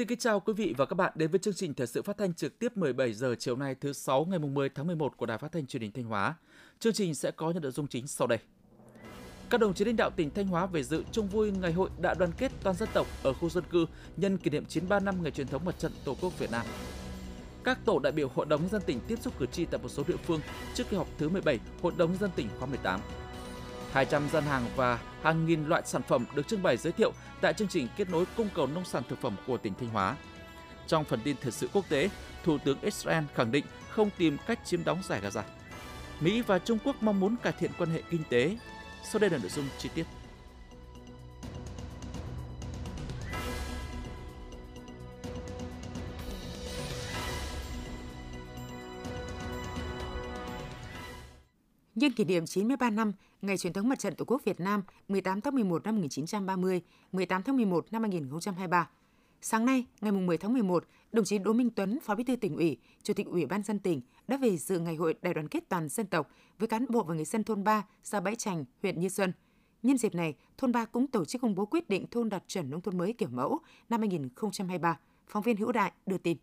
Xin 0.00 0.06
kính 0.06 0.18
chào 0.18 0.40
quý 0.40 0.52
vị 0.52 0.74
và 0.76 0.86
các 0.86 0.94
bạn 0.94 1.12
đến 1.14 1.30
với 1.30 1.38
chương 1.38 1.54
trình 1.54 1.74
thời 1.74 1.86
sự 1.86 2.02
phát 2.02 2.18
thanh 2.18 2.34
trực 2.34 2.58
tiếp 2.58 2.76
17 2.76 3.12
giờ 3.12 3.34
chiều 3.38 3.56
nay 3.56 3.74
thứ 3.74 3.92
sáu 3.92 4.24
ngày 4.24 4.38
10 4.38 4.68
tháng 4.68 4.86
11 4.86 5.16
của 5.16 5.26
Đài 5.26 5.38
Phát 5.38 5.52
thanh 5.52 5.66
Truyền 5.66 5.82
hình 5.82 5.92
Thanh 5.92 6.04
Hóa. 6.04 6.34
Chương 6.78 6.92
trình 6.92 7.14
sẽ 7.14 7.30
có 7.30 7.50
những 7.50 7.62
nội 7.62 7.72
dung 7.72 7.86
chính 7.86 8.06
sau 8.06 8.26
đây. 8.26 8.38
Các 9.50 9.60
đồng 9.60 9.74
chí 9.74 9.84
lãnh 9.84 9.96
đạo 9.96 10.10
tỉnh 10.10 10.30
Thanh 10.30 10.46
Hóa 10.46 10.66
về 10.66 10.82
dự 10.82 11.02
chung 11.12 11.28
vui 11.28 11.50
ngày 11.50 11.72
hội 11.72 11.90
đại 11.98 12.14
đoàn 12.18 12.30
kết 12.38 12.52
toàn 12.62 12.76
dân 12.76 12.88
tộc 12.92 13.06
ở 13.22 13.32
khu 13.32 13.48
dân 13.48 13.64
cư 13.70 13.86
nhân 14.16 14.38
kỷ 14.38 14.50
niệm 14.50 14.64
93 14.64 15.00
năm 15.00 15.22
ngày 15.22 15.30
truyền 15.30 15.46
thống 15.46 15.64
mặt 15.64 15.78
trận 15.78 15.92
Tổ 16.04 16.16
quốc 16.20 16.38
Việt 16.38 16.50
Nam. 16.50 16.66
Các 17.64 17.78
tổ 17.84 17.98
đại 17.98 18.12
biểu 18.12 18.28
Hội 18.34 18.46
đồng 18.46 18.60
nhân 18.60 18.70
dân 18.70 18.82
tỉnh 18.86 19.00
tiếp 19.08 19.18
xúc 19.22 19.34
cử 19.38 19.46
tri 19.46 19.64
tại 19.64 19.80
một 19.82 19.88
số 19.88 20.04
địa 20.08 20.16
phương 20.16 20.40
trước 20.74 20.84
kỳ 20.90 20.96
họp 20.96 21.08
thứ 21.18 21.28
17 21.28 21.58
Hội 21.82 21.92
đồng 21.96 22.10
nhân 22.10 22.18
dân 22.20 22.30
tỉnh 22.36 22.48
khóa 22.58 22.66
18. 22.66 23.00
200 23.92 24.28
gian 24.32 24.44
hàng 24.44 24.64
và 24.76 24.98
hàng 25.22 25.46
nghìn 25.46 25.66
loại 25.66 25.82
sản 25.84 26.02
phẩm 26.02 26.24
được 26.34 26.48
trưng 26.48 26.62
bày 26.62 26.76
giới 26.76 26.92
thiệu 26.92 27.12
tại 27.40 27.52
chương 27.52 27.68
trình 27.68 27.88
kết 27.96 28.10
nối 28.10 28.24
cung 28.36 28.48
cầu 28.54 28.66
nông 28.66 28.84
sản 28.84 29.02
thực 29.08 29.20
phẩm 29.20 29.36
của 29.46 29.56
tỉnh 29.56 29.72
Thanh 29.80 29.88
Hóa. 29.88 30.16
Trong 30.86 31.04
phần 31.04 31.20
tin 31.24 31.36
thời 31.40 31.52
sự 31.52 31.68
quốc 31.72 31.84
tế, 31.88 32.10
Thủ 32.44 32.58
tướng 32.64 32.80
Israel 32.80 33.24
khẳng 33.34 33.52
định 33.52 33.64
không 33.90 34.10
tìm 34.18 34.36
cách 34.46 34.58
chiếm 34.64 34.84
đóng 34.84 35.02
giải 35.08 35.20
Gaza. 35.20 35.42
Mỹ 36.20 36.42
và 36.42 36.58
Trung 36.58 36.78
Quốc 36.84 36.96
mong 37.02 37.20
muốn 37.20 37.36
cải 37.42 37.52
thiện 37.52 37.70
quan 37.78 37.90
hệ 37.90 38.02
kinh 38.10 38.22
tế. 38.30 38.56
Sau 39.04 39.20
đây 39.20 39.30
là 39.30 39.38
nội 39.38 39.50
dung 39.50 39.64
chi 39.78 39.88
tiết. 39.94 40.04
Nhân 52.00 52.12
kỷ 52.12 52.24
niệm 52.24 52.46
93 52.46 52.90
năm 52.90 53.12
Ngày 53.42 53.58
truyền 53.58 53.72
thống 53.72 53.88
Mặt 53.88 53.98
trận 53.98 54.14
Tổ 54.14 54.24
quốc 54.24 54.44
Việt 54.44 54.60
Nam 54.60 54.82
18 55.08 55.40
tháng 55.40 55.54
11 55.54 55.84
năm 55.84 55.94
1930, 55.96 56.80
18 57.12 57.42
tháng 57.42 57.56
11 57.56 57.86
năm 57.90 58.02
2023. 58.02 58.88
Sáng 59.40 59.66
nay, 59.66 59.84
ngày 60.00 60.12
10 60.12 60.38
tháng 60.38 60.52
11, 60.52 60.84
đồng 61.12 61.24
chí 61.24 61.38
Đỗ 61.38 61.52
Minh 61.52 61.70
Tuấn, 61.70 61.98
Phó 62.02 62.14
Bí 62.14 62.24
thư 62.24 62.36
tỉnh 62.36 62.56
ủy, 62.56 62.76
Chủ 63.02 63.14
tịch 63.14 63.26
Ủy 63.26 63.46
ban 63.46 63.62
dân 63.62 63.78
tỉnh 63.78 64.00
đã 64.28 64.36
về 64.36 64.56
dự 64.56 64.78
ngày 64.78 64.96
hội 64.96 65.14
đại 65.22 65.34
đoàn 65.34 65.48
kết 65.48 65.68
toàn 65.68 65.88
dân 65.88 66.06
tộc 66.06 66.30
với 66.58 66.68
cán 66.68 66.86
bộ 66.88 67.02
và 67.02 67.14
người 67.14 67.24
dân 67.24 67.44
thôn 67.44 67.64
3, 67.64 67.84
xã 68.02 68.20
Bãi 68.20 68.36
Trành, 68.36 68.64
huyện 68.82 69.00
Như 69.00 69.08
Xuân. 69.08 69.32
Nhân 69.82 69.98
dịp 69.98 70.14
này, 70.14 70.34
thôn 70.58 70.72
3 70.72 70.84
cũng 70.84 71.06
tổ 71.06 71.24
chức 71.24 71.42
công 71.42 71.54
bố 71.54 71.66
quyết 71.66 71.88
định 71.88 72.06
thôn 72.10 72.28
đạt 72.28 72.44
chuẩn 72.48 72.70
nông 72.70 72.80
thôn 72.80 72.98
mới 72.98 73.12
kiểu 73.12 73.28
mẫu 73.32 73.58
năm 73.88 74.00
2023. 74.00 74.98
Phóng 75.28 75.42
viên 75.42 75.56
Hữu 75.56 75.72
Đại 75.72 75.92
đưa 76.06 76.18
tin. 76.18 76.36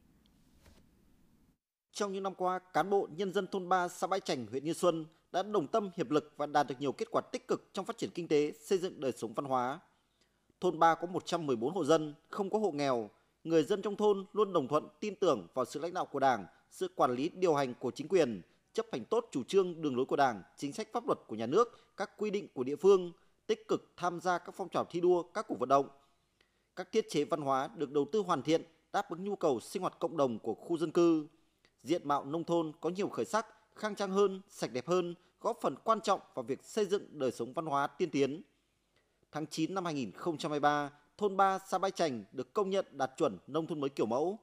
Trong 1.97 2.13
những 2.13 2.23
năm 2.23 2.33
qua, 2.35 2.59
cán 2.59 2.89
bộ 2.89 3.07
nhân 3.15 3.33
dân 3.33 3.47
thôn 3.47 3.69
3 3.69 3.87
xã 3.87 4.07
Bãi 4.07 4.19
Trành, 4.19 4.45
huyện 4.47 4.63
Như 4.63 4.73
Xuân 4.73 5.05
đã 5.31 5.43
đồng 5.43 5.67
tâm 5.67 5.89
hiệp 5.95 6.11
lực 6.11 6.33
và 6.37 6.45
đạt 6.45 6.67
được 6.67 6.75
nhiều 6.79 6.91
kết 6.91 7.11
quả 7.11 7.21
tích 7.21 7.47
cực 7.47 7.69
trong 7.73 7.85
phát 7.85 7.97
triển 7.97 8.09
kinh 8.09 8.27
tế, 8.27 8.51
xây 8.59 8.77
dựng 8.77 8.99
đời 8.99 9.11
sống 9.11 9.33
văn 9.33 9.45
hóa. 9.45 9.79
Thôn 10.59 10.79
3 10.79 10.95
có 10.95 11.07
114 11.07 11.73
hộ 11.73 11.85
dân, 11.85 12.13
không 12.29 12.49
có 12.49 12.59
hộ 12.59 12.71
nghèo. 12.71 13.09
Người 13.43 13.63
dân 13.63 13.81
trong 13.81 13.95
thôn 13.95 14.25
luôn 14.33 14.53
đồng 14.53 14.67
thuận, 14.67 14.87
tin 14.99 15.15
tưởng 15.15 15.47
vào 15.53 15.65
sự 15.65 15.79
lãnh 15.79 15.93
đạo 15.93 16.05
của 16.05 16.19
Đảng, 16.19 16.45
sự 16.69 16.87
quản 16.95 17.15
lý 17.15 17.29
điều 17.29 17.55
hành 17.55 17.73
của 17.79 17.91
chính 17.91 18.07
quyền, 18.07 18.41
chấp 18.73 18.85
hành 18.91 19.05
tốt 19.05 19.27
chủ 19.31 19.43
trương 19.43 19.81
đường 19.81 19.95
lối 19.95 20.05
của 20.05 20.15
Đảng, 20.15 20.43
chính 20.57 20.73
sách 20.73 20.87
pháp 20.93 21.05
luật 21.07 21.19
của 21.27 21.35
nhà 21.35 21.45
nước, 21.45 21.79
các 21.97 22.11
quy 22.17 22.29
định 22.29 22.47
của 22.53 22.63
địa 22.63 22.75
phương, 22.75 23.11
tích 23.47 23.67
cực 23.67 23.91
tham 23.95 24.19
gia 24.21 24.37
các 24.37 24.55
phong 24.55 24.69
trào 24.69 24.85
thi 24.85 25.01
đua, 25.01 25.23
các 25.23 25.45
cuộc 25.47 25.59
vận 25.59 25.69
động. 25.69 25.87
Các 26.75 26.91
thiết 26.91 27.05
chế 27.09 27.23
văn 27.23 27.41
hóa 27.41 27.69
được 27.75 27.91
đầu 27.91 28.05
tư 28.11 28.19
hoàn 28.19 28.41
thiện, 28.41 28.61
đáp 28.93 29.09
ứng 29.09 29.23
nhu 29.23 29.35
cầu 29.35 29.59
sinh 29.59 29.81
hoạt 29.81 29.99
cộng 29.99 30.17
đồng 30.17 30.39
của 30.39 30.53
khu 30.53 30.77
dân 30.77 30.91
cư. 30.91 31.27
Diện 31.87 32.07
mạo 32.07 32.25
nông 32.25 32.43
thôn 32.43 32.71
có 32.81 32.89
nhiều 32.89 33.09
khởi 33.09 33.25
sắc, 33.25 33.47
khang 33.75 33.95
trang 33.95 34.11
hơn, 34.11 34.41
sạch 34.49 34.73
đẹp 34.73 34.87
hơn, 34.87 35.15
góp 35.41 35.57
phần 35.61 35.75
quan 35.83 36.01
trọng 36.01 36.19
vào 36.33 36.43
việc 36.43 36.63
xây 36.63 36.85
dựng 36.85 37.19
đời 37.19 37.31
sống 37.31 37.53
văn 37.53 37.65
hóa 37.65 37.87
tiên 37.87 38.09
tiến. 38.11 38.41
Tháng 39.31 39.47
9 39.47 39.73
năm 39.73 39.85
2023, 39.85 40.91
thôn 41.17 41.37
3 41.37 41.59
xã 41.67 41.77
Bãi 41.77 41.91
Trành 41.91 42.23
được 42.31 42.53
công 42.53 42.69
nhận 42.69 42.85
đạt 42.91 43.11
chuẩn 43.17 43.37
nông 43.47 43.67
thôn 43.67 43.79
mới 43.79 43.89
kiểu 43.89 44.05
mẫu. 44.05 44.39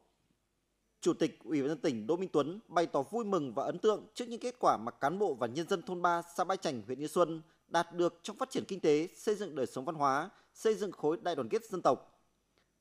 Chủ 1.00 1.14
tịch 1.14 1.38
Ủy 1.44 1.60
ban 1.60 1.68
dân 1.68 1.78
tỉnh 1.78 2.06
Đỗ 2.06 2.16
Minh 2.16 2.28
Tuấn 2.32 2.60
bày 2.68 2.86
tỏ 2.86 3.02
vui 3.02 3.24
mừng 3.24 3.54
và 3.54 3.64
ấn 3.64 3.78
tượng 3.78 4.06
trước 4.14 4.28
những 4.28 4.40
kết 4.40 4.56
quả 4.58 4.76
mà 4.76 4.90
cán 4.90 5.18
bộ 5.18 5.34
và 5.34 5.46
nhân 5.46 5.68
dân 5.68 5.82
thôn 5.82 6.02
3 6.02 6.22
xã 6.36 6.44
Bãi 6.44 6.56
Trành, 6.56 6.82
huyện 6.86 6.98
Như 6.98 7.06
Xuân 7.06 7.42
đạt 7.68 7.92
được 7.92 8.20
trong 8.22 8.36
phát 8.36 8.50
triển 8.50 8.64
kinh 8.68 8.80
tế, 8.80 9.08
xây 9.16 9.34
dựng 9.34 9.54
đời 9.54 9.66
sống 9.66 9.84
văn 9.84 9.94
hóa, 9.94 10.30
xây 10.54 10.74
dựng 10.74 10.92
khối 10.92 11.16
đại 11.22 11.34
đoàn 11.34 11.48
kết 11.48 11.64
dân 11.64 11.82
tộc. 11.82 12.20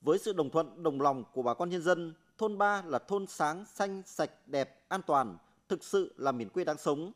Với 0.01 0.19
sự 0.19 0.33
đồng 0.33 0.49
thuận, 0.49 0.83
đồng 0.83 1.01
lòng 1.01 1.23
của 1.33 1.41
bà 1.41 1.53
con 1.53 1.69
nhân 1.69 1.81
dân, 1.81 2.13
thôn 2.37 2.57
3 2.57 2.83
là 2.85 2.99
thôn 2.99 3.27
sáng, 3.27 3.65
xanh, 3.65 4.01
sạch, 4.05 4.31
đẹp, 4.45 4.83
an 4.87 5.01
toàn, 5.07 5.37
thực 5.69 5.83
sự 5.83 6.13
là 6.17 6.31
miền 6.31 6.49
quê 6.49 6.63
đáng 6.63 6.77
sống. 6.77 7.11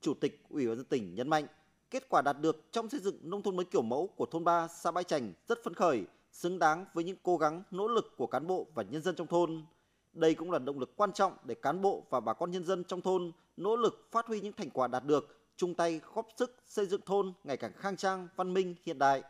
Chủ 0.00 0.14
tịch 0.14 0.42
Ủy 0.48 0.66
ban 0.66 0.76
dân 0.76 0.84
tỉnh 0.84 1.14
nhấn 1.14 1.28
mạnh, 1.28 1.46
kết 1.90 2.08
quả 2.08 2.22
đạt 2.22 2.36
được 2.40 2.72
trong 2.72 2.88
xây 2.88 3.00
dựng 3.00 3.18
nông 3.22 3.42
thôn 3.42 3.56
mới 3.56 3.64
kiểu 3.64 3.82
mẫu 3.82 4.06
của 4.16 4.26
thôn 4.26 4.44
3 4.44 4.68
xã 4.68 4.90
Bãi 4.90 5.04
Trành 5.04 5.32
rất 5.48 5.64
phấn 5.64 5.74
khởi, 5.74 6.04
xứng 6.32 6.58
đáng 6.58 6.84
với 6.94 7.04
những 7.04 7.16
cố 7.22 7.36
gắng, 7.36 7.62
nỗ 7.70 7.88
lực 7.88 8.14
của 8.16 8.26
cán 8.26 8.46
bộ 8.46 8.66
và 8.74 8.82
nhân 8.82 9.02
dân 9.02 9.14
trong 9.14 9.26
thôn. 9.26 9.64
Đây 10.12 10.34
cũng 10.34 10.50
là 10.50 10.58
động 10.58 10.78
lực 10.78 10.96
quan 10.96 11.12
trọng 11.12 11.32
để 11.44 11.54
cán 11.54 11.80
bộ 11.80 12.04
và 12.10 12.20
bà 12.20 12.32
con 12.32 12.50
nhân 12.50 12.64
dân 12.64 12.84
trong 12.84 13.00
thôn 13.00 13.32
nỗ 13.56 13.76
lực 13.76 14.08
phát 14.10 14.26
huy 14.26 14.40
những 14.40 14.52
thành 14.52 14.70
quả 14.70 14.88
đạt 14.88 15.04
được, 15.04 15.38
chung 15.56 15.74
tay 15.74 16.00
góp 16.14 16.28
sức 16.36 16.56
xây 16.66 16.86
dựng 16.86 17.00
thôn 17.06 17.32
ngày 17.44 17.56
càng 17.56 17.72
khang 17.76 17.96
trang, 17.96 18.28
văn 18.36 18.54
minh, 18.54 18.74
hiện 18.84 18.98
đại. 18.98 19.22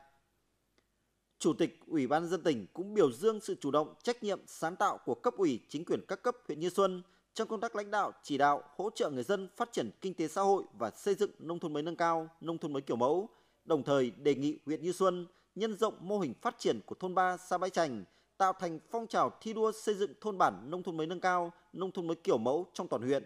Chủ 1.39 1.53
tịch 1.53 1.81
Ủy 1.87 2.07
ban 2.07 2.27
dân 2.27 2.43
tỉnh 2.43 2.67
cũng 2.73 2.95
biểu 2.95 3.13
dương 3.13 3.41
sự 3.41 3.55
chủ 3.61 3.71
động, 3.71 3.95
trách 4.03 4.23
nhiệm, 4.23 4.41
sáng 4.47 4.77
tạo 4.77 4.99
của 4.99 5.15
cấp 5.15 5.35
ủy, 5.37 5.61
chính 5.69 5.85
quyền 5.85 6.01
các 6.09 6.23
cấp 6.23 6.37
huyện 6.47 6.61
Như 6.61 6.71
Xuân 6.71 7.03
trong 7.35 7.49
công 7.49 7.61
tác 7.61 7.77
lãnh 7.77 7.91
đạo, 7.91 8.13
chỉ 8.23 8.39
đạo, 8.39 8.63
hỗ 8.77 8.91
trợ 8.95 9.11
người 9.11 9.23
dân 9.23 9.49
phát 9.57 9.73
triển 9.73 9.91
kinh 10.01 10.15
tế 10.15 10.29
xã 10.29 10.43
hội 10.43 10.65
và 10.79 10.91
xây 10.91 11.15
dựng 11.15 11.31
nông 11.39 11.59
thôn 11.59 11.73
mới 11.73 11.83
nâng 11.83 11.97
cao, 11.97 12.29
nông 12.41 12.59
thôn 12.59 12.73
mới 12.73 12.83
kiểu 12.83 12.97
mẫu, 12.97 13.29
đồng 13.65 13.83
thời 13.83 14.11
đề 14.11 14.35
nghị 14.35 14.59
huyện 14.67 14.83
Như 14.83 14.93
Xuân 14.93 15.27
nhân 15.55 15.75
rộng 15.75 15.95
mô 16.01 16.19
hình 16.19 16.35
phát 16.43 16.59
triển 16.59 16.81
của 16.87 16.95
thôn 16.95 17.15
3 17.15 17.37
xã 17.37 17.59
Bãi 17.59 17.71
Trành, 17.71 18.05
tạo 18.39 18.53
thành 18.53 18.79
phong 18.91 19.07
trào 19.07 19.33
thi 19.41 19.53
đua 19.53 19.73
xây 19.73 19.95
dựng 19.95 20.13
thôn 20.21 20.39
bản 20.39 20.71
nông 20.71 20.83
thôn 20.83 20.97
mới 20.97 21.07
nâng 21.07 21.21
cao, 21.21 21.53
nông 21.73 21.93
thôn 21.93 22.07
mới 22.07 22.17
kiểu 22.17 22.39
mẫu 22.39 22.67
trong 22.75 22.89
toàn 22.89 23.03
huyện. 23.03 23.25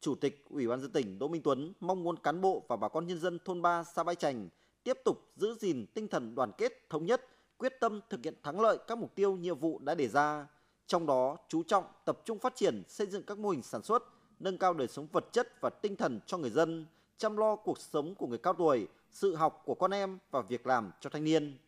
Chủ 0.00 0.14
tịch 0.14 0.44
Ủy 0.48 0.68
ban 0.68 0.80
dân 0.80 0.92
tỉnh 0.92 1.18
Đỗ 1.18 1.28
Minh 1.28 1.42
Tuấn 1.42 1.72
mong 1.80 2.02
muốn 2.02 2.16
cán 2.16 2.40
bộ 2.40 2.62
và 2.68 2.76
bà 2.76 2.88
con 2.88 3.06
nhân 3.06 3.20
dân 3.20 3.38
thôn 3.44 3.62
3 3.62 3.84
xã 3.84 4.02
Bãi 4.02 4.14
Trành 4.14 4.48
tiếp 4.90 5.00
tục 5.04 5.32
giữ 5.36 5.54
gìn 5.54 5.86
tinh 5.94 6.08
thần 6.08 6.34
đoàn 6.34 6.52
kết, 6.58 6.72
thống 6.88 7.06
nhất, 7.06 7.26
quyết 7.58 7.72
tâm 7.80 8.00
thực 8.10 8.24
hiện 8.24 8.34
thắng 8.42 8.60
lợi 8.60 8.78
các 8.86 8.98
mục 8.98 9.14
tiêu 9.14 9.36
nhiệm 9.36 9.58
vụ 9.58 9.78
đã 9.78 9.94
đề 9.94 10.08
ra, 10.08 10.46
trong 10.86 11.06
đó 11.06 11.36
chú 11.48 11.62
trọng 11.62 11.84
tập 12.04 12.18
trung 12.24 12.38
phát 12.38 12.56
triển 12.56 12.82
xây 12.88 13.06
dựng 13.06 13.22
các 13.22 13.38
mô 13.38 13.48
hình 13.48 13.62
sản 13.62 13.82
xuất, 13.82 14.02
nâng 14.40 14.58
cao 14.58 14.74
đời 14.74 14.88
sống 14.88 15.06
vật 15.12 15.24
chất 15.32 15.60
và 15.60 15.70
tinh 15.70 15.96
thần 15.96 16.20
cho 16.26 16.38
người 16.38 16.50
dân, 16.50 16.86
chăm 17.18 17.36
lo 17.36 17.56
cuộc 17.56 17.80
sống 17.80 18.14
của 18.14 18.26
người 18.26 18.38
cao 18.38 18.54
tuổi, 18.54 18.88
sự 19.10 19.34
học 19.34 19.62
của 19.64 19.74
con 19.74 19.90
em 19.90 20.18
và 20.30 20.42
việc 20.42 20.66
làm 20.66 20.90
cho 21.00 21.10
thanh 21.10 21.24
niên. 21.24 21.58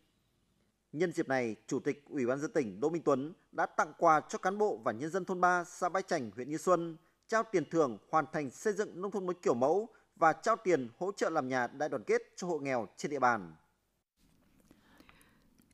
Nhân 0.92 1.12
dịp 1.12 1.28
này, 1.28 1.56
Chủ 1.66 1.80
tịch 1.80 2.04
Ủy 2.08 2.26
ban 2.26 2.40
dân 2.40 2.52
tỉnh 2.52 2.80
Đỗ 2.80 2.88
Minh 2.88 3.02
Tuấn 3.02 3.32
đã 3.52 3.66
tặng 3.66 3.92
quà 3.98 4.20
cho 4.20 4.38
cán 4.38 4.58
bộ 4.58 4.76
và 4.76 4.92
nhân 4.92 5.10
dân 5.10 5.24
thôn 5.24 5.40
3 5.40 5.64
xã 5.64 5.88
Bãi 5.88 6.02
Trành, 6.02 6.30
huyện 6.30 6.50
Như 6.50 6.58
Xuân, 6.58 6.96
trao 7.26 7.42
tiền 7.42 7.70
thưởng 7.70 7.98
hoàn 8.10 8.24
thành 8.32 8.50
xây 8.50 8.72
dựng 8.72 9.02
nông 9.02 9.10
thôn 9.10 9.26
mới 9.26 9.34
kiểu 9.34 9.54
mẫu 9.54 9.88
và 10.22 10.32
trao 10.32 10.56
tiền 10.64 10.88
hỗ 10.98 11.12
trợ 11.12 11.30
làm 11.30 11.48
nhà 11.48 11.66
đại 11.66 11.88
đoàn 11.88 12.02
kết 12.06 12.22
cho 12.36 12.46
hộ 12.46 12.58
nghèo 12.58 12.88
trên 12.96 13.10
địa 13.10 13.18
bàn. 13.18 13.54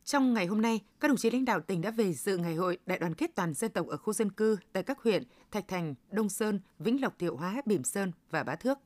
Trong 0.05 0.35
ngày 0.35 0.47
hôm 0.47 0.63
nay, 0.63 0.81
các 1.01 1.09
đồng 1.09 1.17
chí 1.17 1.31
lãnh 1.31 1.45
đạo 1.45 1.61
tỉnh 1.61 1.81
đã 1.81 1.91
về 1.91 2.13
dự 2.13 2.37
ngày 2.37 2.55
hội 2.55 2.79
đại 2.87 2.99
đoàn 2.99 3.15
kết 3.15 3.31
toàn 3.35 3.55
dân 3.55 3.71
tộc 3.71 3.87
ở 3.87 3.97
khu 3.97 4.13
dân 4.13 4.31
cư 4.31 4.57
tại 4.73 4.83
các 4.83 5.03
huyện 5.03 5.23
Thạch 5.51 5.69
Thành, 5.69 5.95
Đông 6.11 6.29
Sơn, 6.29 6.61
Vĩnh 6.79 7.03
Lộc, 7.03 7.19
Thiệu 7.19 7.37
Hóa, 7.37 7.63
Bỉm 7.67 7.85
Sơn 7.85 8.13
và 8.31 8.43
Bá 8.43 8.57
Thước. 8.57 8.79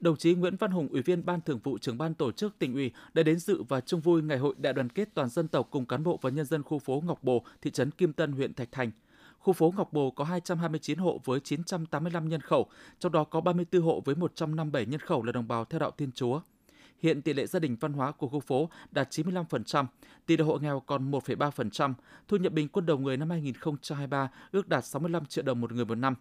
Đồng 0.00 0.16
chí 0.16 0.34
Nguyễn 0.34 0.56
Văn 0.56 0.70
Hùng, 0.70 0.88
Ủy 0.88 1.02
viên 1.02 1.24
Ban 1.24 1.40
Thường 1.40 1.60
vụ 1.62 1.78
Trưởng 1.78 1.98
ban 1.98 2.14
Tổ 2.14 2.32
chức 2.32 2.58
tỉnh 2.58 2.74
ủy 2.74 2.92
đã 3.14 3.22
đến 3.22 3.38
dự 3.38 3.62
và 3.62 3.80
chung 3.80 4.00
vui 4.00 4.22
ngày 4.22 4.38
hội 4.38 4.54
đại 4.58 4.72
đoàn 4.72 4.88
kết 4.88 5.08
toàn 5.14 5.28
dân 5.28 5.48
tộc 5.48 5.68
cùng 5.70 5.86
cán 5.86 6.02
bộ 6.02 6.18
và 6.22 6.30
nhân 6.30 6.46
dân 6.46 6.62
khu 6.62 6.78
phố 6.78 7.02
Ngọc 7.06 7.22
Bồ, 7.22 7.44
thị 7.62 7.70
trấn 7.70 7.90
Kim 7.90 8.12
Tân, 8.12 8.32
huyện 8.32 8.54
Thạch 8.54 8.72
Thành. 8.72 8.90
Khu 9.38 9.52
phố 9.52 9.72
Ngọc 9.76 9.92
Bồ 9.92 10.10
có 10.10 10.24
229 10.24 10.98
hộ 10.98 11.20
với 11.24 11.40
985 11.40 12.28
nhân 12.28 12.40
khẩu, 12.40 12.66
trong 12.98 13.12
đó 13.12 13.24
có 13.24 13.40
34 13.40 13.82
hộ 13.82 14.02
với 14.04 14.14
157 14.14 14.86
nhân 14.86 15.00
khẩu 15.00 15.22
là 15.22 15.32
đồng 15.32 15.48
bào 15.48 15.64
theo 15.64 15.80
đạo 15.80 15.90
Thiên 15.90 16.12
Chúa. 16.12 16.40
Hiện 17.02 17.22
tỷ 17.22 17.32
lệ 17.32 17.46
gia 17.46 17.58
đình 17.58 17.76
văn 17.80 17.92
hóa 17.92 18.12
của 18.12 18.28
khu 18.28 18.40
phố 18.40 18.70
đạt 18.90 19.10
95%, 19.10 19.86
tỷ 20.26 20.36
lệ 20.36 20.44
hộ 20.44 20.58
nghèo 20.58 20.80
còn 20.80 21.10
1,3%, 21.10 21.94
thu 22.28 22.36
nhập 22.36 22.52
bình 22.52 22.68
quân 22.68 22.86
đầu 22.86 22.98
người 22.98 23.16
năm 23.16 23.30
2023 23.30 24.30
ước 24.50 24.68
đạt 24.68 24.84
65 24.84 25.26
triệu 25.26 25.44
đồng 25.44 25.60
một 25.60 25.72
người 25.72 25.84
một 25.84 25.94
năm. 25.94 26.14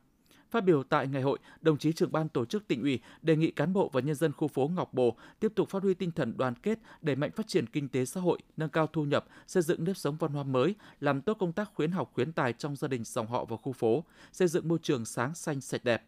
Phát 0.51 0.63
biểu 0.63 0.83
tại 0.83 1.07
ngày 1.07 1.21
hội, 1.21 1.39
đồng 1.61 1.77
chí 1.77 1.93
trưởng 1.93 2.11
ban 2.11 2.29
tổ 2.29 2.45
chức 2.45 2.67
tỉnh 2.67 2.81
ủy 2.81 2.99
đề 3.21 3.35
nghị 3.35 3.51
cán 3.51 3.73
bộ 3.73 3.89
và 3.93 4.01
nhân 4.01 4.15
dân 4.15 4.31
khu 4.31 4.47
phố 4.47 4.71
Ngọc 4.75 4.93
Bồ 4.93 5.15
tiếp 5.39 5.51
tục 5.55 5.69
phát 5.69 5.83
huy 5.83 5.93
tinh 5.93 6.11
thần 6.11 6.37
đoàn 6.37 6.53
kết, 6.55 6.79
đẩy 7.01 7.15
mạnh 7.15 7.31
phát 7.31 7.47
triển 7.47 7.67
kinh 7.67 7.89
tế 7.89 8.05
xã 8.05 8.21
hội, 8.21 8.39
nâng 8.57 8.69
cao 8.69 8.87
thu 8.87 9.03
nhập, 9.03 9.25
xây 9.47 9.63
dựng 9.63 9.83
nếp 9.83 9.97
sống 9.97 10.17
văn 10.19 10.31
hóa 10.31 10.43
mới, 10.43 10.75
làm 10.99 11.21
tốt 11.21 11.33
công 11.39 11.53
tác 11.53 11.71
khuyến 11.75 11.91
học 11.91 12.11
khuyến 12.13 12.31
tài 12.31 12.53
trong 12.53 12.75
gia 12.75 12.87
đình 12.87 13.03
dòng 13.03 13.27
họ 13.27 13.45
và 13.45 13.57
khu 13.57 13.73
phố, 13.73 14.03
xây 14.31 14.47
dựng 14.47 14.67
môi 14.67 14.79
trường 14.81 15.05
sáng 15.05 15.35
xanh 15.35 15.61
sạch 15.61 15.83
đẹp 15.83 16.03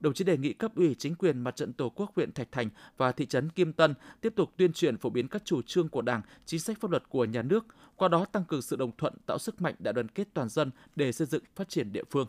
đồng 0.00 0.14
chí 0.14 0.24
đề 0.24 0.36
nghị 0.36 0.52
cấp 0.52 0.72
ủy 0.76 0.94
chính 0.98 1.14
quyền 1.14 1.40
mặt 1.40 1.56
trận 1.56 1.72
tổ 1.72 1.88
quốc 1.88 2.12
huyện 2.16 2.32
Thạch 2.32 2.52
Thành 2.52 2.68
và 2.96 3.12
thị 3.12 3.26
trấn 3.26 3.50
Kim 3.50 3.72
Tân 3.72 3.94
tiếp 4.20 4.32
tục 4.36 4.52
tuyên 4.56 4.72
truyền 4.72 4.96
phổ 4.96 5.10
biến 5.10 5.28
các 5.28 5.42
chủ 5.44 5.62
trương 5.62 5.88
của 5.88 6.02
Đảng, 6.02 6.22
chính 6.46 6.60
sách 6.60 6.80
pháp 6.80 6.90
luật 6.90 7.08
của 7.08 7.24
nhà 7.24 7.42
nước, 7.42 7.66
qua 7.96 8.08
đó 8.08 8.24
tăng 8.24 8.44
cường 8.44 8.62
sự 8.62 8.76
đồng 8.76 8.96
thuận, 8.96 9.14
tạo 9.26 9.38
sức 9.38 9.60
mạnh 9.60 9.74
đại 9.78 9.94
đoàn 9.94 10.08
kết 10.08 10.28
toàn 10.34 10.48
dân 10.48 10.70
để 10.96 11.12
xây 11.12 11.26
dựng 11.26 11.44
phát 11.56 11.68
triển 11.68 11.92
địa 11.92 12.04
phương 12.10 12.26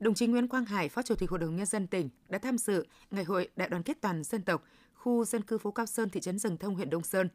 đồng 0.00 0.14
chí 0.14 0.26
Nguyễn 0.26 0.48
Quang 0.48 0.64
Hải, 0.64 0.88
Phó 0.88 1.02
Chủ 1.02 1.14
tịch 1.14 1.30
Hội 1.30 1.38
đồng 1.38 1.56
Nhân 1.56 1.66
dân 1.66 1.86
tỉnh 1.86 2.08
đã 2.28 2.38
tham 2.38 2.58
dự 2.58 2.86
Ngày 3.10 3.24
hội 3.24 3.48
Đại 3.56 3.68
đoàn 3.68 3.82
kết 3.82 4.00
toàn 4.00 4.24
dân 4.24 4.42
tộc 4.42 4.64
khu 4.94 5.24
dân 5.24 5.42
cư 5.42 5.58
phố 5.58 5.70
Cao 5.70 5.86
Sơn, 5.86 6.10
thị 6.10 6.20
trấn 6.20 6.38
Rừng 6.38 6.56
Thông, 6.56 6.74
huyện 6.74 6.90
Đông 6.90 7.02
Sơn. 7.02 7.28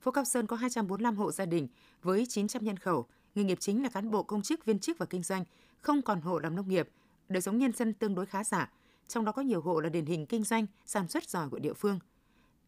Phố 0.00 0.10
Cao 0.10 0.24
Sơn 0.24 0.46
có 0.46 0.56
245 0.56 1.16
hộ 1.16 1.32
gia 1.32 1.46
đình 1.46 1.68
với 2.02 2.26
900 2.28 2.64
nhân 2.64 2.76
khẩu, 2.76 3.06
nghề 3.34 3.44
nghiệp 3.44 3.58
chính 3.60 3.82
là 3.82 3.88
cán 3.88 4.10
bộ 4.10 4.22
công 4.22 4.42
chức, 4.42 4.64
viên 4.64 4.78
chức 4.78 4.98
và 4.98 5.06
kinh 5.06 5.22
doanh, 5.22 5.44
không 5.80 6.02
còn 6.02 6.20
hộ 6.20 6.38
làm 6.38 6.56
nông 6.56 6.68
nghiệp, 6.68 6.88
đời 7.28 7.42
sống 7.42 7.58
nhân 7.58 7.72
dân 7.72 7.92
tương 7.92 8.14
đối 8.14 8.26
khá 8.26 8.44
giả, 8.44 8.70
trong 9.08 9.24
đó 9.24 9.32
có 9.32 9.42
nhiều 9.42 9.60
hộ 9.60 9.80
là 9.80 9.88
điển 9.88 10.06
hình 10.06 10.26
kinh 10.26 10.44
doanh, 10.44 10.66
sản 10.86 11.08
xuất 11.08 11.28
giỏi 11.28 11.48
của 11.48 11.58
địa 11.58 11.72
phương. 11.72 11.98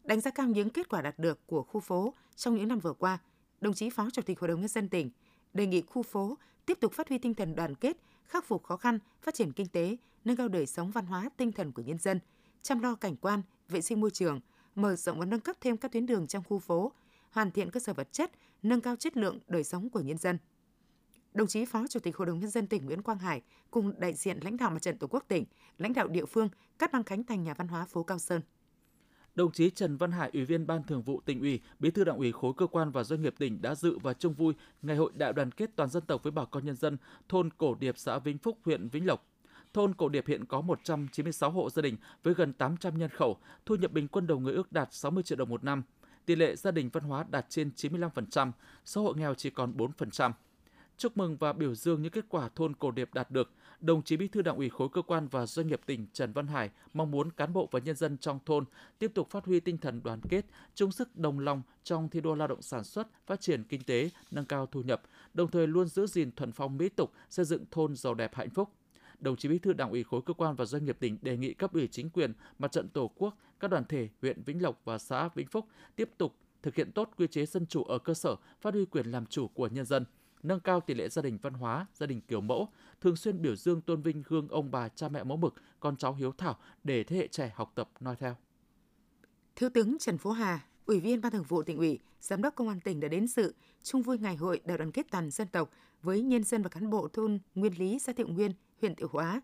Đánh 0.03 0.21
giá 0.21 0.31
cao 0.31 0.47
những 0.47 0.69
kết 0.69 0.89
quả 0.89 1.01
đạt 1.01 1.19
được 1.19 1.47
của 1.47 1.63
khu 1.63 1.79
phố 1.79 2.13
trong 2.35 2.55
những 2.55 2.67
năm 2.67 2.79
vừa 2.79 2.93
qua, 2.93 3.19
đồng 3.61 3.73
chí 3.73 3.89
Phó 3.89 4.09
Chủ 4.09 4.21
tịch 4.21 4.39
Hội 4.39 4.47
đồng 4.47 4.59
Nhân 4.59 4.69
dân 4.69 4.89
tỉnh 4.89 5.09
đề 5.53 5.65
nghị 5.65 5.81
khu 5.81 6.03
phố 6.03 6.37
tiếp 6.65 6.77
tục 6.81 6.93
phát 6.93 7.09
huy 7.09 7.17
tinh 7.17 7.33
thần 7.33 7.55
đoàn 7.55 7.75
kết, 7.75 7.97
khắc 8.27 8.45
phục 8.45 8.63
khó 8.63 8.77
khăn, 8.77 8.99
phát 9.21 9.33
triển 9.33 9.51
kinh 9.51 9.67
tế, 9.67 9.97
nâng 10.25 10.35
cao 10.35 10.47
đời 10.47 10.65
sống 10.65 10.91
văn 10.91 11.05
hóa 11.05 11.29
tinh 11.37 11.51
thần 11.51 11.71
của 11.71 11.81
nhân 11.81 11.97
dân, 11.97 12.19
chăm 12.61 12.79
lo 12.79 12.95
cảnh 12.95 13.15
quan, 13.15 13.41
vệ 13.69 13.81
sinh 13.81 14.01
môi 14.01 14.11
trường, 14.11 14.39
mở 14.75 14.95
rộng 14.95 15.19
và 15.19 15.25
nâng 15.25 15.39
cấp 15.39 15.55
thêm 15.61 15.77
các 15.77 15.91
tuyến 15.91 16.05
đường 16.05 16.27
trong 16.27 16.43
khu 16.43 16.59
phố, 16.59 16.91
hoàn 17.31 17.51
thiện 17.51 17.71
cơ 17.71 17.79
sở 17.79 17.93
vật 17.93 18.07
chất, 18.11 18.31
nâng 18.63 18.81
cao 18.81 18.95
chất 18.95 19.17
lượng 19.17 19.39
đời 19.47 19.63
sống 19.63 19.89
của 19.89 19.99
nhân 19.99 20.17
dân. 20.17 20.37
Đồng 21.33 21.47
chí 21.47 21.65
Phó 21.65 21.87
Chủ 21.87 21.99
tịch 21.99 22.17
Hội 22.17 22.27
đồng 22.27 22.39
Nhân 22.39 22.49
dân 22.49 22.67
tỉnh 22.67 22.85
Nguyễn 22.85 23.01
Quang 23.01 23.19
Hải 23.19 23.41
cùng 23.71 23.99
đại 23.99 24.13
diện 24.13 24.39
lãnh 24.41 24.57
đạo 24.57 24.69
Mặt 24.69 24.81
trận 24.81 24.97
Tổ 24.97 25.07
quốc 25.07 25.25
tỉnh, 25.27 25.45
lãnh 25.77 25.93
đạo 25.93 26.07
địa 26.07 26.25
phương 26.25 26.49
cắt 26.79 26.91
băng 26.91 27.03
khánh 27.03 27.23
thành 27.23 27.43
nhà 27.43 27.53
văn 27.53 27.67
hóa 27.67 27.85
phố 27.85 28.03
Cao 28.03 28.19
Sơn. 28.19 28.41
Đồng 29.35 29.51
chí 29.51 29.69
Trần 29.69 29.97
Văn 29.97 30.11
Hải, 30.11 30.29
Ủy 30.33 30.45
viên 30.45 30.67
Ban 30.67 30.83
Thường 30.83 31.01
vụ 31.01 31.21
tỉnh 31.25 31.39
ủy, 31.39 31.59
Bí 31.79 31.91
thư 31.91 32.03
Đảng 32.03 32.17
ủy 32.17 32.31
khối 32.31 32.53
cơ 32.57 32.67
quan 32.67 32.91
và 32.91 33.03
doanh 33.03 33.21
nghiệp 33.21 33.35
tỉnh 33.37 33.61
đã 33.61 33.75
dự 33.75 33.97
và 33.97 34.13
chung 34.13 34.33
vui 34.33 34.53
Ngày 34.81 34.95
hội 34.95 35.11
Đại 35.15 35.33
đoàn 35.33 35.51
kết 35.51 35.69
toàn 35.75 35.89
dân 35.89 36.03
tộc 36.05 36.23
với 36.23 36.31
bà 36.31 36.45
con 36.45 36.65
nhân 36.65 36.75
dân 36.75 36.97
thôn 37.29 37.49
Cổ 37.57 37.75
Điệp, 37.79 37.97
xã 37.97 38.19
Vĩnh 38.19 38.37
Phúc, 38.37 38.57
huyện 38.65 38.89
Vĩnh 38.89 39.05
Lộc. 39.05 39.27
Thôn 39.73 39.93
Cổ 39.93 40.09
Điệp 40.09 40.27
hiện 40.27 40.45
có 40.45 40.61
196 40.61 41.51
hộ 41.51 41.69
gia 41.69 41.81
đình 41.81 41.97
với 42.23 42.33
gần 42.33 42.53
800 42.53 42.97
nhân 42.97 43.09
khẩu, 43.09 43.37
thu 43.65 43.75
nhập 43.75 43.91
bình 43.91 44.07
quân 44.07 44.27
đầu 44.27 44.39
người 44.39 44.53
ước 44.53 44.71
đạt 44.71 44.93
60 44.93 45.23
triệu 45.23 45.37
đồng 45.37 45.49
một 45.49 45.63
năm. 45.63 45.83
Tỷ 46.25 46.35
lệ 46.35 46.55
gia 46.55 46.71
đình 46.71 46.89
văn 46.93 47.03
hóa 47.03 47.25
đạt 47.29 47.45
trên 47.49 47.71
95%, 47.75 48.51
số 48.85 49.03
hộ 49.03 49.13
nghèo 49.13 49.33
chỉ 49.33 49.49
còn 49.49 49.73
4%. 49.77 50.31
Chúc 50.97 51.17
mừng 51.17 51.37
và 51.37 51.53
biểu 51.53 51.75
dương 51.75 52.01
những 52.01 52.11
kết 52.11 52.25
quả 52.29 52.49
thôn 52.55 52.73
Cổ 52.75 52.91
Điệp 52.91 53.13
đạt 53.13 53.31
được, 53.31 53.51
đồng 53.83 54.03
chí 54.03 54.17
Bí 54.17 54.27
thư 54.27 54.41
Đảng 54.41 54.55
ủy 54.55 54.69
khối 54.69 54.89
cơ 54.93 55.01
quan 55.01 55.27
và 55.27 55.45
doanh 55.45 55.67
nghiệp 55.67 55.81
tỉnh 55.85 56.07
Trần 56.13 56.33
Văn 56.33 56.47
Hải 56.47 56.69
mong 56.93 57.11
muốn 57.11 57.31
cán 57.31 57.53
bộ 57.53 57.69
và 57.71 57.79
nhân 57.79 57.95
dân 57.95 58.17
trong 58.17 58.39
thôn 58.45 58.65
tiếp 58.99 59.11
tục 59.15 59.29
phát 59.29 59.45
huy 59.45 59.59
tinh 59.59 59.77
thần 59.77 60.03
đoàn 60.03 60.21
kết, 60.29 60.45
chung 60.75 60.91
sức 60.91 61.15
đồng 61.15 61.39
lòng 61.39 61.61
trong 61.83 62.09
thi 62.09 62.21
đua 62.21 62.35
lao 62.35 62.47
động 62.47 62.61
sản 62.61 62.83
xuất, 62.83 63.07
phát 63.25 63.41
triển 63.41 63.63
kinh 63.63 63.83
tế, 63.83 64.09
nâng 64.31 64.45
cao 64.45 64.65
thu 64.65 64.81
nhập, 64.81 65.01
đồng 65.33 65.51
thời 65.51 65.67
luôn 65.67 65.87
giữ 65.87 66.07
gìn 66.07 66.31
thuần 66.31 66.51
phong 66.51 66.77
mỹ 66.77 66.89
tục, 66.89 67.11
xây 67.29 67.45
dựng 67.45 67.65
thôn 67.71 67.95
giàu 67.95 68.13
đẹp 68.13 68.35
hạnh 68.35 68.49
phúc. 68.49 68.69
Đồng 69.19 69.35
chí 69.35 69.49
Bí 69.49 69.59
thư 69.59 69.73
Đảng 69.73 69.91
ủy 69.91 70.03
khối 70.03 70.21
cơ 70.25 70.33
quan 70.33 70.55
và 70.55 70.65
doanh 70.65 70.85
nghiệp 70.85 70.97
tỉnh 70.99 71.17
đề 71.21 71.37
nghị 71.37 71.53
cấp 71.53 71.73
ủy 71.73 71.87
chính 71.87 72.09
quyền, 72.09 72.33
mặt 72.59 72.71
trận 72.71 72.89
Tổ 72.89 73.11
quốc, 73.15 73.37
các 73.59 73.67
đoàn 73.67 73.83
thể 73.89 74.09
huyện 74.21 74.43
Vĩnh 74.43 74.61
Lộc 74.61 74.81
và 74.85 74.97
xã 74.97 75.29
Vĩnh 75.35 75.47
Phúc 75.47 75.67
tiếp 75.95 76.09
tục 76.17 76.35
thực 76.61 76.75
hiện 76.75 76.91
tốt 76.91 77.09
quy 77.17 77.27
chế 77.27 77.45
dân 77.45 77.65
chủ 77.65 77.83
ở 77.83 77.99
cơ 77.99 78.13
sở, 78.13 78.35
phát 78.61 78.73
huy 78.73 78.85
quyền 78.85 79.05
làm 79.05 79.25
chủ 79.25 79.47
của 79.47 79.67
nhân 79.67 79.85
dân, 79.85 80.05
nâng 80.43 80.59
cao 80.59 80.81
tỷ 80.81 80.93
lệ 80.93 81.09
gia 81.09 81.21
đình 81.21 81.37
văn 81.41 81.53
hóa, 81.53 81.85
gia 81.93 82.05
đình 82.05 82.21
kiểu 82.21 82.41
mẫu, 82.41 82.69
thường 83.01 83.15
xuyên 83.15 83.41
biểu 83.41 83.55
dương 83.55 83.81
tôn 83.81 84.01
vinh 84.01 84.23
gương 84.27 84.47
ông 84.47 84.71
bà 84.71 84.89
cha 84.89 85.09
mẹ 85.09 85.23
mẫu 85.23 85.37
mực, 85.37 85.53
con 85.79 85.97
cháu 85.97 86.13
hiếu 86.13 86.31
thảo 86.37 86.57
để 86.83 87.03
thế 87.03 87.17
hệ 87.17 87.27
trẻ 87.27 87.51
học 87.55 87.71
tập 87.75 87.89
noi 87.99 88.15
theo. 88.15 88.35
Thiếu 89.55 89.69
tướng 89.69 89.97
Trần 89.99 90.17
Phú 90.17 90.31
Hà, 90.31 90.65
Ủy 90.85 90.99
viên 90.99 91.21
Ban 91.21 91.31
Thường 91.31 91.43
vụ 91.43 91.63
tỉnh 91.63 91.77
ủy, 91.77 91.99
Giám 92.21 92.41
đốc 92.41 92.55
Công 92.55 92.67
an 92.67 92.79
tỉnh 92.79 92.99
đã 92.99 93.07
đến 93.07 93.27
sự 93.27 93.55
chung 93.83 94.01
vui 94.01 94.17
ngày 94.17 94.35
hội 94.35 94.61
đại 94.65 94.77
đoàn 94.77 94.91
kết 94.91 95.05
toàn 95.11 95.31
dân 95.31 95.47
tộc 95.47 95.69
với 96.01 96.21
nhân 96.21 96.43
dân 96.43 96.61
và 96.61 96.69
cán 96.69 96.89
bộ 96.89 97.07
thôn 97.07 97.39
Nguyên 97.55 97.79
Lý, 97.79 97.99
xã 97.99 98.13
Thiệu 98.13 98.27
Nguyên, 98.27 98.51
huyện 98.81 98.95
Thiệu 98.95 99.07
Hóa. 99.11 99.41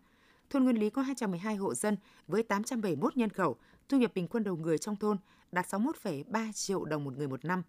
Thôn 0.50 0.64
Nguyên 0.64 0.76
Lý 0.76 0.90
có 0.90 1.02
212 1.02 1.56
hộ 1.56 1.74
dân 1.74 1.96
với 2.26 2.42
871 2.42 3.16
nhân 3.16 3.30
khẩu, 3.30 3.56
thu 3.88 3.98
nhập 3.98 4.12
bình 4.14 4.28
quân 4.28 4.44
đầu 4.44 4.56
người 4.56 4.78
trong 4.78 4.96
thôn 4.96 5.16
đạt 5.52 5.66
61,3 5.66 6.52
triệu 6.52 6.84
đồng 6.84 7.04
một 7.04 7.16
người 7.16 7.28
một 7.28 7.44
năm. 7.44 7.62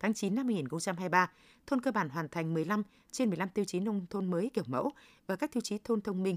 Tháng 0.00 0.14
9 0.14 0.34
năm 0.34 0.46
2023, 0.46 1.30
thôn 1.66 1.80
cơ 1.80 1.90
bản 1.90 2.08
hoàn 2.08 2.28
thành 2.28 2.54
15 2.54 2.82
trên 3.10 3.28
15 3.28 3.48
tiêu 3.48 3.64
chí 3.64 3.80
nông 3.80 4.06
thôn 4.10 4.30
mới 4.30 4.50
kiểu 4.54 4.64
mẫu 4.66 4.90
và 5.26 5.36
các 5.36 5.52
tiêu 5.52 5.60
chí 5.60 5.78
thôn 5.84 6.00
thông 6.00 6.22
minh. 6.22 6.36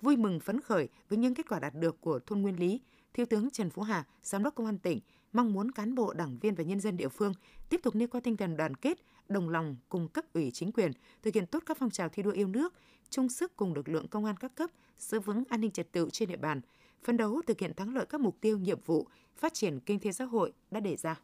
Vui 0.00 0.16
mừng 0.16 0.40
phấn 0.40 0.60
khởi 0.60 0.88
với 1.08 1.18
những 1.18 1.34
kết 1.34 1.48
quả 1.48 1.58
đạt 1.58 1.74
được 1.74 2.00
của 2.00 2.18
thôn 2.18 2.42
Nguyên 2.42 2.60
Lý, 2.60 2.80
Thiếu 3.14 3.26
tướng 3.26 3.50
Trần 3.50 3.70
Phú 3.70 3.82
Hà, 3.82 4.04
Giám 4.22 4.42
đốc 4.42 4.54
Công 4.54 4.66
an 4.66 4.78
tỉnh, 4.78 5.00
mong 5.32 5.52
muốn 5.52 5.70
cán 5.70 5.94
bộ, 5.94 6.12
đảng 6.12 6.38
viên 6.38 6.54
và 6.54 6.64
nhân 6.64 6.80
dân 6.80 6.96
địa 6.96 7.08
phương 7.08 7.32
tiếp 7.68 7.80
tục 7.82 7.94
nêu 7.94 8.08
cao 8.08 8.20
tinh 8.20 8.36
thần 8.36 8.56
đoàn 8.56 8.74
kết, 8.74 8.98
đồng 9.28 9.48
lòng 9.48 9.76
cùng 9.88 10.08
cấp 10.08 10.24
ủy 10.34 10.50
chính 10.50 10.72
quyền 10.72 10.92
thực 11.22 11.34
hiện 11.34 11.46
tốt 11.46 11.62
các 11.66 11.76
phong 11.80 11.90
trào 11.90 12.08
thi 12.08 12.22
đua 12.22 12.30
yêu 12.30 12.48
nước, 12.48 12.74
chung 13.10 13.28
sức 13.28 13.56
cùng 13.56 13.74
lực 13.74 13.88
lượng 13.88 14.08
công 14.08 14.24
an 14.24 14.36
các 14.36 14.54
cấp 14.54 14.70
giữ 14.98 15.20
vững 15.20 15.44
an 15.48 15.60
ninh 15.60 15.70
trật 15.70 15.92
tự 15.92 16.08
trên 16.12 16.28
địa 16.28 16.36
bàn, 16.36 16.60
phấn 17.04 17.16
đấu 17.16 17.42
thực 17.46 17.60
hiện 17.60 17.74
thắng 17.74 17.94
lợi 17.94 18.06
các 18.06 18.20
mục 18.20 18.36
tiêu 18.40 18.58
nhiệm 18.58 18.80
vụ 18.86 19.06
phát 19.36 19.54
triển 19.54 19.80
kinh 19.80 19.98
tế 19.98 20.12
xã 20.12 20.24
hội 20.24 20.52
đã 20.70 20.80
đề 20.80 20.96
ra. 20.96 21.20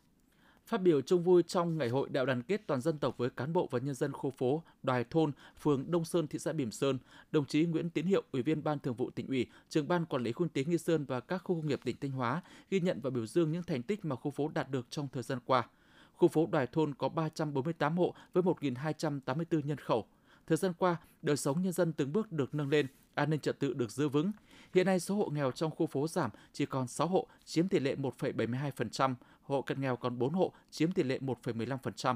Phát 0.66 0.82
biểu 0.82 1.00
chung 1.00 1.22
vui 1.22 1.42
trong 1.42 1.78
ngày 1.78 1.88
hội 1.88 2.08
đại 2.08 2.26
đoàn 2.26 2.42
kết 2.42 2.66
toàn 2.66 2.80
dân 2.80 2.98
tộc 2.98 3.18
với 3.18 3.30
cán 3.30 3.52
bộ 3.52 3.68
và 3.70 3.78
nhân 3.78 3.94
dân 3.94 4.12
khu 4.12 4.30
phố 4.30 4.62
Đoài 4.82 5.04
Thôn, 5.04 5.32
phường 5.60 5.90
Đông 5.90 6.04
Sơn, 6.04 6.26
thị 6.26 6.38
xã 6.38 6.52
Bỉm 6.52 6.70
Sơn, 6.70 6.98
đồng 7.32 7.44
chí 7.44 7.64
Nguyễn 7.64 7.90
Tiến 7.90 8.06
Hiệu, 8.06 8.22
Ủy 8.32 8.42
viên 8.42 8.64
Ban 8.64 8.78
Thường 8.78 8.94
vụ 8.94 9.10
tỉnh 9.10 9.26
ủy, 9.26 9.46
trưởng 9.68 9.88
ban 9.88 10.06
quản 10.06 10.22
lý 10.22 10.32
khu 10.32 10.46
kinh 10.46 10.64
tế 10.64 10.70
Nghi 10.70 10.78
Sơn 10.78 11.04
và 11.04 11.20
các 11.20 11.38
khu 11.38 11.54
công 11.56 11.66
nghiệp 11.66 11.80
tỉnh 11.84 11.96
Thanh 12.00 12.10
Hóa 12.10 12.42
ghi 12.70 12.80
nhận 12.80 13.00
và 13.00 13.10
biểu 13.10 13.26
dương 13.26 13.52
những 13.52 13.62
thành 13.62 13.82
tích 13.82 14.04
mà 14.04 14.16
khu 14.16 14.30
phố 14.30 14.48
đạt 14.48 14.70
được 14.70 14.86
trong 14.90 15.08
thời 15.12 15.22
gian 15.22 15.38
qua. 15.46 15.68
Khu 16.14 16.28
phố 16.28 16.48
Đoài 16.52 16.66
Thôn 16.66 16.94
có 16.94 17.08
348 17.08 17.98
hộ 17.98 18.14
với 18.32 18.42
1.284 18.42 19.60
nhân 19.64 19.78
khẩu. 19.78 20.06
Thời 20.46 20.56
gian 20.56 20.72
qua, 20.78 20.96
đời 21.22 21.36
sống 21.36 21.62
nhân 21.62 21.72
dân 21.72 21.92
từng 21.92 22.12
bước 22.12 22.32
được 22.32 22.54
nâng 22.54 22.68
lên, 22.68 22.86
an 23.14 23.30
ninh 23.30 23.40
trật 23.40 23.58
tự 23.58 23.74
được 23.74 23.90
giữ 23.90 24.08
vững. 24.08 24.32
Hiện 24.74 24.86
nay 24.86 25.00
số 25.00 25.14
hộ 25.14 25.30
nghèo 25.32 25.50
trong 25.50 25.70
khu 25.70 25.86
phố 25.86 26.08
giảm 26.08 26.30
chỉ 26.52 26.66
còn 26.66 26.86
6 26.86 27.06
hộ, 27.06 27.26
chiếm 27.44 27.68
tỷ 27.68 27.78
lệ 27.78 27.94
1,72%, 27.94 29.14
hộ 29.46 29.62
cận 29.62 29.80
nghèo 29.80 29.96
còn 29.96 30.18
4 30.18 30.32
hộ, 30.32 30.52
chiếm 30.70 30.92
tỷ 30.92 31.02
lệ 31.02 31.18
1,15%. 31.18 32.14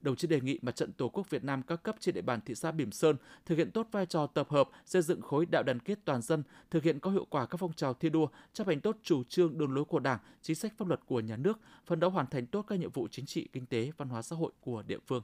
Đồng 0.00 0.16
chí 0.16 0.28
đề 0.28 0.40
nghị 0.40 0.58
Mặt 0.62 0.76
trận 0.76 0.92
Tổ 0.92 1.08
quốc 1.08 1.30
Việt 1.30 1.44
Nam 1.44 1.62
các 1.62 1.82
cấp 1.82 1.96
trên 2.00 2.14
địa 2.14 2.22
bàn 2.22 2.40
thị 2.46 2.54
xã 2.54 2.72
Bỉm 2.72 2.92
Sơn 2.92 3.16
thực 3.46 3.58
hiện 3.58 3.70
tốt 3.70 3.88
vai 3.92 4.06
trò 4.06 4.26
tập 4.26 4.50
hợp, 4.50 4.68
xây 4.84 5.02
dựng 5.02 5.20
khối 5.20 5.46
đại 5.46 5.62
đoàn 5.62 5.80
kết 5.80 5.98
toàn 6.04 6.22
dân, 6.22 6.42
thực 6.70 6.82
hiện 6.82 7.00
có 7.00 7.10
hiệu 7.10 7.26
quả 7.30 7.46
các 7.46 7.56
phong 7.60 7.72
trào 7.72 7.94
thi 7.94 8.10
đua, 8.10 8.28
chấp 8.52 8.66
hành 8.66 8.80
tốt 8.80 8.96
chủ 9.02 9.24
trương 9.24 9.58
đường 9.58 9.74
lối 9.74 9.84
của 9.84 9.98
Đảng, 9.98 10.18
chính 10.42 10.56
sách 10.56 10.72
pháp 10.76 10.88
luật 10.88 11.00
của 11.06 11.20
nhà 11.20 11.36
nước, 11.36 11.60
phấn 11.86 12.00
đấu 12.00 12.10
hoàn 12.10 12.26
thành 12.26 12.46
tốt 12.46 12.64
các 12.68 12.78
nhiệm 12.78 12.90
vụ 12.90 13.08
chính 13.10 13.26
trị, 13.26 13.48
kinh 13.52 13.66
tế, 13.66 13.92
văn 13.96 14.08
hóa 14.08 14.22
xã 14.22 14.36
hội 14.36 14.52
của 14.60 14.82
địa 14.86 14.98
phương. 15.06 15.22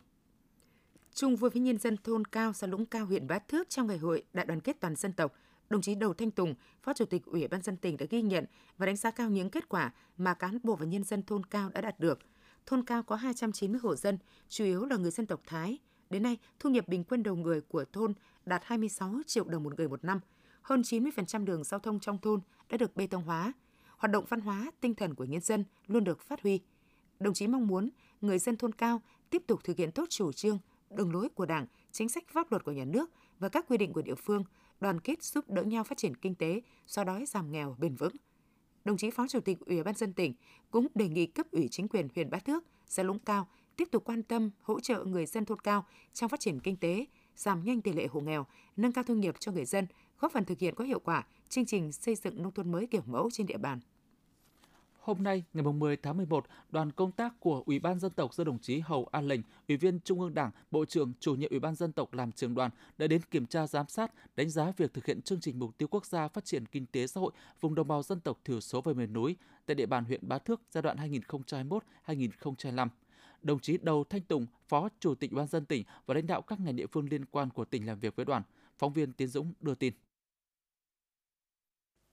Chung 1.15 1.37
vui 1.37 1.51
với 1.51 1.63
nhân 1.63 1.79
dân 1.79 1.97
thôn 2.05 2.25
Cao, 2.25 2.53
xã 2.53 2.67
Lũng 2.67 2.87
Cao, 2.87 3.07
huyện 3.07 3.27
Bá 3.27 3.39
Thước 3.39 3.69
trong 3.69 3.87
ngày 3.87 3.99
hội 3.99 4.23
đại 4.33 4.47
đoàn 4.47 4.61
kết 4.61 4.77
toàn 4.81 4.97
dân 4.97 5.13
tộc, 5.13 5.35
đồng 5.73 5.83
chí 5.83 5.95
Đầu 5.95 6.15
Thanh 6.15 6.31
Tùng, 6.31 6.55
Phó 6.83 6.93
Chủ 6.93 7.05
tịch 7.05 7.25
Ủy 7.25 7.49
ban 7.49 7.63
dân 7.63 7.77
tỉnh 7.77 7.97
đã 7.97 8.07
ghi 8.11 8.23
nhận 8.23 8.45
và 8.79 8.87
đánh 8.87 8.97
giá 8.97 9.11
cao 9.11 9.31
những 9.31 9.51
kết 9.51 9.69
quả 9.69 9.93
mà 10.17 10.35
cán 10.35 10.59
bộ 10.63 10.77
và 10.77 10.87
nhân 10.87 11.05
dân 11.05 11.23
thôn 11.23 11.47
Cao 11.47 11.69
đã 11.69 11.81
đạt 11.81 12.01
được. 12.01 12.19
Thôn 12.67 12.85
Cao 12.85 13.03
có 13.03 13.17
290 13.17 13.81
hộ 13.83 13.97
dân, 13.97 14.19
chủ 14.49 14.65
yếu 14.65 14.85
là 14.85 14.97
người 14.97 15.11
dân 15.11 15.27
tộc 15.27 15.41
Thái. 15.47 15.79
Đến 16.11 16.23
nay, 16.23 16.39
thu 16.61 16.71
nhập 16.71 16.89
bình 16.89 17.05
quân 17.05 17.23
đầu 17.23 17.37
người 17.37 17.61
của 17.61 17.85
thôn 17.93 18.15
đạt 18.47 18.63
26 18.65 19.15
triệu 19.27 19.45
đồng 19.45 19.63
một 19.63 19.77
người 19.77 19.89
một 19.89 20.05
năm. 20.05 20.21
Hơn 20.63 20.83
90% 20.83 21.45
đường 21.45 21.65
giao 21.65 21.81
thông 21.81 22.01
trong 22.01 22.19
thôn 22.19 22.41
đã 22.69 22.77
được 22.77 22.97
bê 22.97 23.07
tông 23.07 23.23
hóa. 23.23 23.53
Hoạt 23.97 24.11
động 24.11 24.25
văn 24.29 24.41
hóa, 24.41 24.71
tinh 24.81 24.95
thần 24.95 25.15
của 25.15 25.25
nhân 25.25 25.41
dân 25.41 25.65
luôn 25.87 26.05
được 26.05 26.21
phát 26.21 26.43
huy. 26.43 26.61
Đồng 27.21 27.35
chí 27.35 27.47
mong 27.47 27.67
muốn 27.67 27.91
người 28.21 28.39
dân 28.39 28.57
thôn 28.57 28.73
Cao 28.73 29.03
tiếp 29.31 29.43
tục 29.47 29.61
thực 29.65 29.77
hiện 29.77 29.93
tốt 29.93 30.05
chủ 30.09 30.33
trương, 30.33 30.59
đường 30.91 31.13
lối 31.13 31.29
của 31.29 31.47
Đảng, 31.47 31.67
chính 31.93 32.09
sách 32.09 32.25
pháp 32.29 32.51
luật 32.51 32.65
của 32.65 32.73
nhà 32.73 32.85
nước 32.85 33.11
và 33.39 33.49
các 33.49 33.65
quy 33.69 33.77
định 33.77 33.93
của 33.93 34.03
địa 34.03 34.15
phương, 34.15 34.45
đoàn 34.83 35.01
kết 35.01 35.23
giúp 35.23 35.51
đỡ 35.51 35.63
nhau 35.63 35.85
phát 35.85 35.99
triển 35.99 36.17
kinh 36.17 36.35
tế, 36.35 36.61
xóa 36.87 37.05
đói 37.05 37.25
giảm 37.27 37.53
nghèo 37.53 37.77
bền 37.79 37.95
vững. 37.95 38.17
Đồng 38.85 38.97
chí 38.97 39.11
Phó 39.11 39.29
Chủ 39.29 39.41
tịch 39.41 39.59
Ủy 39.67 39.83
ban 39.83 39.95
dân 39.95 40.13
tỉnh 40.13 40.35
cũng 40.71 40.87
đề 40.95 41.09
nghị 41.09 41.27
cấp 41.27 41.47
ủy 41.51 41.69
chính 41.71 41.89
quyền 41.89 42.09
huyện 42.15 42.31
Bá 42.31 42.39
Thước, 42.39 42.65
xã 42.87 43.03
Lũng 43.03 43.19
Cao 43.19 43.49
tiếp 43.77 43.89
tục 43.93 44.03
quan 44.05 44.23
tâm 44.23 44.51
hỗ 44.63 44.81
trợ 44.81 45.05
người 45.05 45.27
dân 45.27 45.45
thôn 45.45 45.61
cao 45.61 45.87
trong 46.13 46.29
phát 46.29 46.41
triển 46.41 46.61
kinh 46.61 46.77
tế, 46.77 47.07
giảm 47.37 47.65
nhanh 47.65 47.81
tỷ 47.81 47.93
lệ 47.93 48.07
hộ 48.07 48.21
nghèo, 48.21 48.47
nâng 48.77 48.93
cao 48.93 49.05
thu 49.05 49.15
nhập 49.15 49.35
cho 49.41 49.53
người 49.53 49.65
dân, 49.65 49.87
góp 50.19 50.33
phần 50.33 50.45
thực 50.45 50.59
hiện 50.59 50.75
có 50.75 50.85
hiệu 50.85 51.01
quả 51.01 51.27
chương 51.49 51.67
trình 51.67 51.93
xây 51.93 52.15
dựng 52.15 52.43
nông 52.43 52.53
thôn 52.53 52.73
mới 52.73 52.87
kiểu 52.87 53.03
mẫu 53.07 53.31
trên 53.33 53.47
địa 53.47 53.59
bàn. 53.59 53.81
Hôm 55.03 55.23
nay, 55.23 55.45
ngày 55.53 55.63
10 55.63 55.97
tháng 55.97 56.17
11, 56.17 56.47
đoàn 56.71 56.93
công 56.93 57.13
tác 57.13 57.41
của 57.41 57.63
Ủy 57.67 57.79
ban 57.79 57.99
dân 57.99 58.13
tộc 58.13 58.35
do 58.35 58.45
đồng 58.45 58.59
chí 58.59 58.81
Hầu 58.81 59.09
An 59.13 59.29
Lệnh, 59.29 59.41
Ủy 59.69 59.77
viên 59.77 60.01
Trung 60.01 60.21
ương 60.21 60.35
Đảng, 60.35 60.51
Bộ 60.71 60.85
trưởng 60.85 61.13
Chủ 61.21 61.35
nhiệm 61.35 61.51
Ủy 61.51 61.61
ban 61.61 61.75
dân 61.75 61.93
tộc 61.93 62.15
làm 62.15 62.33
trưởng 62.33 62.55
đoàn 62.55 62.71
đã 62.99 63.07
đến 63.07 63.21
kiểm 63.31 63.47
tra 63.47 63.67
giám 63.67 63.89
sát, 63.89 64.13
đánh 64.37 64.51
giá 64.51 64.73
việc 64.77 64.95
thực 64.95 65.07
hiện 65.07 65.23
chương 65.23 65.41
trình 65.41 65.59
mục 65.59 65.79
tiêu 65.79 65.89
quốc 65.89 66.07
gia 66.07 66.29
phát 66.29 66.45
triển 66.45 66.67
kinh 66.67 66.87
tế 66.87 67.07
xã 67.07 67.21
hội 67.21 67.33
vùng 67.61 67.75
đồng 67.75 67.89
bào 67.89 68.03
dân 68.03 68.21
tộc 68.21 68.39
thiểu 68.45 68.61
số 68.61 68.81
và 68.81 68.93
miền 68.93 69.13
núi 69.13 69.37
tại 69.67 69.75
địa 69.75 69.87
bàn 69.87 70.05
huyện 70.05 70.29
Bá 70.29 70.39
Thước 70.39 70.61
giai 70.71 70.83
đoạn 70.83 70.97
2021-2025 72.07 72.89
đồng 73.43 73.61
chí 73.61 73.79
Đầu 73.83 74.05
Thanh 74.05 74.23
Tùng, 74.23 74.47
Phó 74.69 74.89
Chủ 75.01 75.15
tịch 75.15 75.31
Ủy 75.31 75.39
ban 75.39 75.47
dân 75.47 75.65
tỉnh 75.65 75.85
và 76.07 76.15
lãnh 76.15 76.27
đạo 76.27 76.43
các 76.43 76.61
ngành 76.61 76.77
địa 76.77 76.87
phương 76.87 77.09
liên 77.11 77.25
quan 77.25 77.51
của 77.51 77.65
tỉnh 77.65 77.87
làm 77.87 77.99
việc 77.99 78.17
với 78.17 78.25
đoàn. 78.25 78.43
Phóng 78.79 78.93
viên 78.93 79.13
Tiến 79.13 79.29
Dũng 79.29 79.53
đưa 79.61 79.75
tin. 79.75 79.93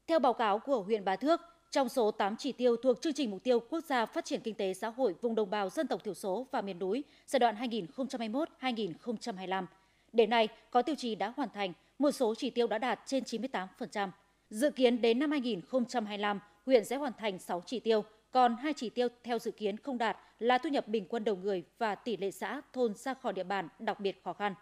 Theo 0.08 0.20
báo 0.20 0.34
cáo 0.34 0.60
của 0.60 0.84
huyện 0.84 1.06
Bá 1.06 1.16
Thước, 1.16 1.40
trong 1.72 1.90
số 1.90 2.12
8 2.12 2.36
chỉ 2.38 2.52
tiêu 2.52 2.76
thuộc 2.76 3.02
chương 3.02 3.14
trình 3.14 3.32
mục 3.32 3.44
tiêu 3.44 3.60
quốc 3.60 3.86
gia 3.86 4.06
phát 4.06 4.26
triển 4.26 4.42
kinh 4.42 4.56
tế 4.56 4.74
xã 4.74 4.90
hội 4.90 5.16
vùng 5.22 5.36
đồng 5.36 5.50
bào 5.50 5.70
dân 5.70 5.88
tộc 5.88 6.04
thiểu 6.04 6.14
số 6.14 6.48
và 6.52 6.62
miền 6.62 6.80
núi 6.80 7.04
giai 7.28 7.40
đoạn 7.40 7.56
2021-2025, 7.56 9.66
Đến 10.14 10.30
nay, 10.30 10.48
có 10.72 10.82
tiêu 10.82 10.96
chí 10.96 11.16
đã 11.16 11.34
hoàn 11.38 11.50
thành, 11.50 11.74
một 12.00 12.12
số 12.12 12.36
chỉ 12.36 12.50
tiêu 12.50 12.68
đã 12.68 12.78
đạt 12.78 13.00
trên 13.06 13.24
98%. 13.24 14.10
Dự 14.50 14.72
kiến 14.72 15.02
đến 15.02 15.20
năm 15.20 15.32
2025, 15.32 16.40
huyện 16.66 16.86
sẽ 16.86 16.96
hoàn 16.96 17.14
thành 17.18 17.40
6 17.40 17.64
chỉ 17.66 17.80
tiêu, 17.80 18.04
còn 18.32 18.56
hai 18.56 18.74
chỉ 18.74 18.90
tiêu 18.90 19.08
theo 19.24 19.40
dự 19.40 19.52
kiến 19.52 19.78
không 19.78 19.98
đạt 19.98 20.18
là 20.40 20.58
thu 20.58 20.70
nhập 20.70 20.88
bình 20.88 21.06
quân 21.10 21.24
đầu 21.24 21.36
người 21.36 21.64
và 21.78 21.96
tỷ 21.96 22.18
lệ 22.18 22.32
xã 22.32 22.62
thôn 22.74 22.94
ra 22.94 23.14
khỏi 23.14 23.34
địa 23.34 23.44
bàn 23.44 23.68
đặc 23.80 24.00
biệt 24.00 24.24
khó 24.24 24.34
khăn. 24.34 24.54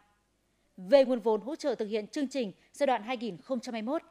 Về 0.78 1.06
nguồn 1.06 1.20
vốn 1.20 1.42
hỗ 1.42 1.56
trợ 1.56 1.76
thực 1.76 1.86
hiện 1.86 2.08
chương 2.08 2.28
trình 2.28 2.52
giai 2.74 2.88
đoạn 2.88 3.04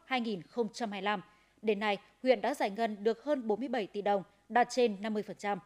2021-2025, 0.09 1.21
đến 1.63 1.81
nay 1.81 1.99
huyện 2.23 2.41
đã 2.41 2.55
giải 2.55 2.71
ngân 2.71 2.97
được 3.05 3.25
hơn 3.25 3.49
47 3.49 3.87
tỷ 3.87 4.03
đồng, 4.03 4.23
đạt 4.49 4.69
trên 4.71 4.97
50%. 5.03 5.59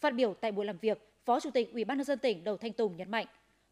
Phát 0.00 0.14
biểu 0.14 0.34
tại 0.34 0.52
buổi 0.52 0.64
làm 0.64 0.78
việc, 0.78 1.10
Phó 1.24 1.40
Chủ 1.40 1.50
tịch 1.50 1.72
Ủy 1.72 1.84
ban 1.84 1.98
nhân 1.98 2.04
dân 2.04 2.18
tỉnh 2.18 2.44
Đầu 2.44 2.56
Thanh 2.56 2.72
Tùng 2.72 2.96
nhấn 2.96 3.10
mạnh, 3.10 3.26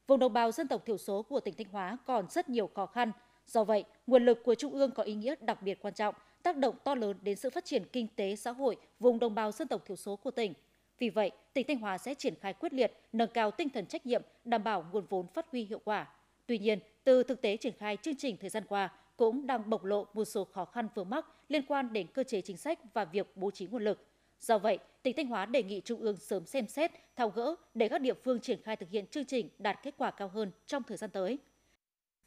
vùng 0.07 0.19
đồng 0.19 0.33
bào 0.33 0.53
dân 0.53 0.69
tộc 0.69 0.87
thiểu 0.87 0.99
số 0.99 1.23
của 1.23 1.41
tỉnh 1.41 1.55
Thanh 1.55 1.67
Hóa 1.73 1.99
còn 2.07 2.27
rất 2.31 2.49
nhiều 2.49 2.71
khó 2.75 2.87
khăn. 2.87 3.13
Do 3.47 3.65
vậy, 3.65 3.85
nguồn 4.07 4.25
lực 4.25 4.45
của 4.45 4.55
Trung 4.55 4.73
ương 4.73 4.91
có 4.91 5.03
ý 5.03 5.15
nghĩa 5.15 5.35
đặc 5.41 5.63
biệt 5.63 5.79
quan 5.83 5.95
trọng, 5.95 6.15
tác 6.43 6.57
động 6.57 6.75
to 6.85 6.95
lớn 6.95 7.17
đến 7.23 7.37
sự 7.37 7.51
phát 7.51 7.65
triển 7.65 7.85
kinh 7.93 8.09
tế 8.17 8.37
xã 8.37 8.51
hội 8.51 8.77
vùng 9.01 9.19
đồng 9.19 9.35
bào 9.35 9.53
dân 9.53 9.69
tộc 9.69 9.87
thiểu 9.87 9.97
số 9.97 10.17
của 10.17 10.31
tỉnh. 10.31 10.55
Vì 10.99 11.11
vậy, 11.11 11.31
tỉnh 11.53 11.67
Thanh 11.67 11.79
Hóa 11.79 11.99
sẽ 11.99 12.15
triển 12.15 12.35
khai 12.41 12.53
quyết 12.53 12.73
liệt, 12.73 12.93
nâng 13.13 13.31
cao 13.35 13.51
tinh 13.51 13.69
thần 13.71 13.87
trách 13.87 14.07
nhiệm, 14.07 14.23
đảm 14.45 14.65
bảo 14.65 14.87
nguồn 14.93 15.07
vốn 15.09 15.27
phát 15.27 15.47
huy 15.53 15.65
hiệu 15.65 15.81
quả. 15.85 16.07
Tuy 16.47 16.59
nhiên, 16.59 16.79
từ 17.05 17.23
thực 17.23 17.43
tế 17.43 17.57
triển 17.57 17.73
khai 17.79 17.97
chương 18.03 18.17
trình 18.17 18.37
thời 18.37 18.51
gian 18.51 18.65
qua 18.69 18.91
cũng 19.17 19.47
đang 19.47 19.71
bộc 19.71 19.85
lộ 19.85 20.07
một 20.15 20.25
số 20.25 20.45
khó 20.45 20.65
khăn 20.65 20.89
vướng 20.95 21.11
mắc 21.11 21.27
liên 21.49 21.63
quan 21.67 21.93
đến 21.93 22.07
cơ 22.07 22.25
chế 22.25 22.41
chính 22.41 22.57
sách 22.57 22.79
và 22.95 23.05
việc 23.05 23.37
bố 23.37 23.51
trí 23.51 23.67
nguồn 23.67 23.85
lực. 23.85 24.07
Do 24.41 24.59
vậy, 24.59 24.79
tỉnh 25.03 25.17
Thanh 25.17 25.27
Hóa 25.27 25.47
đề 25.47 25.63
nghị 25.63 25.81
Trung 25.81 26.01
ương 26.01 26.17
sớm 26.17 26.47
xem 26.47 26.67
xét, 26.67 26.91
thao 27.17 27.29
gỡ 27.29 27.55
để 27.75 27.89
các 27.89 28.01
địa 28.01 28.15
phương 28.15 28.41
triển 28.41 28.63
khai 28.63 28.77
thực 28.77 28.91
hiện 28.91 29.07
chương 29.07 29.25
trình 29.25 29.49
đạt 29.59 29.79
kết 29.83 29.95
quả 29.99 30.11
cao 30.11 30.29
hơn 30.29 30.51
trong 30.67 30.83
thời 30.83 30.97
gian 30.97 31.11
tới. 31.11 31.39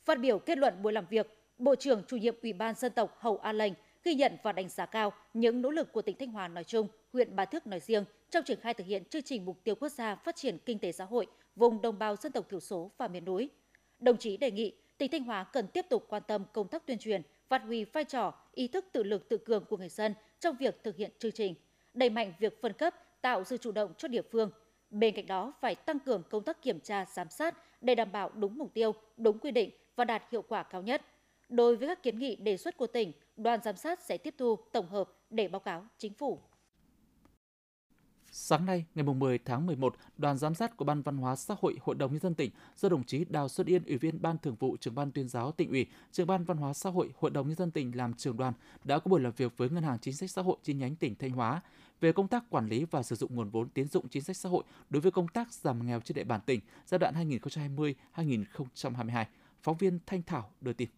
Phát 0.05 0.19
biểu 0.19 0.39
kết 0.39 0.57
luận 0.57 0.81
buổi 0.81 0.93
làm 0.93 1.05
việc, 1.09 1.27
Bộ 1.57 1.75
trưởng 1.75 2.03
chủ 2.07 2.17
nhiệm 2.17 2.35
Ủy 2.41 2.53
ban 2.53 2.75
dân 2.75 2.91
tộc 2.91 3.17
Hầu 3.19 3.37
A 3.37 3.53
Lệnh 3.53 3.73
ghi 4.03 4.15
nhận 4.15 4.37
và 4.43 4.51
đánh 4.51 4.69
giá 4.69 4.85
cao 4.85 5.13
những 5.33 5.61
nỗ 5.61 5.69
lực 5.69 5.91
của 5.91 6.01
tỉnh 6.01 6.17
Thanh 6.19 6.31
Hóa 6.31 6.47
nói 6.47 6.63
chung, 6.63 6.87
huyện 7.13 7.35
Bà 7.35 7.45
Thước 7.45 7.67
nói 7.67 7.79
riêng 7.79 8.05
trong 8.29 8.43
triển 8.43 8.59
khai 8.59 8.73
thực 8.73 8.87
hiện 8.87 9.05
chương 9.05 9.21
trình 9.21 9.45
mục 9.45 9.63
tiêu 9.63 9.75
quốc 9.75 9.89
gia 9.89 10.15
phát 10.15 10.35
triển 10.35 10.57
kinh 10.65 10.79
tế 10.79 10.91
xã 10.91 11.05
hội 11.05 11.27
vùng 11.55 11.81
đồng 11.81 11.99
bào 11.99 12.15
dân 12.15 12.31
tộc 12.31 12.49
thiểu 12.49 12.59
số 12.59 12.91
và 12.97 13.07
miền 13.07 13.25
núi. 13.25 13.49
Đồng 13.99 14.17
chí 14.17 14.37
đề 14.37 14.51
nghị 14.51 14.73
tỉnh 14.97 15.11
Thanh 15.11 15.23
Hóa 15.23 15.43
cần 15.43 15.67
tiếp 15.67 15.85
tục 15.89 16.05
quan 16.09 16.23
tâm 16.27 16.43
công 16.53 16.67
tác 16.67 16.85
tuyên 16.85 16.97
truyền, 16.97 17.21
phát 17.47 17.61
huy 17.63 17.83
vai 17.83 18.03
trò, 18.03 18.33
ý 18.53 18.67
thức 18.67 18.85
tự 18.91 19.03
lực 19.03 19.29
tự 19.29 19.37
cường 19.37 19.65
của 19.65 19.77
người 19.77 19.89
dân 19.89 20.13
trong 20.39 20.55
việc 20.55 20.83
thực 20.83 20.97
hiện 20.97 21.11
chương 21.19 21.31
trình, 21.31 21.55
đẩy 21.93 22.09
mạnh 22.09 22.33
việc 22.39 22.61
phân 22.61 22.73
cấp, 22.73 22.93
tạo 23.21 23.43
sự 23.43 23.57
chủ 23.57 23.71
động 23.71 23.93
cho 23.97 24.07
địa 24.07 24.21
phương. 24.21 24.51
Bên 24.89 25.15
cạnh 25.15 25.27
đó 25.27 25.53
phải 25.61 25.75
tăng 25.75 25.99
cường 25.99 26.23
công 26.29 26.43
tác 26.43 26.61
kiểm 26.61 26.79
tra, 26.79 27.05
giám 27.05 27.29
sát 27.29 27.55
để 27.81 27.95
đảm 27.95 28.11
bảo 28.11 28.31
đúng 28.35 28.57
mục 28.57 28.73
tiêu, 28.73 28.93
đúng 29.17 29.39
quy 29.39 29.51
định 29.51 29.69
và 29.95 30.05
đạt 30.05 30.23
hiệu 30.31 30.41
quả 30.41 30.63
cao 30.63 30.81
nhất. 30.81 31.01
Đối 31.49 31.75
với 31.75 31.87
các 31.87 32.03
kiến 32.03 32.19
nghị 32.19 32.35
đề 32.35 32.57
xuất 32.57 32.77
của 32.77 32.87
tỉnh, 32.87 33.11
đoàn 33.37 33.59
giám 33.63 33.77
sát 33.77 33.99
sẽ 34.01 34.17
tiếp 34.17 34.35
thu, 34.37 34.55
tổng 34.71 34.87
hợp 34.87 35.09
để 35.29 35.47
báo 35.47 35.59
cáo 35.59 35.85
chính 35.97 36.13
phủ. 36.13 36.39
Sáng 38.37 38.65
nay, 38.65 38.85
ngày 38.95 39.05
10 39.05 39.37
tháng 39.37 39.65
11, 39.65 39.95
đoàn 40.17 40.37
giám 40.37 40.55
sát 40.55 40.77
của 40.77 40.85
Ban 40.85 41.01
Văn 41.01 41.17
hóa 41.17 41.35
Xã 41.35 41.55
hội 41.59 41.77
Hội 41.81 41.95
đồng 41.95 42.11
nhân 42.11 42.19
dân 42.19 42.33
tỉnh 42.33 42.51
do 42.77 42.89
đồng 42.89 43.03
chí 43.03 43.25
Đào 43.29 43.49
Xuân 43.49 43.67
Yên, 43.67 43.83
Ủy 43.85 43.97
viên 43.97 44.21
Ban 44.21 44.37
Thường 44.37 44.55
vụ 44.55 44.77
Trưởng 44.77 44.95
ban 44.95 45.11
Tuyên 45.11 45.27
giáo 45.29 45.51
tỉnh 45.51 45.69
ủy, 45.69 45.85
Trưởng 46.11 46.27
ban 46.27 46.43
Văn 46.43 46.57
hóa 46.57 46.73
Xã 46.73 46.89
hội 46.89 47.13
Hội 47.19 47.31
đồng 47.31 47.47
nhân 47.47 47.55
dân 47.55 47.71
tỉnh 47.71 47.97
làm 47.97 48.13
trưởng 48.13 48.37
đoàn 48.37 48.53
đã 48.83 48.99
có 48.99 49.09
buổi 49.09 49.19
làm 49.19 49.31
việc 49.37 49.57
với 49.57 49.69
Ngân 49.69 49.83
hàng 49.83 49.99
Chính 49.99 50.13
sách 50.13 50.31
Xã 50.31 50.41
hội 50.41 50.57
chi 50.63 50.73
nhánh 50.73 50.95
tỉnh 50.95 51.15
Thanh 51.15 51.31
Hóa 51.31 51.61
về 51.99 52.11
công 52.11 52.27
tác 52.27 52.49
quản 52.49 52.67
lý 52.67 52.85
và 52.85 53.03
sử 53.03 53.15
dụng 53.15 53.35
nguồn 53.35 53.49
vốn 53.49 53.69
tín 53.69 53.87
dụng 53.87 54.07
chính 54.09 54.23
sách 54.23 54.37
xã 54.37 54.49
hội 54.49 54.63
đối 54.89 55.01
với 55.01 55.11
công 55.11 55.27
tác 55.27 55.53
giảm 55.53 55.85
nghèo 55.85 55.99
trên 55.99 56.15
địa 56.15 56.23
bàn 56.23 56.41
tỉnh 56.45 56.59
giai 56.85 56.99
đoạn 56.99 57.29
2020-2022. 58.15 59.25
Phóng 59.63 59.77
viên 59.77 59.99
Thanh 60.05 60.21
Thảo 60.23 60.49
đưa 60.61 60.73
tin. 60.73 60.89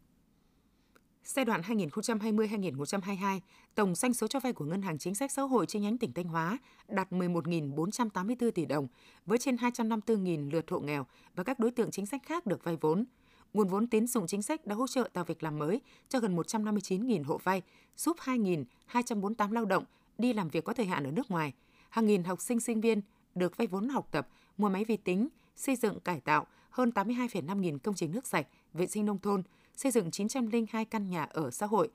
Giai 1.27 1.45
đoạn 1.45 1.61
2020-2022, 1.61 3.39
tổng 3.75 3.95
doanh 3.95 4.13
số 4.13 4.27
cho 4.27 4.39
vay 4.39 4.53
của 4.53 4.65
Ngân 4.65 4.81
hàng 4.81 4.97
Chính 4.97 5.15
sách 5.15 5.31
Xã 5.31 5.41
hội 5.41 5.65
chi 5.65 5.79
nhánh 5.79 5.97
tỉnh 5.97 6.13
Thanh 6.13 6.27
Hóa 6.27 6.57
đạt 6.87 7.11
11.484 7.11 8.51
tỷ 8.51 8.65
đồng, 8.65 8.87
với 9.25 9.37
trên 9.37 9.55
254.000 9.55 10.51
lượt 10.51 10.65
hộ 10.69 10.79
nghèo 10.79 11.05
và 11.35 11.43
các 11.43 11.59
đối 11.59 11.71
tượng 11.71 11.91
chính 11.91 12.05
sách 12.05 12.21
khác 12.25 12.45
được 12.45 12.63
vay 12.63 12.77
vốn. 12.81 13.05
Nguồn 13.53 13.67
vốn 13.67 13.87
tín 13.87 14.07
dụng 14.07 14.27
chính 14.27 14.41
sách 14.41 14.65
đã 14.65 14.75
hỗ 14.75 14.87
trợ 14.87 15.09
tạo 15.13 15.23
việc 15.23 15.43
làm 15.43 15.59
mới 15.59 15.81
cho 16.09 16.19
gần 16.19 16.35
159.000 16.35 17.23
hộ 17.23 17.37
vay, 17.43 17.61
giúp 17.97 18.17
2.248 18.19 19.51
lao 19.51 19.65
động 19.65 19.83
đi 20.17 20.33
làm 20.33 20.49
việc 20.49 20.63
có 20.63 20.73
thời 20.73 20.85
hạn 20.85 21.03
ở 21.03 21.11
nước 21.11 21.31
ngoài. 21.31 21.53
Hàng 21.89 22.05
nghìn 22.05 22.23
học 22.23 22.41
sinh 22.41 22.59
sinh 22.59 22.81
viên 22.81 23.01
được 23.35 23.57
vay 23.57 23.67
vốn 23.67 23.89
học 23.89 24.07
tập, 24.11 24.27
mua 24.57 24.69
máy 24.69 24.85
vi 24.85 24.97
tính, 24.97 25.27
xây 25.55 25.75
dựng 25.75 25.99
cải 25.99 26.19
tạo 26.19 26.47
hơn 26.69 26.91
82,5 26.95 27.59
nghìn 27.59 27.79
công 27.79 27.95
trình 27.95 28.11
nước 28.11 28.27
sạch, 28.27 28.47
vệ 28.73 28.87
sinh 28.87 29.05
nông 29.05 29.19
thôn– 29.19 29.43
xây 29.77 29.91
dựng 29.91 30.11
902 30.11 30.85
căn 30.85 31.09
nhà 31.09 31.23
ở 31.23 31.51
xã 31.51 31.65
hội. 31.65 31.89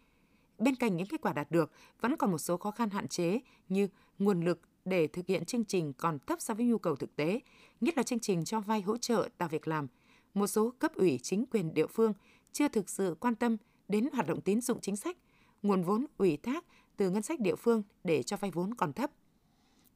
Bên 0.59 0.75
cạnh 0.75 0.97
những 0.97 1.07
kết 1.07 1.21
quả 1.21 1.33
đạt 1.33 1.51
được, 1.51 1.71
vẫn 2.01 2.17
còn 2.17 2.31
một 2.31 2.39
số 2.39 2.57
khó 2.57 2.71
khăn 2.71 2.91
hạn 2.91 3.09
chế 3.09 3.41
như 3.69 3.89
nguồn 4.19 4.45
lực 4.45 4.61
để 4.85 5.07
thực 5.07 5.27
hiện 5.27 5.45
chương 5.45 5.65
trình 5.65 5.93
còn 5.93 6.19
thấp 6.27 6.41
so 6.41 6.55
với 6.55 6.67
nhu 6.67 6.79
cầu 6.79 6.97
thực 6.97 7.17
tế, 7.17 7.41
nhất 7.81 7.97
là 7.97 8.03
chương 8.03 8.21
trình 8.21 8.45
cho 8.45 8.61
vay 8.61 8.81
hỗ 8.81 8.97
trợ 8.97 9.29
tạo 9.39 9.49
việc 9.49 9.69
làm. 9.69 9.87
Một 10.35 10.47
số 10.47 10.73
cấp 10.79 10.95
ủy 10.95 11.19
chính 11.23 11.45
quyền 11.47 11.75
địa 11.75 11.87
phương 11.87 12.12
chưa 12.53 12.69
thực 12.69 12.89
sự 12.89 13.17
quan 13.21 13.35
tâm 13.35 13.57
đến 13.89 14.09
hoạt 14.12 14.27
động 14.27 14.41
tín 14.41 14.61
dụng 14.61 14.81
chính 14.81 14.97
sách, 14.97 15.17
nguồn 15.62 15.83
vốn 15.83 16.07
ủy 16.19 16.37
thác 16.37 16.65
từ 16.97 17.11
ngân 17.11 17.23
sách 17.23 17.41
địa 17.41 17.57
phương 17.57 17.83
để 18.05 18.23
cho 18.23 18.37
vay 18.37 18.51
vốn 18.51 18.75
còn 18.75 18.93
thấp. 18.93 19.11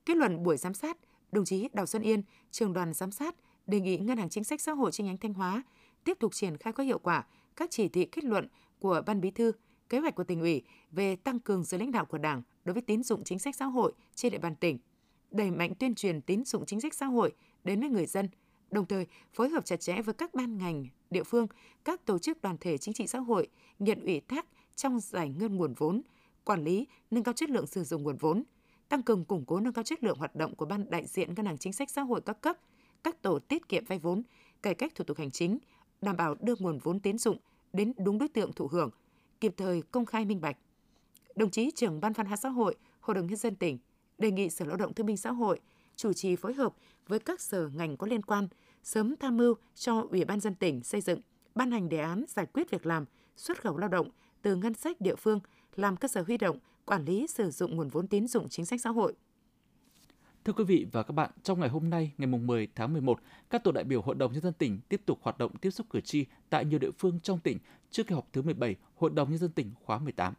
Kết 0.05 0.17
luận 0.17 0.43
buổi 0.43 0.57
giám 0.57 0.75
sát, 0.75 0.97
đồng 1.33 1.45
chí 1.45 1.69
Đào 1.73 1.87
Xuân 1.87 2.03
Yên, 2.03 2.23
trường 2.51 2.73
đoàn 2.73 2.93
giám 2.93 3.11
sát 3.11 3.35
đề 3.67 3.81
nghị 3.81 3.99
Ngân 3.99 4.19
hàng 4.19 4.29
Chính 4.29 4.45
sách 4.45 4.61
Xã 4.61 4.73
hội 4.73 4.93
chi 4.93 5.05
nhánh 5.05 5.17
Thanh 5.17 5.35
Hóa 5.35 5.63
tiếp 6.05 6.17
tục 6.21 6.35
triển 6.35 6.57
khai 6.57 6.73
có 6.73 6.83
hiệu 6.83 6.99
quả 6.99 7.25
các 7.57 7.71
chỉ 7.71 7.89
thị 7.89 8.05
kết 8.05 8.25
luận 8.25 8.49
của 8.79 9.03
Ban 9.07 9.21
Bí 9.21 9.31
thư, 9.31 9.53
kế 9.89 9.99
hoạch 9.99 10.15
của 10.15 10.25
tỉnh 10.25 10.41
ủy 10.41 10.63
về 10.91 11.17
tăng 11.17 11.41
cường 11.41 11.65
sự 11.65 11.79
lãnh 11.79 11.91
đạo 11.91 12.05
của 12.05 12.19
Đảng 12.19 12.43
đối 12.65 12.75
với 12.75 12.83
tín 12.83 13.03
dụng 13.03 13.25
chính 13.25 13.39
sách 13.39 13.57
xã 13.57 13.65
hội 13.65 13.93
trên 14.15 14.33
địa 14.33 14.39
bàn 14.39 14.55
tỉnh, 14.57 14.79
đẩy 15.31 15.51
mạnh 15.51 15.75
tuyên 15.79 15.95
truyền 15.95 16.21
tín 16.21 16.45
dụng 16.45 16.67
chính 16.67 16.81
sách 16.81 16.95
xã 16.95 17.07
hội 17.07 17.33
đến 17.65 17.81
với 17.81 17.89
người 17.89 18.07
dân, 18.07 18.29
đồng 18.71 18.87
thời 18.87 19.07
phối 19.35 19.49
hợp 19.49 19.65
chặt 19.65 19.81
chẽ 19.81 20.03
với 20.03 20.15
các 20.15 20.35
ban 20.35 20.59
ngành, 20.59 20.87
địa 21.11 21.23
phương, 21.23 21.47
các 21.85 22.05
tổ 22.05 22.19
chức 22.19 22.43
đoàn 22.43 22.57
thể 22.61 22.79
chính 22.79 22.95
trị 22.95 23.07
xã 23.07 23.19
hội 23.19 23.49
nhận 23.79 24.05
ủy 24.05 24.21
thác 24.21 24.47
trong 24.77 25.01
giải 25.01 25.29
ngân 25.29 25.57
nguồn 25.57 25.75
vốn, 25.75 26.03
quản 26.45 26.65
lý, 26.65 26.87
nâng 27.11 27.25
cao 27.25 27.33
chất 27.33 27.51
lượng 27.51 27.67
sử 27.67 27.85
dụng 27.85 28.03
nguồn 28.03 28.17
vốn, 28.17 28.43
tăng 28.89 29.03
cường 29.03 29.25
củng 29.25 29.45
cố 29.45 29.61
nâng 29.61 29.73
cao 29.73 29.85
chất 29.85 30.05
lượng 30.05 30.19
hoạt 30.19 30.37
động 30.37 30.55
của 30.55 30.67
ban 30.67 30.91
đại 30.91 31.07
diện 31.07 31.35
ngân 31.35 31.47
hàng 31.47 31.59
chính 31.59 31.73
sách 31.73 31.91
xã 31.91 32.03
hội 32.03 32.21
các 32.21 32.41
cấp, 32.41 32.57
các 33.05 33.23
tổ 33.23 33.39
tiết 33.39 33.69
kiệm 33.69 33.85
vay 33.85 33.99
vốn, 33.99 34.23
cải 34.63 34.75
cách 34.75 34.95
thủ 34.95 35.05
tục 35.05 35.19
hành 35.19 35.31
chính, 35.31 35.59
đảm 36.01 36.17
bảo 36.17 36.35
đưa 36.41 36.55
nguồn 36.59 36.79
vốn 36.79 37.01
tín 37.01 37.19
dụng 37.19 37.37
đến 37.73 37.93
đúng 37.99 38.19
đối 38.19 38.29
tượng 38.29 38.53
thụ 38.53 38.69
hưởng, 38.69 38.91
kịp 39.41 39.55
thời 39.57 39.83
công 39.83 40.07
khai 40.07 40.25
minh 40.25 40.41
bạch. 40.41 40.57
Đồng 41.37 41.51
chí 41.51 41.71
trưởng 41.71 42.01
ban 42.01 42.13
văn 42.13 42.27
hóa 42.27 42.37
xã 42.37 42.49
hội, 42.49 42.77
Hội 43.01 43.15
đồng 43.15 43.27
nhân 43.27 43.37
dân 43.37 43.57
tỉnh 43.57 43.79
đề 44.19 44.31
nghị 44.31 44.51
Sở 44.51 44.65
Lao 44.65 44.77
động 44.77 44.95
Thương 44.95 45.07
binh 45.07 45.17
Xã 45.17 45.31
hội 45.31 45.61
chủ 45.97 46.13
trì 46.13 46.37
phối 46.37 46.55
hợp 46.55 46.75
với 47.09 47.19
các 47.19 47.41
sở 47.41 47.69
ngành 47.75 47.97
có 47.97 48.07
liên 48.07 48.23
quan 48.23 48.49
sớm 48.83 49.17
tham 49.17 49.37
mưu 49.37 49.55
cho 49.75 50.07
Ủy 50.11 50.25
ban 50.25 50.41
dân 50.41 50.55
tỉnh 50.55 50.83
xây 50.83 51.01
dựng, 51.01 51.21
ban 51.55 51.71
hành 51.71 51.89
đề 51.89 51.99
án 51.99 52.25
giải 52.29 52.47
quyết 52.47 52.71
việc 52.71 52.87
làm, 52.87 53.05
xuất 53.37 53.63
khẩu 53.63 53.79
lao 53.79 53.89
động 53.89 54.11
từ 54.43 54.57
ngân 54.57 54.75
sách 54.75 55.01
địa 55.01 55.17
phương 55.17 55.41
làm 55.75 55.97
cơ 55.97 56.09
sở 56.09 56.23
huy 56.23 56.37
động, 56.37 56.59
quản 56.85 57.05
lý 57.05 57.27
sử 57.27 57.51
dụng 57.51 57.77
nguồn 57.77 57.89
vốn 57.89 58.09
tín 58.09 58.29
dụng 58.29 58.49
chính 58.49 58.67
sách 58.67 58.81
xã 58.81 58.91
hội. 58.91 59.15
Thưa 60.47 60.53
quý 60.53 60.65
vị 60.65 60.87
và 60.93 61.03
các 61.03 61.13
bạn, 61.13 61.31
trong 61.43 61.61
ngày 61.61 61.69
hôm 61.69 61.91
nay, 61.91 62.13
ngày 62.19 62.27
10 62.27 62.69
tháng 62.75 62.93
11, 62.93 63.21
các 63.51 63.65
tổ 63.65 63.73
đại 63.73 63.85
biểu 63.85 64.03
Hội 64.03 64.15
đồng 64.15 64.33
Nhân 64.33 64.43
dân 64.43 64.53
tỉnh 64.53 64.81
tiếp 64.89 65.01
tục 65.07 65.19
hoạt 65.23 65.39
động 65.39 65.57
tiếp 65.57 65.71
xúc 65.71 65.87
cử 65.91 66.01
tri 66.01 66.25
tại 66.51 66.65
nhiều 66.65 66.79
địa 66.79 66.91
phương 66.99 67.21
trong 67.23 67.39
tỉnh 67.39 67.59
trước 67.91 68.07
kỳ 68.07 68.15
họp 68.15 68.33
thứ 68.33 68.43
17 68.43 68.77
Hội 68.97 69.11
đồng 69.11 69.31
Nhân 69.31 69.39
dân 69.39 69.51
tỉnh 69.51 69.71
khóa 69.85 69.99
18. 69.99 70.35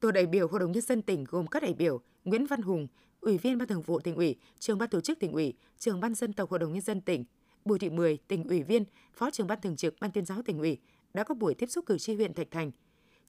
Tổ 0.00 0.10
đại 0.10 0.26
biểu 0.26 0.48
Hội 0.48 0.60
đồng 0.60 0.72
Nhân 0.72 0.82
dân 0.82 1.02
tỉnh 1.02 1.24
gồm 1.24 1.46
các 1.46 1.62
đại 1.62 1.74
biểu 1.74 2.00
Nguyễn 2.24 2.46
Văn 2.46 2.62
Hùng, 2.62 2.86
Ủy 3.20 3.38
viên 3.38 3.58
Ban 3.58 3.68
Thường 3.68 3.82
vụ 3.82 4.00
tỉnh 4.00 4.14
ủy, 4.14 4.36
Trưởng 4.58 4.78
ban 4.78 4.88
tổ 4.88 5.00
chức 5.00 5.18
tỉnh 5.20 5.32
ủy, 5.32 5.54
Trưởng 5.78 6.00
ban 6.00 6.14
dân 6.14 6.32
tộc 6.32 6.50
Hội 6.50 6.58
đồng 6.58 6.72
Nhân 6.72 6.82
dân 6.82 7.00
tỉnh, 7.00 7.24
Bùi 7.64 7.78
Thị 7.78 7.90
Mười, 7.90 8.18
tỉnh 8.28 8.48
ủy 8.48 8.62
viên, 8.62 8.84
Phó 9.14 9.30
trưởng 9.30 9.46
ban 9.46 9.60
thường 9.60 9.76
trực 9.76 9.94
Ban 10.00 10.10
tuyên 10.10 10.24
giáo 10.24 10.42
tỉnh 10.42 10.58
ủy 10.58 10.78
đã 11.14 11.24
có 11.24 11.34
buổi 11.34 11.54
tiếp 11.54 11.66
xúc 11.66 11.86
cử 11.86 11.98
tri 11.98 12.14
huyện 12.14 12.34
Thạch 12.34 12.50
Thành. 12.50 12.70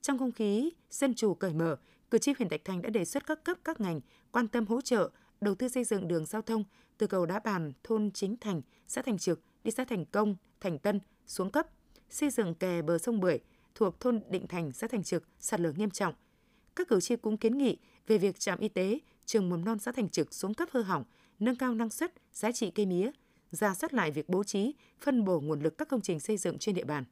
Trong 0.00 0.18
không 0.18 0.32
khí 0.32 0.70
dân 0.90 1.14
chủ 1.14 1.34
cởi 1.34 1.54
mở, 1.54 1.76
cử 2.10 2.18
tri 2.18 2.32
huyện 2.38 2.48
Thạch 2.48 2.64
Thành 2.64 2.82
đã 2.82 2.90
đề 2.90 3.04
xuất 3.04 3.26
các 3.26 3.44
cấp 3.44 3.58
các 3.64 3.80
ngành 3.80 4.00
quan 4.30 4.48
tâm 4.48 4.66
hỗ 4.66 4.80
trợ 4.80 5.10
đầu 5.40 5.54
tư 5.54 5.68
xây 5.68 5.84
dựng 5.84 6.08
đường 6.08 6.26
giao 6.26 6.42
thông 6.42 6.64
từ 6.98 7.06
cầu 7.06 7.26
Đá 7.26 7.38
Bàn, 7.38 7.72
thôn 7.84 8.10
Chính 8.10 8.36
Thành, 8.36 8.62
xã 8.88 9.02
Thành 9.02 9.18
Trực 9.18 9.40
đi 9.64 9.70
xã 9.70 9.84
Thành 9.84 10.04
Công, 10.04 10.36
Thành 10.60 10.78
Tân 10.78 11.00
xuống 11.26 11.50
cấp, 11.50 11.66
xây 12.10 12.30
dựng 12.30 12.54
kè 12.54 12.82
bờ 12.82 12.98
sông 12.98 13.20
Bưởi 13.20 13.38
thuộc 13.74 14.00
thôn 14.00 14.20
Định 14.30 14.46
Thành, 14.46 14.72
xã 14.72 14.86
Thành 14.86 15.02
Trực 15.02 15.28
sạt 15.38 15.60
lở 15.60 15.72
nghiêm 15.72 15.90
trọng. 15.90 16.14
Các 16.76 16.88
cử 16.88 17.00
tri 17.00 17.16
cũng 17.16 17.36
kiến 17.36 17.58
nghị 17.58 17.78
về 18.06 18.18
việc 18.18 18.40
trạm 18.40 18.58
y 18.58 18.68
tế, 18.68 18.98
trường 19.26 19.48
mầm 19.48 19.64
non 19.64 19.78
xã 19.78 19.92
Thành 19.92 20.08
Trực 20.08 20.34
xuống 20.34 20.54
cấp 20.54 20.68
hư 20.72 20.82
hỏng, 20.82 21.04
nâng 21.38 21.56
cao 21.56 21.74
năng 21.74 21.90
suất, 21.90 22.12
giá 22.32 22.52
trị 22.52 22.70
cây 22.70 22.86
mía, 22.86 23.10
ra 23.50 23.74
soát 23.74 23.94
lại 23.94 24.10
việc 24.10 24.28
bố 24.28 24.44
trí, 24.44 24.74
phân 25.00 25.24
bổ 25.24 25.40
nguồn 25.40 25.60
lực 25.60 25.78
các 25.78 25.88
công 25.88 26.00
trình 26.00 26.20
xây 26.20 26.36
dựng 26.36 26.58
trên 26.58 26.74
địa 26.74 26.84
bàn. 26.84 27.04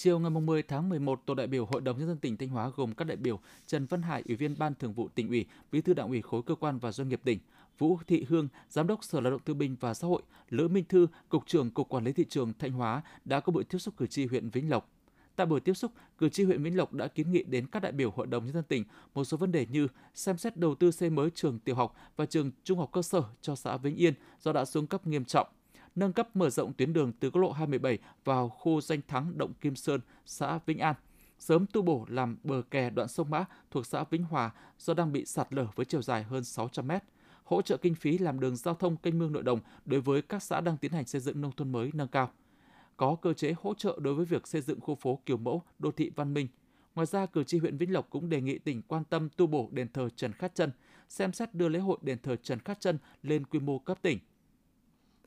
Chiều 0.00 0.18
ngày 0.18 0.30
10 0.30 0.62
tháng 0.62 0.88
11, 0.88 1.22
tổ 1.26 1.34
đại 1.34 1.46
biểu 1.46 1.66
Hội 1.66 1.80
đồng 1.80 1.98
nhân 1.98 2.08
dân 2.08 2.18
tỉnh 2.18 2.36
Thanh 2.36 2.48
Hóa 2.48 2.70
gồm 2.76 2.94
các 2.94 3.04
đại 3.04 3.16
biểu 3.16 3.40
Trần 3.66 3.86
Văn 3.86 4.02
Hải, 4.02 4.22
Ủy 4.26 4.36
viên 4.36 4.58
Ban 4.58 4.74
Thường 4.74 4.92
vụ 4.92 5.08
tỉnh 5.08 5.28
ủy, 5.28 5.46
Bí 5.72 5.80
thư 5.80 5.94
Đảng 5.94 6.08
ủy 6.08 6.22
khối 6.22 6.42
cơ 6.42 6.54
quan 6.54 6.78
và 6.78 6.92
doanh 6.92 7.08
nghiệp 7.08 7.20
tỉnh, 7.24 7.38
Vũ 7.78 7.98
Thị 8.06 8.26
Hương, 8.28 8.48
Giám 8.70 8.86
đốc 8.86 9.04
Sở 9.04 9.20
Lao 9.20 9.30
động 9.30 9.40
Thương 9.46 9.58
binh 9.58 9.76
và 9.80 9.94
Xã 9.94 10.06
hội, 10.06 10.22
Lữ 10.50 10.68
Minh 10.68 10.84
Thư, 10.88 11.06
Cục 11.28 11.46
trưởng 11.46 11.70
Cục 11.70 11.88
Quản 11.88 12.04
lý 12.04 12.12
Thị 12.12 12.24
trường 12.28 12.52
Thanh 12.58 12.72
Hóa 12.72 13.02
đã 13.24 13.40
có 13.40 13.52
buổi 13.52 13.64
tiếp 13.64 13.78
xúc 13.78 13.94
cử 13.96 14.06
tri 14.06 14.26
huyện 14.26 14.48
Vĩnh 14.50 14.70
Lộc. 14.70 14.90
Tại 15.36 15.46
buổi 15.46 15.60
tiếp 15.60 15.74
xúc, 15.74 15.92
cử 16.18 16.28
tri 16.28 16.44
huyện 16.44 16.62
Vĩnh 16.62 16.76
Lộc 16.76 16.92
đã 16.92 17.08
kiến 17.08 17.32
nghị 17.32 17.42
đến 17.42 17.66
các 17.66 17.82
đại 17.82 17.92
biểu 17.92 18.10
Hội 18.10 18.26
đồng 18.26 18.44
Nhân 18.44 18.54
dân 18.54 18.64
tỉnh 18.64 18.84
một 19.14 19.24
số 19.24 19.36
vấn 19.36 19.52
đề 19.52 19.66
như 19.66 19.88
xem 20.14 20.38
xét 20.38 20.56
đầu 20.56 20.74
tư 20.74 20.90
xây 20.90 21.10
mới 21.10 21.30
trường 21.30 21.58
tiểu 21.58 21.74
học 21.74 21.96
và 22.16 22.26
trường 22.26 22.50
trung 22.64 22.78
học 22.78 22.90
cơ 22.92 23.02
sở 23.02 23.22
cho 23.40 23.56
xã 23.56 23.76
Vĩnh 23.76 23.96
Yên 23.96 24.14
do 24.40 24.52
đã 24.52 24.64
xuống 24.64 24.86
cấp 24.86 25.06
nghiêm 25.06 25.24
trọng, 25.24 25.46
nâng 25.98 26.12
cấp 26.12 26.36
mở 26.36 26.50
rộng 26.50 26.72
tuyến 26.72 26.92
đường 26.92 27.12
từ 27.20 27.30
quốc 27.30 27.40
lộ 27.40 27.52
27 27.52 27.98
vào 28.24 28.48
khu 28.48 28.80
danh 28.80 29.00
thắng 29.08 29.38
Động 29.38 29.52
Kim 29.60 29.76
Sơn, 29.76 30.00
xã 30.26 30.58
Vĩnh 30.66 30.78
An, 30.78 30.94
sớm 31.38 31.66
tu 31.72 31.82
bổ 31.82 32.06
làm 32.08 32.36
bờ 32.44 32.62
kè 32.70 32.90
đoạn 32.90 33.08
sông 33.08 33.30
Mã 33.30 33.44
thuộc 33.70 33.86
xã 33.86 34.04
Vĩnh 34.10 34.24
Hòa 34.24 34.50
do 34.78 34.94
đang 34.94 35.12
bị 35.12 35.24
sạt 35.24 35.54
lở 35.54 35.66
với 35.74 35.86
chiều 35.86 36.02
dài 36.02 36.22
hơn 36.22 36.44
600 36.44 36.88
mét, 36.88 37.02
hỗ 37.44 37.62
trợ 37.62 37.76
kinh 37.76 37.94
phí 37.94 38.18
làm 38.18 38.40
đường 38.40 38.56
giao 38.56 38.74
thông 38.74 38.96
kênh 38.96 39.18
mương 39.18 39.32
nội 39.32 39.42
đồng 39.42 39.60
đối 39.84 40.00
với 40.00 40.22
các 40.22 40.42
xã 40.42 40.60
đang 40.60 40.76
tiến 40.76 40.92
hành 40.92 41.06
xây 41.06 41.20
dựng 41.20 41.40
nông 41.40 41.52
thôn 41.52 41.72
mới 41.72 41.90
nâng 41.94 42.08
cao. 42.08 42.30
Có 42.96 43.16
cơ 43.22 43.32
chế 43.32 43.54
hỗ 43.62 43.74
trợ 43.74 43.98
đối 44.00 44.14
với 44.14 44.24
việc 44.24 44.46
xây 44.46 44.60
dựng 44.60 44.80
khu 44.80 44.94
phố 44.94 45.20
kiểu 45.26 45.36
mẫu, 45.36 45.62
đô 45.78 45.90
thị 45.90 46.10
văn 46.16 46.34
minh. 46.34 46.48
Ngoài 46.94 47.06
ra, 47.06 47.26
cử 47.26 47.44
tri 47.44 47.58
huyện 47.58 47.76
Vĩnh 47.76 47.92
Lộc 47.92 48.10
cũng 48.10 48.28
đề 48.28 48.40
nghị 48.40 48.58
tỉnh 48.58 48.82
quan 48.82 49.04
tâm 49.04 49.28
tu 49.36 49.46
bổ 49.46 49.68
đền 49.72 49.88
thờ 49.92 50.08
Trần 50.16 50.32
Khát 50.32 50.54
Chân, 50.54 50.70
xem 51.08 51.32
xét 51.32 51.54
đưa 51.54 51.68
lễ 51.68 51.78
hội 51.78 51.98
đền 52.02 52.18
thờ 52.22 52.36
Trần 52.36 52.58
Khát 52.58 52.80
Chân 52.80 52.98
lên 53.22 53.46
quy 53.46 53.58
mô 53.58 53.78
cấp 53.78 53.98
tỉnh. 54.02 54.18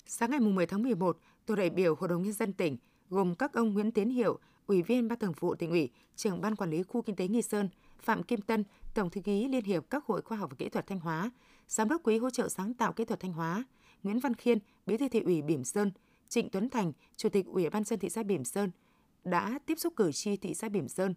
Sáng 0.05 0.31
ngày 0.31 0.39
10 0.39 0.65
tháng 0.65 0.83
11, 0.83 1.17
tổ 1.45 1.55
đại 1.55 1.69
biểu 1.69 1.95
Hội 1.95 2.09
đồng 2.09 2.23
Nhân 2.23 2.33
dân 2.33 2.53
tỉnh 2.53 2.77
gồm 3.09 3.35
các 3.35 3.53
ông 3.53 3.73
Nguyễn 3.73 3.91
Tiến 3.91 4.09
Hiệu, 4.09 4.39
Ủy 4.67 4.81
viên 4.81 5.07
Ban 5.07 5.19
Thường 5.19 5.33
vụ 5.39 5.55
tỉnh 5.55 5.69
ủy, 5.69 5.89
trưởng 6.15 6.41
Ban 6.41 6.55
Quản 6.55 6.69
lý 6.69 6.83
Khu 6.83 7.01
Kinh 7.01 7.15
tế 7.15 7.27
Nghi 7.27 7.41
Sơn, 7.41 7.69
Phạm 7.99 8.23
Kim 8.23 8.41
Tân, 8.41 8.63
Tổng 8.93 9.09
thư 9.09 9.21
ký 9.21 9.47
Liên 9.47 9.63
hiệp 9.63 9.89
các 9.89 10.05
hội 10.05 10.21
khoa 10.21 10.37
học 10.37 10.49
và 10.49 10.55
kỹ 10.59 10.69
thuật 10.69 10.87
Thanh 10.87 10.99
Hóa, 10.99 11.31
Giám 11.67 11.89
đốc 11.89 12.03
Quỹ 12.03 12.17
hỗ 12.17 12.29
trợ 12.29 12.49
sáng 12.49 12.73
tạo 12.73 12.93
kỹ 12.93 13.05
thuật 13.05 13.19
Thanh 13.19 13.33
Hóa, 13.33 13.63
Nguyễn 14.03 14.19
Văn 14.19 14.33
Khiên, 14.33 14.57
Bí 14.85 14.97
thư 14.97 15.09
thị 15.09 15.21
ủy 15.21 15.41
Bỉm 15.41 15.63
Sơn, 15.63 15.91
Trịnh 16.29 16.49
Tuấn 16.49 16.69
Thành, 16.69 16.91
Chủ 17.17 17.29
tịch 17.29 17.45
Ủy 17.45 17.69
ban 17.69 17.83
dân 17.83 17.99
thị 17.99 18.09
xã 18.09 18.23
Bỉm 18.23 18.43
Sơn 18.43 18.71
đã 19.23 19.59
tiếp 19.65 19.79
xúc 19.79 19.93
cử 19.95 20.11
tri 20.11 20.37
thị 20.37 20.53
xã 20.53 20.69
Bỉm 20.69 20.87
Sơn. 20.87 21.13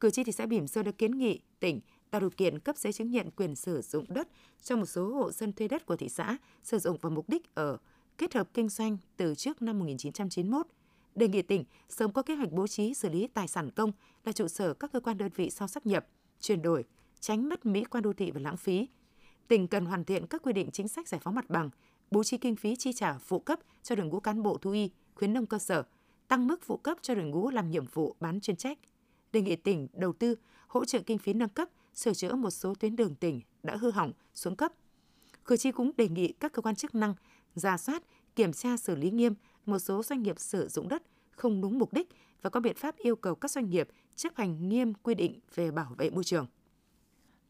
Cử 0.00 0.10
tri 0.10 0.24
thị 0.24 0.32
xã 0.32 0.46
Bỉm 0.46 0.66
Sơn 0.66 0.84
đã 0.84 0.92
kiến 0.92 1.18
nghị 1.18 1.40
tỉnh 1.60 1.80
tạo 2.10 2.20
điều 2.20 2.30
kiện 2.30 2.58
cấp 2.58 2.76
giấy 2.76 2.92
chứng 2.92 3.10
nhận 3.10 3.30
quyền 3.30 3.54
sử 3.54 3.82
dụng 3.82 4.04
đất 4.08 4.28
cho 4.62 4.76
một 4.76 4.86
số 4.86 5.14
hộ 5.14 5.32
dân 5.32 5.52
thuê 5.52 5.68
đất 5.68 5.86
của 5.86 5.96
thị 5.96 6.08
xã 6.08 6.36
sử 6.62 6.78
dụng 6.78 6.96
vào 7.00 7.10
mục 7.10 7.28
đích 7.28 7.54
ở 7.54 7.78
kết 8.22 8.34
hợp 8.34 8.48
kinh 8.54 8.68
doanh 8.68 8.98
từ 9.16 9.34
trước 9.34 9.62
năm 9.62 9.78
1991. 9.78 10.66
Đề 11.14 11.28
nghị 11.28 11.42
tỉnh 11.42 11.64
sớm 11.88 12.12
có 12.12 12.22
kế 12.22 12.34
hoạch 12.34 12.52
bố 12.52 12.66
trí 12.66 12.94
xử 12.94 13.08
lý 13.08 13.26
tài 13.26 13.48
sản 13.48 13.70
công 13.70 13.92
là 14.24 14.32
trụ 14.32 14.48
sở 14.48 14.74
các 14.74 14.92
cơ 14.92 15.00
quan 15.00 15.18
đơn 15.18 15.30
vị 15.36 15.50
sau 15.50 15.68
sắp 15.68 15.86
nhập, 15.86 16.06
chuyển 16.40 16.62
đổi, 16.62 16.84
tránh 17.20 17.48
mất 17.48 17.66
mỹ 17.66 17.84
quan 17.84 18.02
đô 18.02 18.12
thị 18.12 18.30
và 18.30 18.40
lãng 18.40 18.56
phí. 18.56 18.88
Tỉnh 19.48 19.68
cần 19.68 19.84
hoàn 19.86 20.04
thiện 20.04 20.26
các 20.26 20.42
quy 20.42 20.52
định 20.52 20.70
chính 20.72 20.88
sách 20.88 21.08
giải 21.08 21.20
phóng 21.24 21.34
mặt 21.34 21.50
bằng, 21.50 21.70
bố 22.10 22.24
trí 22.24 22.38
kinh 22.38 22.56
phí 22.56 22.76
chi 22.76 22.92
trả 22.92 23.18
phụ 23.18 23.38
cấp 23.38 23.60
cho 23.82 23.94
đội 23.94 24.06
ngũ 24.06 24.20
cán 24.20 24.42
bộ 24.42 24.58
thú 24.58 24.70
y, 24.70 24.90
khuyến 25.14 25.32
nông 25.32 25.46
cơ 25.46 25.58
sở, 25.58 25.82
tăng 26.28 26.46
mức 26.46 26.62
phụ 26.62 26.76
cấp 26.76 26.98
cho 27.02 27.14
đội 27.14 27.24
ngũ 27.24 27.50
làm 27.50 27.70
nhiệm 27.70 27.84
vụ 27.86 28.16
bán 28.20 28.40
chuyên 28.40 28.56
trách. 28.56 28.78
Đề 29.32 29.40
nghị 29.40 29.56
tỉnh 29.56 29.88
đầu 29.92 30.12
tư 30.12 30.34
hỗ 30.66 30.84
trợ 30.84 30.98
kinh 31.06 31.18
phí 31.18 31.32
nâng 31.32 31.48
cấp, 31.48 31.68
sửa 31.94 32.14
chữa 32.14 32.34
một 32.34 32.50
số 32.50 32.74
tuyến 32.74 32.96
đường 32.96 33.14
tỉnh 33.14 33.40
đã 33.62 33.76
hư 33.76 33.90
hỏng, 33.90 34.12
xuống 34.34 34.56
cấp. 34.56 34.72
Cử 35.44 35.56
tri 35.56 35.72
cũng 35.72 35.90
đề 35.96 36.08
nghị 36.08 36.32
các 36.32 36.52
cơ 36.52 36.62
quan 36.62 36.74
chức 36.74 36.94
năng 36.94 37.14
ra 37.54 37.76
soát, 37.76 38.02
kiểm 38.36 38.52
tra 38.52 38.76
xử 38.76 38.96
lý 38.96 39.10
nghiêm 39.10 39.34
một 39.66 39.78
số 39.78 40.02
doanh 40.02 40.22
nghiệp 40.22 40.38
sử 40.38 40.68
dụng 40.68 40.88
đất 40.88 41.02
không 41.30 41.60
đúng 41.60 41.78
mục 41.78 41.92
đích 41.92 42.08
và 42.42 42.50
có 42.50 42.60
biện 42.60 42.76
pháp 42.76 42.96
yêu 42.96 43.16
cầu 43.16 43.34
các 43.34 43.50
doanh 43.50 43.70
nghiệp 43.70 43.88
chấp 44.16 44.36
hành 44.36 44.68
nghiêm 44.68 44.94
quy 44.94 45.14
định 45.14 45.40
về 45.54 45.70
bảo 45.70 45.94
vệ 45.98 46.10
môi 46.10 46.24
trường. 46.24 46.46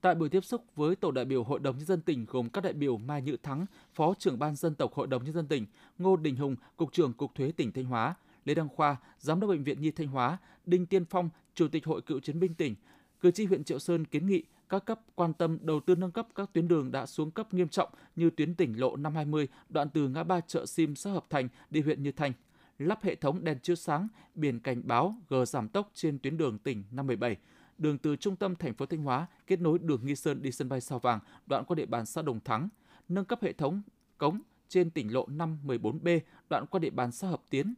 Tại 0.01 0.15
buổi 0.15 0.29
tiếp 0.29 0.45
xúc 0.45 0.65
với 0.77 0.97
tổ 0.97 1.11
đại 1.11 1.25
biểu 1.25 1.45
Hội 1.45 1.61
đồng 1.61 1.77
nhân 1.77 1.87
dân 1.87 2.01
tỉnh 2.01 2.27
gồm 2.29 2.49
các 2.49 2.65
đại 2.65 2.73
biểu 2.73 2.99
Mai 2.99 3.23
Nhự 3.23 3.37
Thắng, 3.43 3.67
Phó 3.95 4.15
trưởng 4.19 4.39
ban 4.39 4.57
dân 4.57 4.75
tộc 4.75 4.95
Hội 4.95 5.07
đồng 5.07 5.25
nhân 5.25 5.33
dân 5.33 5.47
tỉnh, 5.47 5.67
Ngô 5.99 6.17
Đình 6.17 6.37
Hùng, 6.37 6.57
cục 6.77 6.93
trưởng 6.93 7.13
Cục 7.13 7.35
Thuế 7.35 7.53
tỉnh 7.53 7.73
Thanh 7.73 7.85
Hóa, 7.85 8.15
Lê 8.45 8.55
Đăng 8.55 8.69
Khoa, 8.69 8.97
Giám 9.19 9.41
đốc 9.41 9.51
bệnh 9.51 9.65
viện 9.65 9.81
Nhi 9.81 9.91
Thanh 9.91 10.09
Hóa, 10.09 10.39
Đinh 10.67 10.87
Tiên 10.87 11.05
Phong, 11.05 11.31
Chủ 11.55 11.69
tịch 11.69 11.87
Hội 11.87 12.03
Cựu 12.03 12.21
chiến 12.21 12.41
binh 12.41 12.55
tỉnh, 12.55 12.75
cử 13.21 13.31
tri 13.31 13.45
huyện 13.45 13.65
Triệu 13.65 13.79
Sơn 13.79 14.05
kiến 14.05 14.27
nghị 14.27 14.45
các 14.73 14.85
cấp 14.85 15.01
quan 15.15 15.33
tâm 15.33 15.59
đầu 15.63 15.81
tư 15.81 15.95
nâng 15.95 16.11
cấp 16.11 16.29
các 16.35 16.51
tuyến 16.53 16.69
đường 16.69 16.93
đã 16.93 17.07
xuống 17.07 17.31
cấp 17.31 17.55
nghiêm 17.55 17.69
trọng 17.69 17.89
như 18.17 18.31
tuyến 18.31 18.55
tỉnh 18.55 18.81
lộ 18.81 18.97
520 18.97 19.49
đoạn 19.69 19.89
từ 19.89 20.09
ngã 20.09 20.23
ba 20.23 20.41
chợ 20.41 20.67
Sim 20.67 20.97
xã 20.97 21.11
Hợp 21.11 21.25
Thành 21.31 21.49
đi 21.71 21.81
huyện 21.81 22.03
Như 22.03 22.13
Thanh, 22.13 22.33
lắp 22.79 23.03
hệ 23.03 23.15
thống 23.15 23.45
đèn 23.45 23.59
chiếu 23.63 23.77
sáng, 23.77 24.09
biển 24.35 24.61
cảnh 24.61 24.83
báo 24.85 25.15
gờ 25.29 25.45
giảm 25.45 25.69
tốc 25.69 25.91
trên 25.95 26.19
tuyến 26.19 26.37
đường 26.37 26.59
tỉnh 26.59 26.85
517, 26.91 27.37
đường 27.79 27.99
từ 27.99 28.17
trung 28.17 28.37
tâm 28.37 28.57
thành 28.57 28.75
phố 28.75 28.87
Thanh 28.87 29.03
Hóa 29.03 29.27
kết 29.47 29.61
nối 29.61 29.79
đường 29.79 30.07
Nghi 30.07 30.17
Sơn 30.17 30.43
đi 30.43 30.53
sân 30.53 30.69
bay 30.69 30.81
Sao 30.81 30.99
Vàng, 30.99 31.19
đoạn 31.47 31.65
qua 31.65 31.75
địa 31.75 31.87
bàn 31.87 32.07
xã 32.07 32.23
Đồng 32.23 32.41
Thắng, 32.41 32.69
nâng 33.09 33.25
cấp 33.25 33.39
hệ 33.43 33.53
thống 33.53 33.83
cống 34.19 34.41
trên 34.69 34.91
tỉnh 34.91 35.13
lộ 35.13 35.27
514B 35.27 36.21
đoạn 36.51 36.67
qua 36.67 36.79
địa 36.79 36.91
bàn 36.91 37.13
xã 37.13 37.29
Hợp 37.29 37.43
Tiến. 37.51 37.75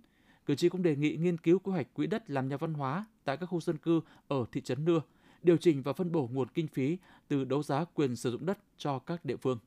Cử 0.46 0.54
tri 0.54 0.68
cũng 0.68 0.82
đề 0.82 0.96
nghị 0.96 1.16
nghiên 1.16 1.38
cứu 1.38 1.58
quy 1.58 1.72
hoạch 1.72 1.94
quỹ 1.94 2.06
đất 2.06 2.30
làm 2.30 2.48
nhà 2.48 2.56
văn 2.56 2.74
hóa 2.74 3.04
tại 3.24 3.36
các 3.36 3.46
khu 3.46 3.60
dân 3.60 3.78
cư 3.78 4.00
ở 4.28 4.44
thị 4.52 4.60
trấn 4.60 4.84
Nưa, 4.84 5.00
điều 5.44 5.56
chỉnh 5.56 5.82
và 5.82 5.92
phân 5.92 6.12
bổ 6.12 6.28
nguồn 6.32 6.48
kinh 6.48 6.68
phí 6.68 6.98
từ 7.28 7.44
đấu 7.44 7.62
giá 7.62 7.84
quyền 7.94 8.16
sử 8.16 8.30
dụng 8.30 8.46
đất 8.46 8.58
cho 8.78 8.98
các 8.98 9.24
địa 9.24 9.36
phương. 9.36 9.58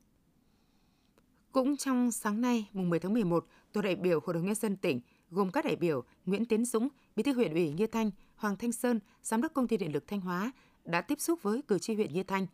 Cũng 1.51 1.77
trong 1.77 2.11
sáng 2.11 2.41
nay, 2.41 2.69
mùng 2.73 2.89
10 2.89 2.99
tháng 2.99 3.13
11, 3.13 3.45
tổ 3.73 3.81
đại 3.81 3.95
biểu 3.95 4.19
Hội 4.25 4.33
đồng 4.33 4.45
Nhân 4.45 4.55
dân 4.55 4.75
tỉnh 4.75 5.01
gồm 5.31 5.51
các 5.51 5.65
đại 5.65 5.75
biểu 5.75 6.03
Nguyễn 6.25 6.45
Tiến 6.45 6.65
Dũng, 6.65 6.87
Bí 7.15 7.23
thư 7.23 7.33
huyện 7.33 7.53
ủy 7.53 7.71
Như 7.71 7.87
Thanh, 7.87 8.11
Hoàng 8.35 8.55
Thanh 8.55 8.71
Sơn, 8.71 8.99
Giám 9.23 9.41
đốc 9.41 9.53
Công 9.53 9.67
ty 9.67 9.77
Điện 9.77 9.91
lực 9.93 10.07
Thanh 10.07 10.21
Hóa 10.21 10.51
đã 10.85 11.01
tiếp 11.01 11.19
xúc 11.19 11.43
với 11.43 11.61
cử 11.67 11.79
tri 11.79 11.95
huyện 11.95 12.13
Như 12.13 12.23
Thanh. 12.23 12.47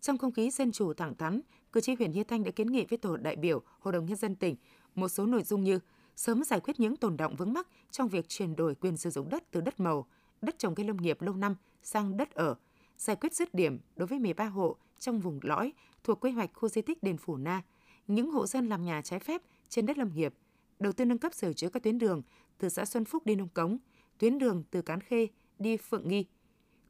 Trong 0.00 0.18
không 0.18 0.32
khí 0.32 0.50
dân 0.50 0.72
chủ 0.72 0.92
thẳng 0.92 1.14
thắn, 1.14 1.40
cử 1.72 1.80
tri 1.80 1.94
huyện 1.94 2.10
Như 2.10 2.24
Thanh 2.24 2.44
đã 2.44 2.50
kiến 2.50 2.72
nghị 2.72 2.84
với 2.90 2.98
tổ 2.98 3.16
đại 3.16 3.36
biểu 3.36 3.62
Hội 3.80 3.92
đồng 3.92 4.06
Nhân 4.06 4.16
dân 4.16 4.34
tỉnh 4.34 4.56
một 4.94 5.08
số 5.08 5.26
nội 5.26 5.42
dung 5.42 5.64
như 5.64 5.78
sớm 6.16 6.44
giải 6.44 6.60
quyết 6.60 6.80
những 6.80 6.96
tồn 6.96 7.16
động 7.16 7.36
vướng 7.36 7.52
mắc 7.52 7.68
trong 7.90 8.08
việc 8.08 8.28
chuyển 8.28 8.56
đổi 8.56 8.74
quyền 8.74 8.96
sử 8.96 9.10
dụng 9.10 9.28
đất 9.28 9.50
từ 9.50 9.60
đất 9.60 9.80
màu, 9.80 10.06
đất 10.42 10.58
trồng 10.58 10.74
cây 10.74 10.86
lâm 10.86 10.96
nghiệp 10.96 11.22
lâu 11.22 11.34
năm 11.34 11.54
sang 11.82 12.16
đất 12.16 12.34
ở, 12.34 12.54
giải 12.98 13.16
quyết 13.16 13.34
dứt 13.34 13.54
điểm 13.54 13.78
đối 13.96 14.06
với 14.06 14.18
13 14.18 14.44
hộ 14.44 14.76
trong 14.98 15.20
vùng 15.20 15.38
lõi 15.42 15.72
thuộc 16.04 16.20
quy 16.20 16.30
hoạch 16.30 16.50
khu 16.54 16.68
di 16.68 16.82
tích 16.82 17.02
đền 17.02 17.16
Phủ 17.16 17.36
Na, 17.36 17.62
những 18.06 18.30
hộ 18.30 18.46
dân 18.46 18.68
làm 18.68 18.84
nhà 18.84 19.02
trái 19.02 19.20
phép 19.20 19.42
trên 19.68 19.86
đất 19.86 19.98
lâm 19.98 20.14
nghiệp, 20.14 20.34
đầu 20.78 20.92
tư 20.92 21.04
nâng 21.04 21.18
cấp 21.18 21.34
sửa 21.34 21.52
chữa 21.52 21.68
các 21.68 21.82
tuyến 21.82 21.98
đường 21.98 22.22
từ 22.58 22.68
xã 22.68 22.84
Xuân 22.84 23.04
Phúc 23.04 23.26
đi 23.26 23.34
Nông 23.34 23.48
Cống, 23.48 23.78
tuyến 24.18 24.38
đường 24.38 24.62
từ 24.70 24.82
Cán 24.82 25.00
Khê 25.00 25.28
đi 25.58 25.76
Phượng 25.76 26.08
Nghi. 26.08 26.26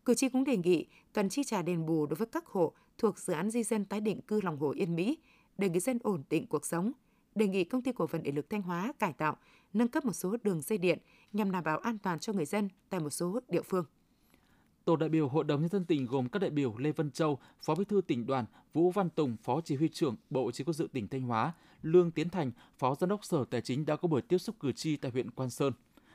Cử 0.05 0.15
tri 0.15 0.29
cũng 0.29 0.45
đề 0.45 0.57
nghị 0.57 0.87
cần 1.13 1.29
chi 1.29 1.45
trả 1.45 1.63
đền 1.63 1.87
bù 1.87 2.07
đối 2.07 2.17
với 2.17 2.27
các 2.27 2.47
hộ 2.47 2.73
thuộc 2.99 3.19
dự 3.19 3.33
án 3.33 3.51
di 3.51 3.63
dân 3.63 3.85
tái 3.85 4.01
định 4.01 4.21
cư 4.21 4.41
lòng 4.41 4.59
hồ 4.59 4.71
Yên 4.71 4.97
Mỹ 4.97 5.19
để 5.59 5.69
người 5.69 5.81
dân 5.81 5.99
ổn 6.03 6.23
định 6.31 6.47
cuộc 6.47 6.67
sống. 6.67 6.93
Đề 7.35 7.49
nghị 7.49 7.65
công 7.65 7.83
ty 7.83 7.93
cổ 7.93 8.07
phần 8.07 8.23
điện 8.23 8.35
lực 8.35 8.51
Thanh 8.51 8.63
Hóa 8.63 8.93
cải 8.99 9.13
tạo, 9.13 9.37
nâng 9.73 9.89
cấp 9.89 10.05
một 10.05 10.13
số 10.13 10.37
đường 10.43 10.63
dây 10.63 10.79
điện 10.79 10.99
nhằm 11.33 11.51
đảm 11.51 11.65
bảo 11.65 11.79
an 11.79 11.99
toàn 11.99 12.19
cho 12.19 12.33
người 12.33 12.45
dân 12.45 12.69
tại 12.89 13.01
một 13.01 13.11
số 13.11 13.41
địa 13.49 13.63
phương. 13.63 13.85
Tổ 14.89 14.97
đại 14.97 15.09
biểu 15.09 15.29
Hội 15.29 15.45
đồng 15.45 15.61
Nhân 15.61 15.69
dân 15.69 15.85
tỉnh 15.85 16.07
gồm 16.07 16.29
các 16.29 16.39
đại 16.39 16.51
biểu 16.51 16.77
Lê 16.79 16.93
Văn 16.93 17.11
Châu, 17.11 17.39
Phó 17.61 17.75
Bí 17.75 17.85
thư 17.85 18.01
tỉnh 18.01 18.27
đoàn, 18.27 18.45
Vũ 18.73 18.91
Văn 18.91 19.11
Tùng, 19.11 19.37
Phó 19.43 19.61
Chỉ 19.61 19.77
huy 19.77 19.89
trưởng 19.89 20.17
Bộ 20.31 20.51
Chỉ 20.51 20.65
huy 20.65 20.73
dự 20.73 20.89
tỉnh 20.93 21.09
Thanh 21.09 21.23
Hóa, 21.23 21.53
Lương 21.83 22.11
Tiến 22.11 22.29
Thành, 22.29 22.53
Phó 22.79 22.95
Giám 22.95 23.11
đốc 23.11 23.25
Sở 23.25 23.45
Tài 23.51 23.61
chính 23.61 23.87
đã 23.87 23.97
có 23.97 24.09
buổi 24.09 24.23
tiếp 24.23 24.39
xúc 24.39 24.57
cử 24.61 24.73
tri 24.73 24.97
tại 24.97 25.11
huyện 25.11 25.31
Quan 25.31 25.51
Sơn. 25.51 25.73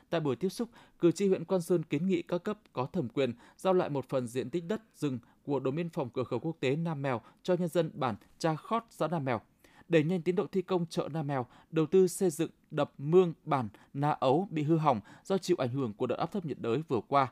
Tại 0.09 0.21
buổi 0.21 0.35
tiếp 0.35 0.49
xúc, 0.49 0.69
cử 0.99 1.11
tri 1.11 1.27
huyện 1.27 1.45
Quan 1.45 1.61
Sơn 1.61 1.83
kiến 1.83 2.07
nghị 2.07 2.21
các 2.21 2.43
cấp 2.43 2.59
có 2.73 2.85
thẩm 2.85 3.09
quyền 3.09 3.33
giao 3.57 3.73
lại 3.73 3.89
một 3.89 4.09
phần 4.09 4.27
diện 4.27 4.49
tích 4.49 4.63
đất 4.67 4.81
rừng 4.95 5.19
của 5.43 5.59
đồn 5.59 5.75
biên 5.75 5.89
phòng 5.89 6.09
cửa 6.09 6.23
khẩu 6.23 6.39
quốc 6.39 6.57
tế 6.59 6.75
Nam 6.75 7.01
Mèo 7.01 7.21
cho 7.43 7.53
nhân 7.53 7.69
dân 7.69 7.91
bản 7.93 8.15
Cha 8.37 8.55
Khót, 8.55 8.83
xã 8.89 9.07
Nam 9.07 9.25
Mèo. 9.25 9.41
Đẩy 9.89 10.03
nhanh 10.03 10.21
tiến 10.21 10.35
độ 10.35 10.47
thi 10.51 10.61
công 10.61 10.85
chợ 10.85 11.09
Nam 11.13 11.27
Mèo, 11.27 11.45
đầu 11.71 11.85
tư 11.85 12.07
xây 12.07 12.29
dựng 12.29 12.51
đập 12.71 12.91
mương 12.97 13.33
bản 13.45 13.69
Na 13.93 14.11
Ấu 14.11 14.47
bị 14.51 14.63
hư 14.63 14.77
hỏng 14.77 14.99
do 15.25 15.37
chịu 15.37 15.57
ảnh 15.59 15.69
hưởng 15.69 15.93
của 15.93 16.07
đợt 16.07 16.15
áp 16.15 16.31
thấp 16.31 16.45
nhiệt 16.45 16.57
đới 16.59 16.83
vừa 16.87 17.01
qua 17.07 17.31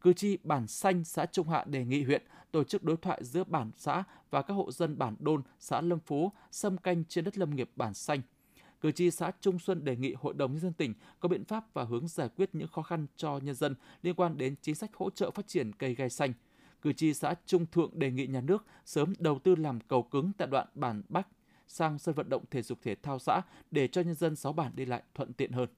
cử 0.00 0.12
tri 0.12 0.38
bản 0.44 0.66
Xanh, 0.66 1.04
xã 1.04 1.26
Trung 1.26 1.48
Hạ 1.48 1.64
đề 1.66 1.84
nghị 1.84 2.02
huyện 2.02 2.22
tổ 2.50 2.64
chức 2.64 2.84
đối 2.84 2.96
thoại 2.96 3.24
giữa 3.24 3.44
bản 3.44 3.70
xã 3.76 4.04
và 4.30 4.42
các 4.42 4.54
hộ 4.54 4.72
dân 4.72 4.98
bản 4.98 5.16
Đôn, 5.18 5.42
xã 5.58 5.80
Lâm 5.80 5.98
Phú, 6.00 6.32
xâm 6.50 6.78
canh 6.78 7.04
trên 7.04 7.24
đất 7.24 7.38
lâm 7.38 7.56
nghiệp 7.56 7.70
bản 7.76 7.94
Xanh. 7.94 8.20
Cử 8.80 8.92
tri 8.92 9.10
xã 9.10 9.32
Trung 9.40 9.58
Xuân 9.58 9.84
đề 9.84 9.96
nghị 9.96 10.14
Hội 10.14 10.34
đồng 10.34 10.52
Nhân 10.52 10.60
dân 10.60 10.72
tỉnh 10.72 10.94
có 11.20 11.28
biện 11.28 11.44
pháp 11.44 11.74
và 11.74 11.84
hướng 11.84 12.08
giải 12.08 12.28
quyết 12.36 12.50
những 12.52 12.68
khó 12.68 12.82
khăn 12.82 13.06
cho 13.16 13.38
nhân 13.38 13.54
dân 13.54 13.74
liên 14.02 14.14
quan 14.14 14.38
đến 14.38 14.54
chính 14.62 14.74
sách 14.74 14.90
hỗ 14.94 15.10
trợ 15.10 15.30
phát 15.30 15.48
triển 15.48 15.72
cây 15.72 15.94
gai 15.94 16.10
xanh. 16.10 16.32
Cử 16.82 16.92
tri 16.92 17.14
xã 17.14 17.34
Trung 17.46 17.66
Thượng 17.66 17.98
đề 17.98 18.10
nghị 18.10 18.26
nhà 18.26 18.40
nước 18.40 18.64
sớm 18.84 19.12
đầu 19.18 19.38
tư 19.38 19.54
làm 19.54 19.80
cầu 19.80 20.02
cứng 20.02 20.32
tại 20.38 20.48
đoạn 20.48 20.66
bản 20.74 21.02
Bắc 21.08 21.28
sang 21.68 21.98
sân 21.98 22.14
vận 22.14 22.28
động 22.28 22.44
thể 22.50 22.62
dục 22.62 22.78
thể 22.82 22.94
thao 22.94 23.18
xã 23.18 23.42
để 23.70 23.88
cho 23.88 24.00
nhân 24.00 24.14
dân 24.14 24.36
sáu 24.36 24.52
bản 24.52 24.72
đi 24.74 24.84
lại 24.84 25.02
thuận 25.14 25.32
tiện 25.32 25.52
hơn. 25.52 25.68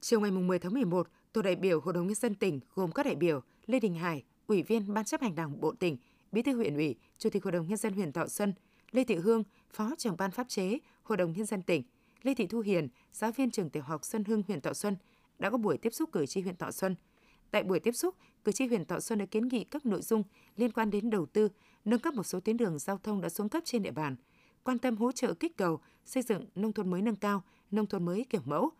Chiều 0.00 0.20
ngày 0.20 0.30
10 0.30 0.58
tháng 0.58 0.74
11, 0.74 1.08
tổ 1.32 1.42
đại 1.42 1.56
biểu 1.56 1.80
Hội 1.80 1.94
đồng 1.94 2.06
nhân 2.06 2.14
dân 2.14 2.34
tỉnh 2.34 2.60
gồm 2.74 2.92
các 2.92 3.06
đại 3.06 3.14
biểu 3.14 3.40
Lê 3.66 3.80
Đình 3.80 3.94
Hải, 3.94 4.24
Ủy 4.46 4.62
viên 4.62 4.94
Ban 4.94 5.04
chấp 5.04 5.20
hành 5.20 5.34
Đảng 5.34 5.60
Bộ 5.60 5.72
tỉnh, 5.72 5.96
Bí 6.32 6.42
thư 6.42 6.56
huyện 6.56 6.74
ủy, 6.74 6.96
Chủ 7.18 7.30
tịch 7.30 7.44
Hội 7.44 7.52
đồng 7.52 7.66
nhân 7.66 7.76
dân 7.76 7.92
huyện 7.92 8.12
Thọ 8.12 8.26
Xuân, 8.26 8.54
Lê 8.90 9.04
Thị 9.04 9.14
Hương, 9.14 9.44
Phó 9.72 9.94
trưởng 9.98 10.16
ban 10.16 10.30
pháp 10.30 10.48
chế 10.48 10.78
Hội 11.02 11.16
đồng 11.16 11.32
nhân 11.32 11.46
dân 11.46 11.62
tỉnh, 11.62 11.82
Lê 12.22 12.34
Thị 12.34 12.46
Thu 12.46 12.60
Hiền, 12.60 12.88
giáo 13.12 13.32
viên 13.32 13.50
trường 13.50 13.70
tiểu 13.70 13.82
học 13.82 14.04
Xuân 14.04 14.24
Hưng 14.24 14.42
huyện 14.48 14.60
Thọ 14.60 14.72
Xuân 14.72 14.96
đã 15.38 15.50
có 15.50 15.58
buổi 15.58 15.78
tiếp 15.78 15.90
xúc 15.90 16.12
cử 16.12 16.26
tri 16.26 16.40
huyện 16.40 16.56
Thọ 16.56 16.70
Xuân. 16.70 16.96
Tại 17.50 17.62
buổi 17.62 17.80
tiếp 17.80 17.92
xúc, 17.92 18.14
cử 18.44 18.52
tri 18.52 18.66
huyện 18.66 18.84
Thọ 18.84 19.00
Xuân 19.00 19.18
đã 19.18 19.26
kiến 19.26 19.48
nghị 19.48 19.64
các 19.64 19.86
nội 19.86 20.02
dung 20.02 20.22
liên 20.56 20.72
quan 20.72 20.90
đến 20.90 21.10
đầu 21.10 21.26
tư, 21.26 21.48
nâng 21.84 22.00
cấp 22.00 22.14
một 22.14 22.22
số 22.22 22.40
tuyến 22.40 22.56
đường 22.56 22.78
giao 22.78 22.98
thông 22.98 23.20
đã 23.20 23.28
xuống 23.28 23.48
cấp 23.48 23.62
trên 23.66 23.82
địa 23.82 23.90
bàn, 23.90 24.16
quan 24.62 24.78
tâm 24.78 24.96
hỗ 24.96 25.12
trợ 25.12 25.34
kích 25.34 25.56
cầu 25.56 25.80
xây 26.04 26.22
dựng 26.22 26.46
nông 26.54 26.72
thôn 26.72 26.90
mới 26.90 27.02
nâng 27.02 27.16
cao, 27.16 27.42
nông 27.70 27.86
thôn 27.86 28.04
mới 28.04 28.26
kiểu 28.30 28.40
mẫu, 28.44 28.70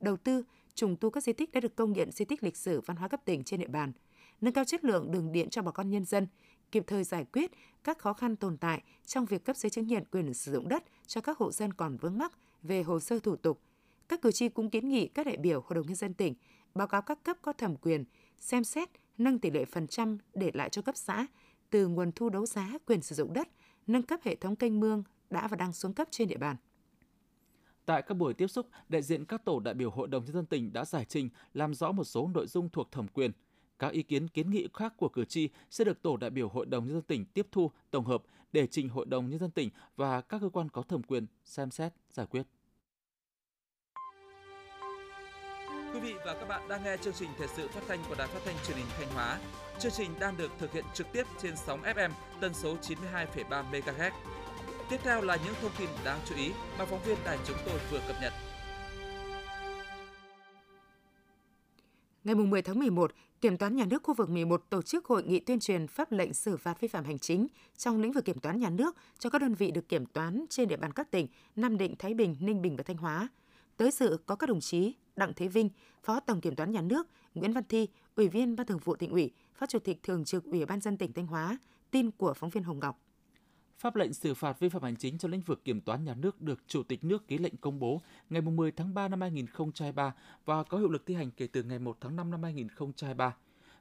đầu 0.00 0.16
tư 0.16 0.44
trùng 0.78 0.96
tu 0.96 1.10
các 1.10 1.22
di 1.22 1.32
tích 1.32 1.52
đã 1.52 1.60
được 1.60 1.76
công 1.76 1.92
nhận 1.92 2.10
di 2.12 2.24
tích 2.24 2.44
lịch 2.44 2.56
sử 2.56 2.80
văn 2.80 2.96
hóa 2.96 3.08
cấp 3.08 3.20
tỉnh 3.24 3.44
trên 3.44 3.60
địa 3.60 3.66
bàn, 3.66 3.92
nâng 4.40 4.54
cao 4.54 4.64
chất 4.64 4.84
lượng 4.84 5.10
đường 5.10 5.32
điện 5.32 5.50
cho 5.50 5.62
bà 5.62 5.70
con 5.70 5.90
nhân 5.90 6.04
dân, 6.04 6.26
kịp 6.72 6.84
thời 6.86 7.04
giải 7.04 7.24
quyết 7.32 7.50
các 7.84 7.98
khó 7.98 8.12
khăn 8.12 8.36
tồn 8.36 8.56
tại 8.56 8.82
trong 9.06 9.24
việc 9.24 9.44
cấp 9.44 9.56
giấy 9.56 9.70
chứng 9.70 9.86
nhận 9.86 10.04
quyền 10.04 10.34
sử 10.34 10.52
dụng 10.52 10.68
đất 10.68 10.84
cho 11.06 11.20
các 11.20 11.38
hộ 11.38 11.52
dân 11.52 11.72
còn 11.72 11.96
vướng 11.96 12.18
mắc 12.18 12.32
về 12.62 12.82
hồ 12.82 13.00
sơ 13.00 13.18
thủ 13.18 13.36
tục. 13.36 13.60
Các 14.08 14.22
cử 14.22 14.32
tri 14.32 14.48
cũng 14.48 14.70
kiến 14.70 14.88
nghị 14.88 15.08
các 15.08 15.26
đại 15.26 15.36
biểu 15.36 15.60
Hội 15.60 15.74
đồng 15.74 15.86
nhân 15.86 15.94
dân 15.96 16.14
tỉnh 16.14 16.34
báo 16.74 16.86
cáo 16.86 17.02
các 17.02 17.22
cấp 17.22 17.36
có 17.42 17.52
thẩm 17.52 17.76
quyền 17.76 18.04
xem 18.38 18.64
xét 18.64 18.88
nâng 19.18 19.38
tỷ 19.38 19.50
lệ 19.50 19.64
phần 19.64 19.86
trăm 19.86 20.18
để 20.34 20.50
lại 20.54 20.68
cho 20.70 20.82
cấp 20.82 20.96
xã 20.96 21.26
từ 21.70 21.88
nguồn 21.88 22.12
thu 22.12 22.28
đấu 22.28 22.46
giá 22.46 22.72
quyền 22.86 23.02
sử 23.02 23.14
dụng 23.14 23.32
đất, 23.32 23.48
nâng 23.86 24.02
cấp 24.02 24.20
hệ 24.22 24.34
thống 24.34 24.56
kênh 24.56 24.80
mương 24.80 25.02
đã 25.30 25.48
và 25.48 25.56
đang 25.56 25.72
xuống 25.72 25.92
cấp 25.92 26.08
trên 26.10 26.28
địa 26.28 26.36
bàn. 26.36 26.56
Tại 27.88 28.02
các 28.02 28.14
buổi 28.14 28.34
tiếp 28.34 28.46
xúc, 28.46 28.66
đại 28.88 29.02
diện 29.02 29.24
các 29.24 29.44
tổ 29.44 29.60
đại 29.60 29.74
biểu 29.74 29.90
Hội 29.90 30.08
đồng 30.08 30.24
nhân 30.24 30.34
dân 30.34 30.46
tỉnh 30.46 30.72
đã 30.72 30.84
giải 30.84 31.04
trình 31.04 31.28
làm 31.54 31.74
rõ 31.74 31.92
một 31.92 32.04
số 32.04 32.30
nội 32.34 32.46
dung 32.46 32.68
thuộc 32.68 32.92
thẩm 32.92 33.08
quyền. 33.08 33.32
Các 33.78 33.92
ý 33.92 34.02
kiến 34.02 34.28
kiến 34.28 34.50
nghị 34.50 34.68
khác 34.74 34.94
của 34.96 35.08
cử 35.08 35.24
tri 35.24 35.48
sẽ 35.70 35.84
được 35.84 36.02
tổ 36.02 36.16
đại 36.16 36.30
biểu 36.30 36.48
Hội 36.48 36.66
đồng 36.66 36.86
nhân 36.86 36.94
dân 36.94 37.02
tỉnh 37.02 37.24
tiếp 37.24 37.46
thu, 37.52 37.70
tổng 37.90 38.04
hợp 38.04 38.22
để 38.52 38.66
trình 38.66 38.88
Hội 38.88 39.06
đồng 39.06 39.30
nhân 39.30 39.38
dân 39.38 39.50
tỉnh 39.50 39.70
và 39.96 40.20
các 40.20 40.40
cơ 40.40 40.48
quan 40.48 40.68
có 40.68 40.82
thẩm 40.82 41.02
quyền 41.02 41.26
xem 41.44 41.70
xét 41.70 41.92
giải 42.10 42.26
quyết. 42.26 42.42
Quý 45.94 46.00
vị 46.00 46.14
và 46.26 46.34
các 46.34 46.48
bạn 46.48 46.68
đang 46.68 46.84
nghe 46.84 46.96
chương 46.96 47.14
trình 47.14 47.30
thời 47.38 47.48
sự 47.48 47.68
phát 47.68 47.82
thanh 47.88 47.98
của 48.08 48.14
Đài 48.18 48.28
Phát 48.28 48.40
thanh 48.44 48.56
Truyền 48.66 48.76
hình 48.76 48.86
Thanh 48.98 49.08
Hóa. 49.14 49.38
Chương 49.78 49.92
trình 49.92 50.10
đang 50.20 50.36
được 50.36 50.50
thực 50.58 50.72
hiện 50.72 50.84
trực 50.94 51.06
tiếp 51.12 51.24
trên 51.42 51.56
sóng 51.56 51.82
FM 51.82 52.10
tần 52.40 52.54
số 52.54 52.76
92,3 52.76 53.70
MHz. 53.70 54.10
Tiếp 54.90 55.00
theo 55.02 55.22
là 55.22 55.36
những 55.44 55.54
thông 55.62 55.70
tin 55.78 55.88
đáng 56.04 56.20
chú 56.28 56.34
ý 56.34 56.50
mà 56.78 56.84
phóng 56.84 57.02
viên 57.04 57.18
đài 57.24 57.38
chúng 57.46 57.56
tôi 57.66 57.80
vừa 57.90 58.00
cập 58.08 58.16
nhật. 58.22 58.32
Ngày 62.24 62.34
10 62.34 62.62
tháng 62.62 62.78
11, 62.78 63.12
Kiểm 63.40 63.56
toán 63.56 63.76
Nhà 63.76 63.84
nước 63.84 64.02
khu 64.02 64.14
vực 64.14 64.30
11 64.30 64.64
tổ 64.70 64.82
chức 64.82 65.06
hội 65.06 65.22
nghị 65.22 65.40
tuyên 65.40 65.60
truyền 65.60 65.86
pháp 65.86 66.12
lệnh 66.12 66.34
xử 66.34 66.56
phạt 66.56 66.80
vi 66.80 66.88
phạm 66.88 67.04
hành 67.04 67.18
chính 67.18 67.46
trong 67.76 68.00
lĩnh 68.00 68.12
vực 68.12 68.24
kiểm 68.24 68.38
toán 68.38 68.58
nhà 68.60 68.70
nước 68.70 68.96
cho 69.18 69.30
các 69.30 69.40
đơn 69.42 69.54
vị 69.54 69.70
được 69.70 69.88
kiểm 69.88 70.06
toán 70.06 70.44
trên 70.50 70.68
địa 70.68 70.76
bàn 70.76 70.92
các 70.92 71.10
tỉnh 71.10 71.26
Nam 71.56 71.78
Định, 71.78 71.94
Thái 71.98 72.14
Bình, 72.14 72.36
Ninh 72.40 72.62
Bình 72.62 72.76
và 72.76 72.82
Thanh 72.82 72.96
Hóa. 72.96 73.28
Tới 73.76 73.90
dự 73.90 74.18
có 74.26 74.36
các 74.36 74.48
đồng 74.48 74.60
chí 74.60 74.94
Đặng 75.16 75.32
Thế 75.36 75.48
Vinh, 75.48 75.68
Phó 76.02 76.20
Tổng 76.20 76.40
Kiểm 76.40 76.56
toán 76.56 76.72
Nhà 76.72 76.80
nước, 76.80 77.06
Nguyễn 77.34 77.52
Văn 77.52 77.64
Thi, 77.68 77.88
Ủy 78.14 78.28
viên 78.28 78.56
Ban 78.56 78.66
Thường 78.66 78.80
vụ 78.84 78.96
tỉnh 78.96 79.10
ủy, 79.10 79.30
Phó 79.54 79.66
Chủ 79.66 79.78
tịch 79.78 80.02
Thường 80.02 80.24
trực 80.24 80.44
Ủy 80.44 80.64
ban 80.64 80.80
dân 80.80 80.96
tỉnh 80.96 81.12
Thanh 81.12 81.26
Hóa. 81.26 81.58
Tin 81.90 82.10
của 82.10 82.34
phóng 82.34 82.50
viên 82.50 82.62
Hồng 82.62 82.78
Ngọc. 82.78 83.07
Pháp 83.78 83.96
lệnh 83.96 84.12
xử 84.12 84.34
phạt 84.34 84.60
vi 84.60 84.68
phạm 84.68 84.82
hành 84.82 84.96
chính 84.96 85.18
trong 85.18 85.30
lĩnh 85.30 85.40
vực 85.40 85.64
kiểm 85.64 85.80
toán 85.80 86.04
nhà 86.04 86.14
nước 86.14 86.40
được 86.40 86.60
Chủ 86.66 86.82
tịch 86.82 87.04
nước 87.04 87.28
ký 87.28 87.38
lệnh 87.38 87.56
công 87.56 87.78
bố 87.78 88.00
ngày 88.30 88.40
10 88.42 88.72
tháng 88.72 88.94
3 88.94 89.08
năm 89.08 89.20
2023 89.20 90.14
và 90.44 90.62
có 90.62 90.78
hiệu 90.78 90.88
lực 90.88 91.06
thi 91.06 91.14
hành 91.14 91.30
kể 91.30 91.46
từ 91.46 91.62
ngày 91.62 91.78
1 91.78 91.96
tháng 92.00 92.16
5 92.16 92.30
năm 92.30 92.42
2023. 92.42 93.36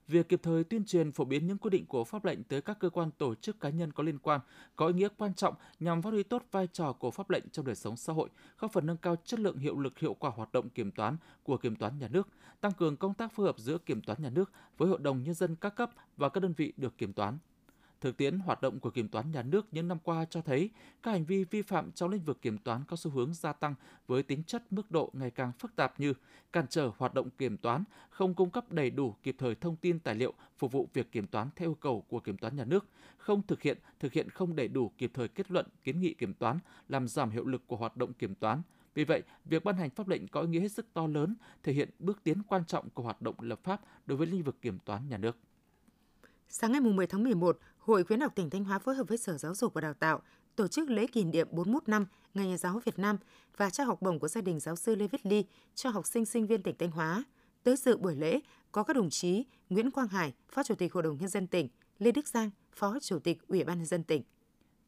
Việc 0.08 0.30
kịp 0.30 0.40
thời 0.44 0.64
tuyên 0.64 0.86
truyền 0.86 1.12
phổ 1.12 1.26
biến 1.26 1.48
những 1.48 1.58
quy 1.58 1.70
định 1.70 1.86
của 1.86 2.04
pháp 2.04 2.26
lệnh 2.26 2.44
tới 2.44 2.62
các 2.62 2.80
cơ 2.80 2.90
quan 2.90 3.12
tổ 3.12 3.36
chức 3.36 3.60
cá 3.60 3.70
nhân 3.70 3.92
có 3.92 4.04
liên 4.04 4.20
quan 4.20 4.42
có 4.76 4.88
ý 4.88 4.94
nghĩa 4.94 5.08
quan 5.18 5.34
trọng 5.34 5.56
nhằm 5.80 6.02
phát 6.02 6.10
huy 6.10 6.24
tốt 6.24 6.44
vai 6.52 6.68
trò 6.68 6.94
của 6.94 7.12
pháp 7.12 7.30
lệnh 7.30 7.50
trong 7.52 7.66
đời 7.66 7.76
sống 7.76 7.98
xã 7.98 8.14
hội, 8.14 8.30
góp 8.60 8.72
phần 8.72 8.86
nâng 8.86 8.98
cao 8.98 9.16
chất 9.26 9.40
lượng 9.40 9.58
hiệu 9.58 9.80
lực 9.80 10.00
hiệu 10.00 10.14
quả 10.14 10.32
hoạt 10.36 10.52
động 10.52 10.70
kiểm 10.70 10.92
toán 10.92 11.18
của 11.44 11.58
kiểm 11.58 11.76
toán 11.76 12.00
nhà 12.00 12.08
nước, 12.08 12.28
tăng 12.62 12.72
cường 12.72 12.98
công 12.98 13.14
tác 13.14 13.34
phối 13.34 13.46
hợp 13.46 13.60
giữa 13.60 13.78
kiểm 13.78 14.02
toán 14.02 14.22
nhà 14.22 14.30
nước 14.30 14.52
với 14.78 14.90
hội 14.90 15.00
đồng 15.02 15.24
nhân 15.24 15.34
dân 15.34 15.56
các 15.56 15.76
cấp 15.76 15.92
và 16.18 16.30
các 16.30 16.40
đơn 16.44 16.54
vị 16.58 16.74
được 16.78 16.98
kiểm 16.98 17.14
toán. 17.14 17.38
Thực 18.02 18.18
tiễn 18.18 18.40
hoạt 18.40 18.62
động 18.62 18.80
của 18.80 18.90
kiểm 18.90 19.08
toán 19.08 19.32
nhà 19.32 19.44
nước 19.44 19.66
những 19.72 19.88
năm 19.88 19.98
qua 20.04 20.26
cho 20.26 20.42
thấy 20.42 20.70
các 21.04 21.12
hành 21.12 21.26
vi 21.26 21.44
vi 21.44 21.62
phạm 21.62 21.92
trong 21.92 22.10
lĩnh 22.10 22.24
vực 22.24 22.42
kiểm 22.42 22.58
toán 22.58 22.84
có 22.88 22.96
xu 22.96 23.12
hướng 23.12 23.34
gia 23.34 23.54
tăng 23.54 23.76
với 24.08 24.24
tính 24.24 24.44
chất 24.44 24.64
mức 24.72 24.92
độ 24.92 25.12
ngày 25.14 25.32
càng 25.32 25.52
phức 25.60 25.76
tạp 25.76 26.00
như 26.00 26.14
cản 26.54 26.68
trở 26.68 26.92
hoạt 26.98 27.14
động 27.14 27.30
kiểm 27.30 27.58
toán, 27.58 27.84
không 28.10 28.34
cung 28.34 28.50
cấp 28.50 28.72
đầy 28.72 28.90
đủ 28.90 29.16
kịp 29.24 29.36
thời 29.38 29.56
thông 29.56 29.76
tin 29.76 30.00
tài 30.00 30.16
liệu 30.16 30.34
phục 30.58 30.72
vụ 30.72 30.90
việc 30.94 31.12
kiểm 31.12 31.28
toán 31.28 31.50
theo 31.56 31.70
yêu 31.70 31.76
cầu 31.76 32.04
của 32.08 32.20
kiểm 32.20 32.38
toán 32.38 32.56
nhà 32.56 32.66
nước, 32.66 32.86
không 33.18 33.42
thực 33.48 33.62
hiện, 33.62 33.78
thực 34.00 34.14
hiện 34.14 34.30
không 34.30 34.56
đầy 34.56 34.68
đủ 34.68 34.92
kịp 34.98 35.12
thời 35.14 35.28
kết 35.28 35.52
luận, 35.52 35.66
kiến 35.84 36.00
nghị 36.00 36.14
kiểm 36.14 36.34
toán, 36.34 36.60
làm 36.90 37.08
giảm 37.08 37.30
hiệu 37.30 37.46
lực 37.46 37.68
của 37.68 37.76
hoạt 37.76 37.98
động 37.98 38.14
kiểm 38.14 38.36
toán, 38.36 38.62
vì 38.94 39.04
vậy, 39.04 39.24
việc 39.46 39.64
ban 39.64 39.76
hành 39.78 39.90
pháp 39.90 40.08
lệnh 40.08 40.28
có 40.28 40.42
ý 40.42 40.48
nghĩa 40.48 40.60
hết 40.60 40.72
sức 40.72 40.86
to 40.94 41.08
lớn, 41.08 41.36
thể 41.64 41.74
hiện 41.74 41.90
bước 42.00 42.20
tiến 42.24 42.42
quan 42.48 42.66
trọng 42.66 42.90
của 42.90 43.04
hoạt 43.04 43.22
động 43.22 43.36
lập 43.40 43.60
pháp 43.64 43.82
đối 44.06 44.18
với 44.18 44.28
lĩnh 44.28 44.44
vực 44.44 44.62
kiểm 44.62 44.80
toán 44.86 45.10
nhà 45.10 45.18
nước. 45.18 45.38
Sáng 46.48 46.72
ngày 46.72 46.82
10 46.82 47.08
tháng 47.08 47.24
11, 47.24 47.60
Hội 47.88 48.04
khuyến 48.04 48.20
học 48.20 48.36
tỉnh 48.36 48.50
Thanh 48.50 48.64
Hóa 48.64 48.80
phối 48.80 48.96
hợp 48.96 49.08
với 49.08 49.18
Sở 49.18 49.38
Giáo 49.38 49.56
dục 49.56 49.74
và 49.74 49.82
Đào 49.82 49.94
tạo 49.94 50.22
tổ 50.56 50.68
chức 50.68 50.90
lễ 50.90 51.08
kỷ 51.08 51.24
niệm 51.24 51.48
41 51.52 51.90
năm 51.90 52.06
Ngày 52.34 52.48
Nhà 52.48 52.58
giáo 52.58 52.82
Việt 52.86 53.00
Nam 53.00 53.18
và 53.58 53.70
trao 53.70 53.88
học 53.88 54.02
bổng 54.02 54.20
của 54.20 54.28
gia 54.28 54.42
đình 54.42 54.60
giáo 54.60 54.76
sư 54.76 54.96
Lê 54.96 55.08
Viết 55.08 55.26
Ly 55.26 55.46
cho 55.76 55.90
học 55.90 56.08
sinh 56.08 56.26
sinh 56.26 56.48
viên 56.48 56.64
tỉnh 56.64 56.76
Thanh 56.80 56.92
Hóa. 56.92 57.24
Tới 57.64 57.76
dự 57.76 57.98
buổi 57.98 58.16
lễ 58.16 58.40
có 58.72 58.84
các 58.84 58.96
đồng 58.96 59.10
chí 59.10 59.46
Nguyễn 59.70 59.92
Quang 59.92 60.08
Hải, 60.08 60.34
Phó 60.50 60.64
Chủ 60.64 60.76
tịch 60.76 60.94
Hội 60.94 61.04
đồng 61.04 61.18
Nhân 61.18 61.30
dân 61.30 61.48
tỉnh, 61.48 61.70
Lê 62.00 62.12
Đức 62.12 62.28
Giang, 62.28 62.50
Phó 62.74 63.00
Chủ 63.02 63.20
tịch 63.20 63.48
Ủy 63.48 63.64
ban 63.64 63.78
Nhân 63.78 63.86
dân 63.86 64.04
tỉnh. 64.04 64.24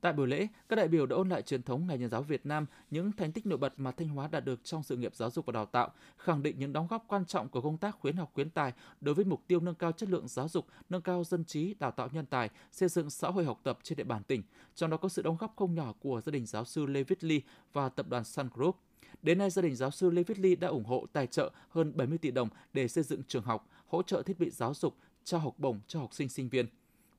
Tại 0.01 0.13
buổi 0.13 0.27
lễ, 0.27 0.47
các 0.69 0.75
đại 0.75 0.88
biểu 0.88 1.05
đã 1.05 1.15
ôn 1.15 1.29
lại 1.29 1.41
truyền 1.41 1.63
thống 1.63 1.88
Ngày 1.88 1.97
Nhà 1.97 2.07
giáo 2.07 2.21
Việt 2.21 2.45
Nam, 2.45 2.65
những 2.91 3.12
thành 3.12 3.31
tích 3.31 3.45
nổi 3.45 3.57
bật 3.57 3.73
mà 3.77 3.91
Thanh 3.91 4.07
Hóa 4.07 4.27
đạt 4.27 4.45
được 4.45 4.63
trong 4.63 4.83
sự 4.83 4.97
nghiệp 4.97 5.15
giáo 5.15 5.31
dục 5.31 5.45
và 5.45 5.51
đào 5.51 5.65
tạo, 5.65 5.91
khẳng 6.17 6.43
định 6.43 6.59
những 6.59 6.73
đóng 6.73 6.88
góp 6.88 7.05
quan 7.07 7.25
trọng 7.25 7.49
của 7.49 7.62
công 7.62 7.77
tác 7.77 7.95
khuyến 7.99 8.15
học 8.15 8.31
khuyến 8.33 8.49
tài 8.49 8.73
đối 9.01 9.15
với 9.15 9.25
mục 9.25 9.41
tiêu 9.47 9.59
nâng 9.59 9.75
cao 9.75 9.91
chất 9.91 10.09
lượng 10.09 10.27
giáo 10.27 10.47
dục, 10.47 10.65
nâng 10.89 11.01
cao 11.01 11.23
dân 11.23 11.45
trí, 11.45 11.73
đào 11.79 11.91
tạo 11.91 12.09
nhân 12.12 12.25
tài, 12.25 12.49
xây 12.71 12.89
dựng 12.89 13.09
xã 13.09 13.29
hội 13.29 13.45
học 13.45 13.59
tập 13.63 13.79
trên 13.83 13.97
địa 13.97 14.03
bàn 14.03 14.23
tỉnh. 14.23 14.43
Trong 14.75 14.89
đó 14.89 14.97
có 14.97 15.09
sự 15.09 15.21
đóng 15.21 15.38
góp 15.39 15.53
không 15.55 15.75
nhỏ 15.75 15.93
của 15.99 16.21
gia 16.25 16.31
đình 16.31 16.45
giáo 16.45 16.65
sư 16.65 16.85
Lê 16.85 17.03
Viết 17.03 17.23
Ly 17.23 17.41
và 17.73 17.89
tập 17.89 18.05
đoàn 18.09 18.23
Sun 18.23 18.49
Group. 18.53 18.75
Đến 19.21 19.38
nay, 19.38 19.49
gia 19.49 19.62
đình 19.62 19.75
giáo 19.75 19.91
sư 19.91 20.09
Lê 20.09 20.23
Viết 20.23 20.39
Ly 20.39 20.55
đã 20.55 20.67
ủng 20.67 20.85
hộ 20.85 21.05
tài 21.13 21.27
trợ 21.27 21.51
hơn 21.69 21.97
70 21.97 22.17
tỷ 22.17 22.31
đồng 22.31 22.49
để 22.73 22.88
xây 22.88 23.03
dựng 23.03 23.21
trường 23.27 23.43
học, 23.43 23.69
hỗ 23.88 24.03
trợ 24.03 24.21
thiết 24.21 24.39
bị 24.39 24.49
giáo 24.49 24.73
dục, 24.73 24.95
trao 25.23 25.39
học 25.39 25.53
bổng 25.57 25.79
cho 25.88 25.99
học 25.99 26.13
sinh 26.13 26.29
sinh 26.29 26.49
viên. 26.49 26.65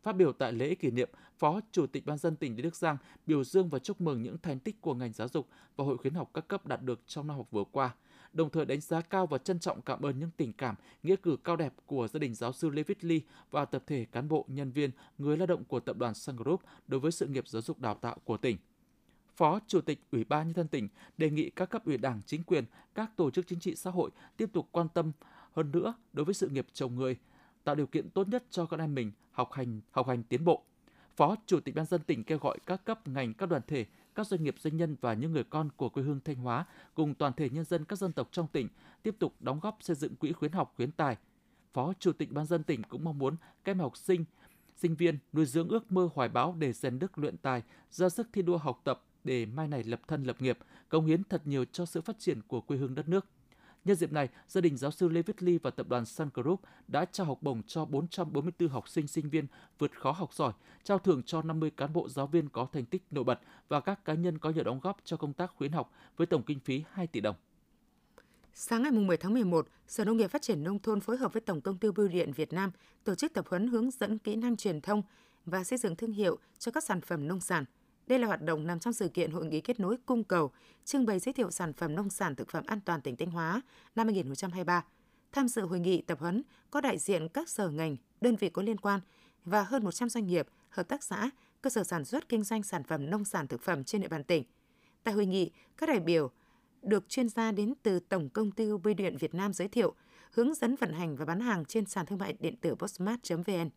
Phát 0.02 0.12
biểu 0.12 0.32
tại 0.32 0.52
lễ 0.52 0.74
kỷ 0.74 0.90
niệm, 0.90 1.08
Phó 1.38 1.60
Chủ 1.72 1.86
tịch 1.86 2.06
Ban 2.06 2.18
dân 2.18 2.36
tỉnh 2.36 2.56
Lê 2.56 2.62
Đức 2.62 2.76
Giang 2.76 2.96
biểu 3.26 3.44
dương 3.44 3.68
và 3.68 3.78
chúc 3.78 4.00
mừng 4.00 4.22
những 4.22 4.38
thành 4.38 4.58
tích 4.58 4.80
của 4.80 4.94
ngành 4.94 5.12
giáo 5.12 5.28
dục 5.28 5.48
và 5.76 5.84
Hội 5.84 5.98
khuyến 5.98 6.14
học 6.14 6.30
các 6.34 6.48
cấp 6.48 6.66
đạt 6.66 6.82
được 6.82 7.00
trong 7.06 7.26
năm 7.26 7.36
học 7.36 7.46
vừa 7.50 7.64
qua, 7.64 7.94
đồng 8.32 8.50
thời 8.50 8.64
đánh 8.64 8.80
giá 8.80 9.00
cao 9.00 9.26
và 9.26 9.38
trân 9.38 9.58
trọng 9.58 9.82
cảm 9.82 10.02
ơn 10.02 10.18
những 10.18 10.30
tình 10.36 10.52
cảm, 10.52 10.74
nghĩa 11.02 11.16
cử 11.16 11.36
cao 11.44 11.56
đẹp 11.56 11.72
của 11.86 12.08
gia 12.08 12.18
đình 12.18 12.34
giáo 12.34 12.52
sư 12.52 12.68
Lê 12.68 12.82
Viết 12.82 13.04
Ly 13.04 13.22
và 13.50 13.64
tập 13.64 13.82
thể 13.86 14.06
cán 14.12 14.28
bộ, 14.28 14.44
nhân 14.48 14.72
viên, 14.72 14.90
người 15.18 15.36
lao 15.36 15.46
động 15.46 15.64
của 15.64 15.80
tập 15.80 15.96
đoàn 15.96 16.14
Sun 16.14 16.36
Group 16.36 16.60
đối 16.86 17.00
với 17.00 17.12
sự 17.12 17.26
nghiệp 17.26 17.48
giáo 17.48 17.62
dục 17.62 17.80
đào 17.80 17.94
tạo 17.94 18.16
của 18.24 18.36
tỉnh. 18.36 18.56
Phó 19.36 19.60
Chủ 19.66 19.80
tịch 19.80 20.00
Ủy 20.12 20.24
ban 20.24 20.46
Nhân 20.46 20.54
dân 20.54 20.68
tỉnh 20.68 20.88
đề 21.18 21.30
nghị 21.30 21.50
các 21.50 21.70
cấp 21.70 21.84
ủy 21.84 21.96
đảng, 21.96 22.20
chính 22.26 22.42
quyền, 22.42 22.64
các 22.94 23.16
tổ 23.16 23.30
chức 23.30 23.46
chính 23.46 23.60
trị 23.60 23.74
xã 23.74 23.90
hội 23.90 24.10
tiếp 24.36 24.50
tục 24.52 24.68
quan 24.72 24.88
tâm 24.88 25.12
hơn 25.52 25.70
nữa 25.72 25.94
đối 26.12 26.24
với 26.24 26.34
sự 26.34 26.48
nghiệp 26.48 26.66
chồng 26.72 26.96
người, 26.96 27.16
tạo 27.64 27.74
điều 27.74 27.86
kiện 27.86 28.10
tốt 28.10 28.28
nhất 28.28 28.44
cho 28.50 28.66
con 28.66 28.80
em 28.80 28.94
mình 28.94 29.12
học 29.32 29.52
hành 29.52 29.80
học 29.90 30.08
hành 30.08 30.22
tiến 30.22 30.44
bộ. 30.44 30.62
Phó 31.16 31.36
Chủ 31.46 31.60
tịch 31.60 31.74
Ban 31.74 31.86
dân 31.86 32.02
tỉnh 32.02 32.24
kêu 32.24 32.38
gọi 32.38 32.58
các 32.66 32.84
cấp 32.84 33.08
ngành, 33.08 33.34
các 33.34 33.48
đoàn 33.48 33.62
thể, 33.66 33.86
các 34.14 34.26
doanh 34.26 34.42
nghiệp 34.42 34.54
doanh 34.58 34.76
nhân 34.76 34.96
và 35.00 35.14
những 35.14 35.32
người 35.32 35.44
con 35.44 35.68
của 35.76 35.88
quê 35.88 36.02
hương 36.02 36.20
Thanh 36.24 36.36
Hóa 36.36 36.66
cùng 36.94 37.14
toàn 37.14 37.32
thể 37.32 37.50
nhân 37.50 37.64
dân 37.64 37.84
các 37.84 37.96
dân 37.96 38.12
tộc 38.12 38.28
trong 38.32 38.46
tỉnh 38.46 38.68
tiếp 39.02 39.16
tục 39.18 39.34
đóng 39.40 39.60
góp 39.60 39.78
xây 39.80 39.96
dựng 39.96 40.16
quỹ 40.16 40.32
khuyến 40.32 40.52
học 40.52 40.72
khuyến 40.76 40.90
tài. 40.90 41.16
Phó 41.72 41.92
Chủ 41.98 42.12
tịch 42.12 42.32
Ban 42.32 42.46
dân 42.46 42.62
tỉnh 42.62 42.82
cũng 42.82 43.04
mong 43.04 43.18
muốn 43.18 43.36
các 43.64 43.72
em 43.72 43.80
học 43.80 43.96
sinh, 43.96 44.24
sinh 44.76 44.94
viên 44.94 45.18
nuôi 45.32 45.46
dưỡng 45.46 45.68
ước 45.68 45.92
mơ 45.92 46.08
hoài 46.14 46.28
bão 46.28 46.54
để 46.58 46.72
rèn 46.72 46.98
đức 46.98 47.18
luyện 47.18 47.36
tài, 47.36 47.62
ra 47.90 48.08
sức 48.08 48.28
thi 48.32 48.42
đua 48.42 48.56
học 48.56 48.80
tập 48.84 49.02
để 49.24 49.46
mai 49.46 49.68
này 49.68 49.84
lập 49.84 50.00
thân 50.08 50.24
lập 50.24 50.42
nghiệp, 50.42 50.58
công 50.88 51.06
hiến 51.06 51.24
thật 51.24 51.42
nhiều 51.44 51.64
cho 51.64 51.86
sự 51.86 52.00
phát 52.00 52.18
triển 52.18 52.40
của 52.42 52.60
quê 52.60 52.76
hương 52.76 52.94
đất 52.94 53.08
nước. 53.08 53.26
Nhân 53.84 53.96
dịp 53.96 54.12
này, 54.12 54.28
gia 54.48 54.60
đình 54.60 54.76
giáo 54.76 54.90
sư 54.90 55.08
Lê 55.08 55.22
Viết 55.22 55.42
Ly 55.42 55.58
và 55.58 55.70
tập 55.70 55.88
đoàn 55.88 56.06
Sun 56.06 56.28
Group 56.34 56.60
đã 56.88 57.04
trao 57.04 57.26
học 57.26 57.38
bổng 57.42 57.62
cho 57.62 57.84
444 57.84 58.68
học 58.68 58.88
sinh 58.88 59.06
sinh 59.06 59.30
viên 59.30 59.46
vượt 59.78 59.90
khó 60.00 60.12
học 60.12 60.34
giỏi, 60.34 60.52
trao 60.84 60.98
thưởng 60.98 61.22
cho 61.22 61.42
50 61.42 61.70
cán 61.70 61.92
bộ 61.92 62.08
giáo 62.08 62.26
viên 62.26 62.48
có 62.48 62.66
thành 62.72 62.84
tích 62.84 63.02
nổi 63.10 63.24
bật 63.24 63.40
và 63.68 63.80
các 63.80 64.04
cá 64.04 64.14
nhân 64.14 64.38
có 64.38 64.50
nhiều 64.50 64.64
đóng 64.64 64.80
góp 64.82 64.96
cho 65.04 65.16
công 65.16 65.32
tác 65.32 65.52
khuyến 65.56 65.72
học 65.72 65.92
với 66.16 66.26
tổng 66.26 66.42
kinh 66.42 66.60
phí 66.60 66.84
2 66.92 67.06
tỷ 67.06 67.20
đồng. 67.20 67.36
Sáng 68.54 68.82
ngày 68.82 68.92
10 68.92 69.16
tháng 69.16 69.32
11, 69.32 69.68
Sở 69.86 70.04
Nông 70.04 70.16
nghiệp 70.16 70.30
Phát 70.30 70.42
triển 70.42 70.64
Nông 70.64 70.78
thôn 70.78 71.00
phối 71.00 71.16
hợp 71.16 71.32
với 71.32 71.40
Tổng 71.40 71.60
công 71.60 71.78
ty 71.78 71.88
Bưu 71.96 72.08
điện 72.08 72.32
Việt 72.32 72.52
Nam 72.52 72.70
tổ 73.04 73.14
chức 73.14 73.32
tập 73.32 73.44
huấn 73.48 73.68
hướng 73.68 73.90
dẫn 73.90 74.18
kỹ 74.18 74.36
năng 74.36 74.56
truyền 74.56 74.80
thông 74.80 75.02
và 75.44 75.64
xây 75.64 75.78
dựng 75.78 75.96
thương 75.96 76.12
hiệu 76.12 76.38
cho 76.58 76.72
các 76.72 76.84
sản 76.84 77.00
phẩm 77.00 77.28
nông 77.28 77.40
sản– 77.40 77.64
đây 78.10 78.18
là 78.18 78.26
hoạt 78.26 78.42
động 78.42 78.66
nằm 78.66 78.80
trong 78.80 78.92
sự 78.92 79.08
kiện 79.08 79.30
Hội 79.30 79.46
nghị 79.46 79.60
kết 79.60 79.80
nối 79.80 79.96
cung 80.06 80.24
cầu, 80.24 80.50
trưng 80.84 81.06
bày 81.06 81.18
giới 81.18 81.32
thiệu 81.32 81.50
sản 81.50 81.72
phẩm 81.72 81.94
nông 81.94 82.10
sản 82.10 82.36
thực 82.36 82.50
phẩm 82.50 82.64
an 82.66 82.80
toàn 82.80 83.00
tỉnh 83.00 83.16
Thanh 83.16 83.30
Hóa 83.30 83.62
năm 83.94 84.06
2023. 84.06 84.84
Tham 85.32 85.48
dự 85.48 85.62
hội 85.62 85.80
nghị 85.80 86.02
tập 86.02 86.20
huấn 86.20 86.42
có 86.70 86.80
đại 86.80 86.98
diện 86.98 87.28
các 87.28 87.48
sở 87.48 87.68
ngành, 87.68 87.96
đơn 88.20 88.36
vị 88.36 88.48
có 88.48 88.62
liên 88.62 88.76
quan 88.76 89.00
và 89.44 89.62
hơn 89.62 89.84
100 89.84 90.08
doanh 90.08 90.26
nghiệp, 90.26 90.46
hợp 90.68 90.88
tác 90.88 91.02
xã, 91.02 91.30
cơ 91.62 91.70
sở 91.70 91.84
sản 91.84 92.04
xuất 92.04 92.28
kinh 92.28 92.44
doanh 92.44 92.62
sản 92.62 92.84
phẩm 92.84 93.10
nông 93.10 93.24
sản 93.24 93.46
thực 93.46 93.62
phẩm 93.62 93.84
trên 93.84 94.00
địa 94.00 94.08
bàn 94.08 94.24
tỉnh. 94.24 94.44
Tại 95.04 95.14
hội 95.14 95.26
nghị, 95.26 95.50
các 95.76 95.88
đại 95.88 96.00
biểu 96.00 96.30
được 96.82 97.08
chuyên 97.08 97.28
gia 97.28 97.52
đến 97.52 97.74
từ 97.82 98.00
Tổng 98.00 98.28
công 98.28 98.50
ty 98.50 98.64
Bưu 98.82 98.94
điện 98.94 99.16
Việt 99.16 99.34
Nam 99.34 99.52
giới 99.52 99.68
thiệu 99.68 99.94
hướng 100.32 100.54
dẫn 100.54 100.76
vận 100.76 100.92
hành 100.92 101.16
và 101.16 101.24
bán 101.24 101.40
hàng 101.40 101.64
trên 101.64 101.86
sàn 101.86 102.06
thương 102.06 102.18
mại 102.18 102.34
điện 102.40 102.56
tử 102.56 102.74
postmart.vn. 102.74 103.70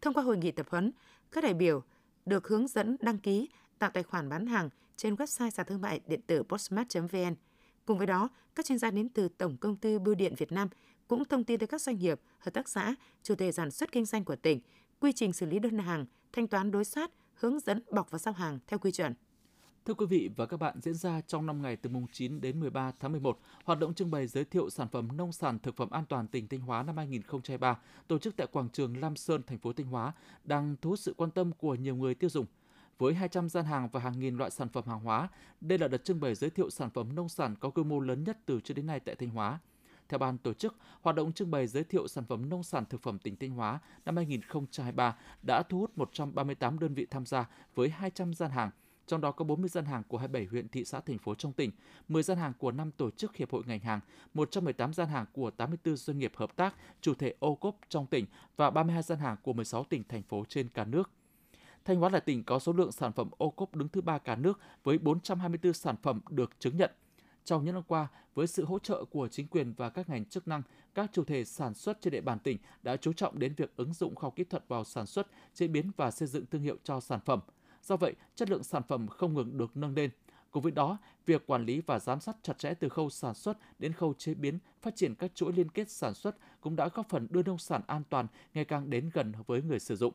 Thông 0.00 0.14
qua 0.14 0.22
hội 0.22 0.36
nghị 0.36 0.50
tập 0.50 0.66
huấn, 0.70 0.92
các 1.32 1.44
đại 1.44 1.54
biểu 1.54 1.82
được 2.28 2.48
hướng 2.48 2.68
dẫn 2.68 2.96
đăng 3.00 3.18
ký 3.18 3.48
tạo 3.78 3.90
tài 3.90 4.02
khoản 4.02 4.28
bán 4.28 4.46
hàng 4.46 4.68
trên 4.96 5.14
website 5.14 5.50
sàn 5.50 5.66
thương 5.66 5.80
mại 5.80 6.00
điện 6.06 6.20
tử 6.26 6.42
postmart.vn. 6.42 7.34
Cùng 7.84 7.98
với 7.98 8.06
đó, 8.06 8.28
các 8.54 8.66
chuyên 8.66 8.78
gia 8.78 8.90
đến 8.90 9.08
từ 9.08 9.28
Tổng 9.28 9.56
công 9.56 9.76
ty 9.76 9.98
Bưu 9.98 10.14
điện 10.14 10.34
Việt 10.36 10.52
Nam 10.52 10.68
cũng 11.08 11.24
thông 11.24 11.44
tin 11.44 11.58
tới 11.58 11.66
các 11.66 11.80
doanh 11.80 11.98
nghiệp, 11.98 12.20
hợp 12.38 12.50
tác 12.50 12.68
xã, 12.68 12.94
chủ 13.22 13.34
thể 13.34 13.52
sản 13.52 13.70
xuất 13.70 13.92
kinh 13.92 14.04
doanh 14.04 14.24
của 14.24 14.36
tỉnh, 14.36 14.60
quy 15.00 15.12
trình 15.12 15.32
xử 15.32 15.46
lý 15.46 15.58
đơn 15.58 15.78
hàng, 15.78 16.06
thanh 16.32 16.48
toán 16.48 16.70
đối 16.70 16.84
soát, 16.84 17.10
hướng 17.34 17.60
dẫn 17.60 17.82
bọc 17.90 18.10
và 18.10 18.18
giao 18.18 18.34
hàng 18.34 18.58
theo 18.66 18.78
quy 18.78 18.92
chuẩn. 18.92 19.14
Thưa 19.88 19.94
quý 19.94 20.06
vị 20.06 20.30
và 20.36 20.46
các 20.46 20.56
bạn, 20.56 20.80
diễn 20.80 20.94
ra 20.94 21.20
trong 21.20 21.46
5 21.46 21.62
ngày 21.62 21.76
từ 21.76 21.90
mùng 21.90 22.06
9 22.12 22.40
đến 22.40 22.60
13 22.60 22.92
tháng 23.00 23.12
11, 23.12 23.38
hoạt 23.64 23.78
động 23.78 23.94
trưng 23.94 24.10
bày 24.10 24.26
giới 24.26 24.44
thiệu 24.44 24.70
sản 24.70 24.88
phẩm 24.88 25.08
nông 25.16 25.32
sản 25.32 25.58
thực 25.58 25.76
phẩm 25.76 25.90
an 25.90 26.04
toàn 26.08 26.26
tỉnh 26.26 26.48
Thanh 26.48 26.60
Hóa 26.60 26.82
năm 26.82 26.96
2023 26.96 27.78
tổ 28.08 28.18
chức 28.18 28.36
tại 28.36 28.46
quảng 28.52 28.68
trường 28.68 29.00
Lam 29.00 29.16
Sơn, 29.16 29.42
thành 29.46 29.58
phố 29.58 29.72
Thanh 29.72 29.86
Hóa 29.86 30.12
đang 30.44 30.76
thu 30.82 30.90
hút 30.90 30.98
sự 30.98 31.14
quan 31.16 31.30
tâm 31.30 31.52
của 31.52 31.74
nhiều 31.74 31.96
người 31.96 32.14
tiêu 32.14 32.30
dùng. 32.30 32.46
Với 32.98 33.14
200 33.14 33.48
gian 33.48 33.64
hàng 33.64 33.88
và 33.92 34.00
hàng 34.00 34.20
nghìn 34.20 34.36
loại 34.36 34.50
sản 34.50 34.68
phẩm 34.68 34.84
hàng 34.86 35.00
hóa, 35.00 35.28
đây 35.60 35.78
là 35.78 35.88
đợt 35.88 36.04
trưng 36.04 36.20
bày 36.20 36.34
giới 36.34 36.50
thiệu 36.50 36.70
sản 36.70 36.90
phẩm 36.90 37.14
nông 37.14 37.28
sản 37.28 37.54
có 37.60 37.70
quy 37.70 37.82
mô 37.82 38.00
lớn 38.00 38.24
nhất 38.24 38.38
từ 38.46 38.60
trước 38.60 38.74
đến 38.74 38.86
nay 38.86 39.00
tại 39.00 39.14
Thanh 39.14 39.30
Hóa. 39.30 39.58
Theo 40.08 40.18
ban 40.18 40.38
tổ 40.38 40.52
chức, 40.52 40.76
hoạt 41.00 41.16
động 41.16 41.32
trưng 41.32 41.50
bày 41.50 41.66
giới 41.66 41.84
thiệu 41.84 42.08
sản 42.08 42.24
phẩm 42.28 42.48
nông 42.48 42.62
sản 42.62 42.84
thực 42.90 43.02
phẩm 43.02 43.18
tỉnh 43.18 43.36
Thanh 43.36 43.50
Hóa 43.50 43.78
năm 44.04 44.16
2023 44.16 45.16
đã 45.42 45.62
thu 45.62 45.78
hút 45.78 45.98
138 45.98 46.78
đơn 46.78 46.94
vị 46.94 47.06
tham 47.10 47.26
gia 47.26 47.48
với 47.74 47.88
200 47.88 48.34
gian 48.34 48.50
hàng, 48.50 48.70
trong 49.08 49.20
đó 49.20 49.32
có 49.32 49.44
40 49.44 49.68
gian 49.68 49.84
hàng 49.84 50.02
của 50.08 50.18
27 50.18 50.48
huyện 50.50 50.68
thị 50.68 50.84
xã 50.84 51.00
thành 51.00 51.18
phố 51.18 51.34
trong 51.34 51.52
tỉnh, 51.52 51.70
10 52.08 52.22
gian 52.22 52.38
hàng 52.38 52.52
của 52.58 52.72
5 52.72 52.90
tổ 52.90 53.10
chức 53.10 53.36
hiệp 53.36 53.52
hội 53.52 53.62
ngành 53.66 53.80
hàng, 53.80 54.00
118 54.34 54.94
gian 54.94 55.08
hàng 55.08 55.26
của 55.32 55.50
84 55.50 55.96
doanh 55.96 56.18
nghiệp 56.18 56.32
hợp 56.36 56.56
tác, 56.56 56.74
chủ 57.00 57.14
thể 57.14 57.34
ô 57.38 57.54
cốp 57.54 57.76
trong 57.88 58.06
tỉnh 58.06 58.26
và 58.56 58.70
32 58.70 59.02
gian 59.02 59.18
hàng 59.18 59.36
của 59.42 59.52
16 59.52 59.84
tỉnh 59.84 60.02
thành 60.08 60.22
phố 60.22 60.44
trên 60.48 60.68
cả 60.68 60.84
nước. 60.84 61.10
Thanh 61.84 61.98
Hóa 61.98 62.10
là 62.10 62.20
tỉnh 62.20 62.44
có 62.44 62.58
số 62.58 62.72
lượng 62.72 62.92
sản 62.92 63.12
phẩm 63.12 63.30
ô 63.38 63.50
cốp 63.50 63.74
đứng 63.74 63.88
thứ 63.88 64.00
ba 64.00 64.18
cả 64.18 64.36
nước 64.36 64.60
với 64.84 64.98
424 64.98 65.72
sản 65.72 65.96
phẩm 66.02 66.20
được 66.30 66.50
chứng 66.60 66.76
nhận. 66.76 66.90
Trong 67.44 67.64
những 67.64 67.74
năm 67.74 67.82
qua, 67.86 68.08
với 68.34 68.46
sự 68.46 68.64
hỗ 68.64 68.78
trợ 68.78 69.04
của 69.04 69.28
chính 69.28 69.46
quyền 69.46 69.72
và 69.72 69.90
các 69.90 70.08
ngành 70.08 70.24
chức 70.24 70.48
năng, 70.48 70.62
các 70.94 71.10
chủ 71.12 71.24
thể 71.24 71.44
sản 71.44 71.74
xuất 71.74 72.00
trên 72.00 72.12
địa 72.12 72.20
bàn 72.20 72.38
tỉnh 72.38 72.58
đã 72.82 72.96
chú 72.96 73.12
trọng 73.12 73.38
đến 73.38 73.54
việc 73.56 73.76
ứng 73.76 73.92
dụng 73.92 74.14
khoa 74.14 74.26
học 74.26 74.36
kỹ 74.36 74.44
thuật 74.44 74.68
vào 74.68 74.84
sản 74.84 75.06
xuất, 75.06 75.26
chế 75.54 75.68
biến 75.68 75.90
và 75.96 76.10
xây 76.10 76.28
dựng 76.28 76.46
thương 76.46 76.62
hiệu 76.62 76.76
cho 76.84 77.00
sản 77.00 77.20
phẩm. 77.24 77.40
Do 77.88 77.96
vậy, 77.96 78.14
chất 78.34 78.50
lượng 78.50 78.64
sản 78.64 78.82
phẩm 78.88 79.08
không 79.08 79.34
ngừng 79.34 79.58
được 79.58 79.76
nâng 79.76 79.94
lên. 79.94 80.10
Cùng 80.50 80.62
với 80.62 80.72
đó, 80.72 80.98
việc 81.26 81.46
quản 81.46 81.64
lý 81.64 81.80
và 81.86 81.98
giám 81.98 82.20
sát 82.20 82.36
chặt 82.42 82.58
chẽ 82.58 82.74
từ 82.74 82.88
khâu 82.88 83.10
sản 83.10 83.34
xuất 83.34 83.58
đến 83.78 83.92
khâu 83.92 84.14
chế 84.18 84.34
biến, 84.34 84.58
phát 84.82 84.96
triển 84.96 85.14
các 85.14 85.34
chuỗi 85.34 85.52
liên 85.52 85.68
kết 85.68 85.90
sản 85.90 86.14
xuất 86.14 86.36
cũng 86.60 86.76
đã 86.76 86.88
góp 86.94 87.08
phần 87.08 87.26
đưa 87.30 87.42
nông 87.42 87.58
sản 87.58 87.82
an 87.86 88.02
toàn 88.10 88.26
ngày 88.54 88.64
càng 88.64 88.90
đến 88.90 89.10
gần 89.12 89.32
với 89.46 89.62
người 89.62 89.78
sử 89.78 89.96
dụng. 89.96 90.14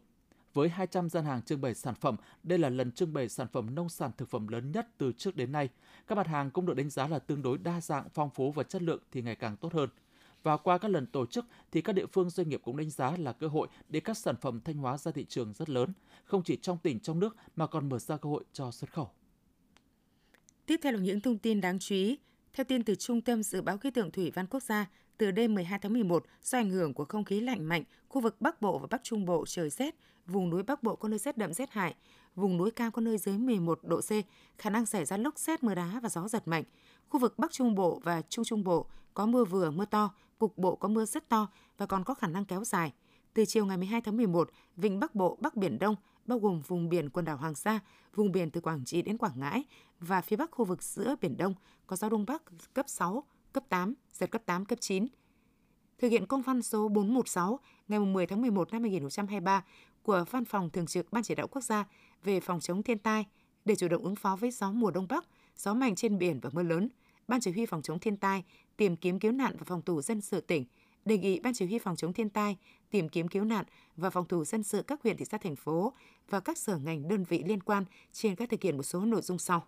Với 0.54 0.70
200 0.70 1.10
gian 1.10 1.26
hàng 1.26 1.42
trưng 1.42 1.62
bày 1.62 1.74
sản 1.74 1.96
phẩm, 1.96 2.16
đây 2.44 2.60
là 2.60 2.70
lần 2.70 2.92
trưng 2.92 3.14
bày 3.14 3.30
sản 3.30 3.48
phẩm 3.52 3.76
nông 3.76 3.90
sản 3.90 4.12
thực 4.18 4.30
phẩm 4.30 4.48
lớn 4.48 4.72
nhất 4.72 4.88
từ 4.98 5.12
trước 5.12 5.36
đến 5.36 5.52
nay. 5.52 5.70
Các 6.08 6.16
mặt 6.16 6.28
hàng 6.28 6.52
cũng 6.52 6.66
được 6.66 6.76
đánh 6.76 6.90
giá 6.90 7.08
là 7.08 7.20
tương 7.20 7.42
đối 7.42 7.58
đa 7.58 7.82
dạng, 7.82 8.10
phong 8.14 8.30
phú 8.30 8.52
và 8.52 8.64
chất 8.64 8.82
lượng 8.82 9.02
thì 9.12 9.22
ngày 9.22 9.36
càng 9.36 9.58
tốt 9.58 9.74
hơn. 9.74 9.90
Và 10.44 10.58
qua 10.58 10.78
các 10.78 10.92
lần 10.92 11.06
tổ 11.06 11.26
chức 11.26 11.46
thì 11.72 11.82
các 11.82 11.94
địa 11.94 12.06
phương 12.06 12.30
doanh 12.30 12.50
nghiệp 12.50 12.62
cũng 12.64 12.78
đánh 12.78 12.90
giá 12.90 13.18
là 13.18 13.34
cơ 13.34 13.48
hội 13.48 13.68
để 13.90 14.00
các 14.00 14.18
sản 14.18 14.36
phẩm 14.42 14.60
thanh 14.66 14.78
hóa 14.78 14.98
ra 14.98 15.12
thị 15.12 15.26
trường 15.30 15.54
rất 15.54 15.70
lớn, 15.70 15.94
không 16.26 16.44
chỉ 16.44 16.56
trong 16.56 16.78
tỉnh 16.78 17.00
trong 17.00 17.20
nước 17.20 17.36
mà 17.56 17.68
còn 17.68 17.90
mở 17.90 18.00
ra 18.00 18.18
cơ 18.18 18.30
hội 18.30 18.44
cho 18.54 18.72
xuất 18.72 18.94
khẩu. 18.94 19.10
Tiếp 20.66 20.80
theo 20.84 20.92
là 20.92 21.00
những 21.00 21.22
thông 21.22 21.38
tin 21.38 21.62
đáng 21.62 21.80
chú 21.80 21.96
ý. 21.96 22.18
Theo 22.54 22.64
tin 22.64 22.84
từ 22.84 22.96
Trung 22.96 23.22
tâm 23.22 23.44
Dự 23.44 23.62
báo 23.62 23.78
Khí 23.78 23.92
tượng 23.92 24.12
Thủy 24.12 24.32
văn 24.32 24.48
Quốc 24.48 24.64
gia, 24.64 24.90
từ 25.18 25.32
đêm 25.32 25.56
12 25.56 25.80
tháng 25.80 25.94
11, 25.94 26.26
do 26.44 26.58
ảnh 26.58 26.70
hưởng 26.70 26.94
của 26.94 27.06
không 27.06 27.24
khí 27.24 27.40
lạnh 27.40 27.66
mạnh, 27.66 27.84
khu 28.08 28.22
vực 28.22 28.42
Bắc 28.42 28.62
Bộ 28.62 28.80
và 28.80 28.88
Bắc 28.90 29.04
Trung 29.04 29.26
Bộ 29.26 29.46
trời 29.48 29.70
rét, 29.70 29.96
vùng 30.26 30.50
núi 30.50 30.64
Bắc 30.64 30.84
Bộ 30.84 30.96
có 30.96 31.10
nơi 31.10 31.20
rét 31.20 31.38
đậm 31.38 31.54
rét 31.54 31.72
hại, 31.72 31.96
vùng 32.36 32.58
núi 32.58 32.72
cao 32.72 32.92
có 32.92 33.02
nơi 33.02 33.18
dưới 33.18 33.38
11 33.38 33.80
độ 33.84 34.02
C, 34.02 34.12
khả 34.58 34.70
năng 34.70 34.86
xảy 34.86 35.06
ra 35.06 35.18
lốc 35.18 35.40
xét 35.40 35.64
mưa 35.64 35.76
đá 35.76 36.00
và 36.04 36.10
gió 36.10 36.28
giật 36.28 36.48
mạnh. 36.48 36.64
Khu 37.10 37.20
vực 37.20 37.40
Bắc 37.40 37.52
Trung 37.52 37.76
Bộ 37.76 38.02
và 38.04 38.22
Trung 38.30 38.46
Trung 38.46 38.64
Bộ 38.64 38.88
có 39.14 39.26
mưa 39.26 39.46
vừa 39.46 39.72
mưa 39.72 39.86
to, 39.86 40.14
cục 40.40 40.58
bộ 40.58 40.76
có 40.76 40.88
mưa 40.88 41.06
rất 41.06 41.30
to 41.30 41.48
và 41.78 41.86
còn 41.86 42.04
có 42.04 42.14
khả 42.14 42.28
năng 42.28 42.46
kéo 42.46 42.64
dài. 42.64 42.94
Từ 43.34 43.46
chiều 43.46 43.66
ngày 43.66 43.78
12 43.78 44.02
tháng 44.02 44.18
11, 44.18 44.50
vịnh 44.78 45.00
Bắc 45.00 45.16
Bộ, 45.16 45.38
Bắc 45.42 45.56
Biển 45.56 45.80
Đông, 45.80 45.96
bao 46.26 46.40
gồm 46.40 46.62
vùng 46.62 46.90
biển 46.90 47.10
quần 47.10 47.26
đảo 47.26 47.38
Hoàng 47.38 47.56
Sa, 47.56 47.80
vùng 48.16 48.32
biển 48.32 48.52
từ 48.52 48.62
Quảng 48.62 48.86
Trị 48.86 49.02
đến 49.02 49.18
Quảng 49.18 49.40
Ngãi 49.40 49.64
và 50.00 50.22
phía 50.22 50.36
bắc 50.36 50.52
khu 50.52 50.66
vực 50.66 50.84
giữa 50.84 51.16
Biển 51.22 51.38
Đông 51.38 51.54
có 51.88 51.96
gió 51.96 52.10
Đông 52.10 52.26
Bắc 52.26 52.44
cấp 52.74 52.86
6, 52.90 53.24
cấp 53.54 53.64
8, 53.70 53.94
giật 54.14 54.32
cấp 54.32 54.42
8, 54.46 54.66
cấp 54.66 54.80
9. 54.82 55.08
Thực 55.98 56.12
hiện 56.12 56.26
công 56.26 56.42
văn 56.42 56.62
số 56.62 56.88
416 56.88 57.60
ngày 57.88 58.00
10 58.00 58.28
tháng 58.28 58.42
11 58.42 58.72
năm 58.72 58.82
2023 58.82 59.64
của 60.04 60.26
Văn 60.32 60.46
phòng 60.46 60.70
Thường 60.70 60.86
trực 60.86 61.12
Ban 61.12 61.24
Chỉ 61.24 61.36
đạo 61.36 61.48
Quốc 61.48 61.62
gia 61.62 61.86
về 62.24 62.40
phòng 62.40 62.60
chống 62.60 62.84
thiên 62.84 62.98
tai 62.98 63.26
để 63.66 63.76
chủ 63.76 63.88
động 63.88 64.04
ứng 64.04 64.16
phó 64.16 64.36
với 64.36 64.52
gió 64.52 64.72
mùa 64.72 64.92
Đông 64.92 65.08
Bắc, 65.10 65.26
gió 65.58 65.74
mạnh 65.74 65.96
trên 65.96 66.18
biển 66.18 66.40
và 66.40 66.50
mưa 66.54 66.64
lớn, 66.64 66.90
Ban 67.28 67.42
Chỉ 67.42 67.52
huy 67.52 67.66
phòng 67.66 67.82
chống 67.82 68.00
thiên 68.00 68.18
tai, 68.18 68.44
tìm 68.78 68.96
kiếm 68.96 69.20
cứu 69.20 69.32
nạn 69.32 69.56
và 69.60 69.64
phòng 69.66 69.82
thủ 69.82 70.02
dân 70.02 70.22
sự 70.22 70.42
tỉnh 70.42 70.66
đề 71.06 71.18
nghị 71.18 71.40
Ban 71.40 71.54
Chỉ 71.54 71.66
huy 71.66 71.80
phòng 71.80 71.96
chống 71.96 72.14
thiên 72.14 72.30
tai, 72.30 72.58
tìm 72.90 73.10
kiếm 73.10 73.28
cứu 73.28 73.44
nạn 73.44 73.66
và 73.98 74.10
phòng 74.10 74.28
thủ 74.28 74.46
dân 74.46 74.64
sự 74.64 74.84
các 74.84 75.04
huyện 75.04 75.18
thị 75.18 75.26
xã 75.26 75.38
thành 75.38 75.56
phố 75.56 75.94
và 76.30 76.40
các 76.40 76.58
sở 76.58 76.78
ngành 76.78 77.08
đơn 77.08 77.24
vị 77.24 77.44
liên 77.46 77.64
quan 77.64 77.86
triển 78.12 78.36
khai 78.36 78.48
thực 78.48 78.62
hiện 78.62 78.78
một 78.78 78.84
số 78.84 79.06
nội 79.06 79.22
dung 79.22 79.40
sau. 79.40 79.64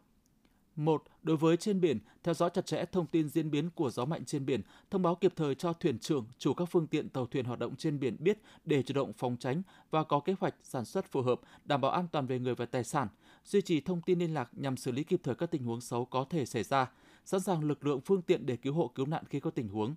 một 0.75 1.03
Đối 1.23 1.37
với 1.37 1.57
trên 1.57 1.81
biển, 1.81 1.99
theo 2.23 2.33
dõi 2.33 2.49
chặt 2.53 2.65
chẽ 2.65 2.85
thông 2.91 3.05
tin 3.05 3.29
diễn 3.29 3.51
biến 3.51 3.69
của 3.69 3.89
gió 3.89 4.05
mạnh 4.05 4.25
trên 4.25 4.45
biển, 4.45 4.61
thông 4.91 5.01
báo 5.01 5.15
kịp 5.15 5.33
thời 5.35 5.55
cho 5.55 5.73
thuyền 5.73 5.99
trưởng, 5.99 6.25
chủ 6.37 6.53
các 6.53 6.65
phương 6.65 6.87
tiện 6.87 7.09
tàu 7.09 7.25
thuyền 7.25 7.45
hoạt 7.45 7.59
động 7.59 7.75
trên 7.75 7.99
biển 7.99 8.17
biết 8.19 8.39
để 8.65 8.83
chủ 8.83 8.93
động 8.93 9.13
phòng 9.13 9.37
tránh 9.39 9.61
và 9.91 10.03
có 10.03 10.19
kế 10.19 10.35
hoạch 10.39 10.55
sản 10.63 10.85
xuất 10.85 11.11
phù 11.11 11.21
hợp, 11.21 11.41
đảm 11.65 11.81
bảo 11.81 11.91
an 11.91 12.07
toàn 12.11 12.27
về 12.27 12.39
người 12.39 12.55
và 12.55 12.65
tài 12.65 12.83
sản, 12.83 13.07
duy 13.45 13.61
trì 13.61 13.81
thông 13.81 14.01
tin 14.01 14.19
liên 14.19 14.33
lạc 14.33 14.49
nhằm 14.51 14.77
xử 14.77 14.91
lý 14.91 15.03
kịp 15.03 15.19
thời 15.23 15.35
các 15.35 15.51
tình 15.51 15.63
huống 15.63 15.81
xấu 15.81 16.05
có 16.05 16.25
thể 16.29 16.45
xảy 16.45 16.63
ra, 16.63 16.91
sẵn 17.25 17.39
sàng 17.41 17.63
lực 17.63 17.85
lượng 17.85 18.01
phương 18.01 18.21
tiện 18.21 18.45
để 18.45 18.55
cứu 18.55 18.73
hộ 18.73 18.91
cứu 18.95 19.05
nạn 19.05 19.23
khi 19.29 19.39
có 19.39 19.49
tình 19.49 19.67
huống. 19.67 19.95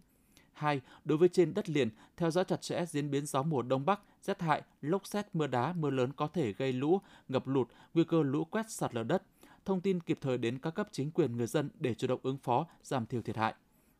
2. 0.53 0.81
Đối 1.05 1.19
với 1.19 1.29
trên 1.29 1.55
đất 1.55 1.71
liền, 1.71 1.91
theo 2.17 2.31
dõi 2.31 2.45
chặt 2.45 2.61
chẽ 2.63 2.85
diễn 2.87 3.11
biến 3.11 3.27
gió 3.27 3.43
mùa 3.43 3.63
đông 3.63 3.87
bắc, 3.87 4.01
rét 4.23 4.43
hại, 4.43 4.63
lốc 4.81 5.07
xét, 5.07 5.27
mưa 5.33 5.47
đá, 5.47 5.73
mưa 5.73 5.91
lớn 5.91 6.13
có 6.13 6.27
thể 6.27 6.53
gây 6.53 6.73
lũ, 6.73 7.01
ngập 7.29 7.47
lụt, 7.47 7.69
nguy 7.95 8.05
cơ 8.05 8.23
lũ 8.23 8.45
quét 8.45 8.71
sạt 8.71 8.95
lở 8.95 9.03
đất. 9.03 9.23
Thông 9.65 9.81
tin 9.81 10.01
kịp 10.01 10.19
thời 10.21 10.39
đến 10.39 10.59
các 10.59 10.71
cấp 10.71 10.89
chính 10.93 11.11
quyền 11.11 11.37
người 11.37 11.47
dân 11.47 11.71
để 11.79 11.95
chủ 11.95 12.07
động 12.07 12.21
ứng 12.23 12.39
phó, 12.39 12.67
giảm 12.83 13.07
thiểu 13.07 13.23
thiệt 13.23 13.37
hại. 13.37 13.55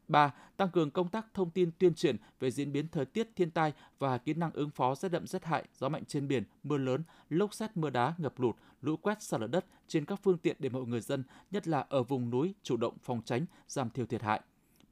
3. 0.09 0.35
Tăng 0.57 0.71
cường 0.71 0.91
công 0.91 1.09
tác 1.09 1.27
thông 1.35 1.51
tin 1.51 1.71
tuyên 1.79 1.95
truyền 1.95 2.17
về 2.41 2.51
diễn 2.51 2.73
biến 2.73 2.89
thời 2.89 3.05
tiết 3.05 3.29
thiên 3.37 3.51
tai 3.51 3.73
và 3.99 4.19
kỹ 4.19 4.35
năng 4.35 4.53
ứng 4.53 4.71
phó 4.71 4.95
rét 4.95 5.09
đậm 5.09 5.27
rét 5.27 5.45
hại, 5.45 5.65
gió 5.79 5.89
mạnh 5.89 6.05
trên 6.05 6.29
biển, 6.29 6.45
mưa 6.63 6.79
lớn, 6.79 7.03
lốc 7.31 7.55
xét 7.55 7.77
mưa 7.77 7.91
đá, 7.91 8.15
ngập 8.19 8.41
lụt, 8.41 8.57
lũ 8.83 8.97
quét 8.97 9.23
sạt 9.23 9.41
lở 9.41 9.47
đất 9.47 9.67
trên 9.89 10.05
các 10.05 10.21
phương 10.23 10.39
tiện 10.39 10.57
để 10.59 10.69
mọi 10.69 10.83
người 10.83 11.01
dân, 11.01 11.25
nhất 11.51 11.69
là 11.69 11.87
ở 11.89 12.03
vùng 12.03 12.31
núi, 12.31 12.55
chủ 12.63 12.77
động 12.77 12.95
phòng 13.03 13.23
tránh, 13.25 13.47
giảm 13.69 13.91
thiểu 13.91 14.07
thiệt 14.07 14.23
hại. 14.23 14.41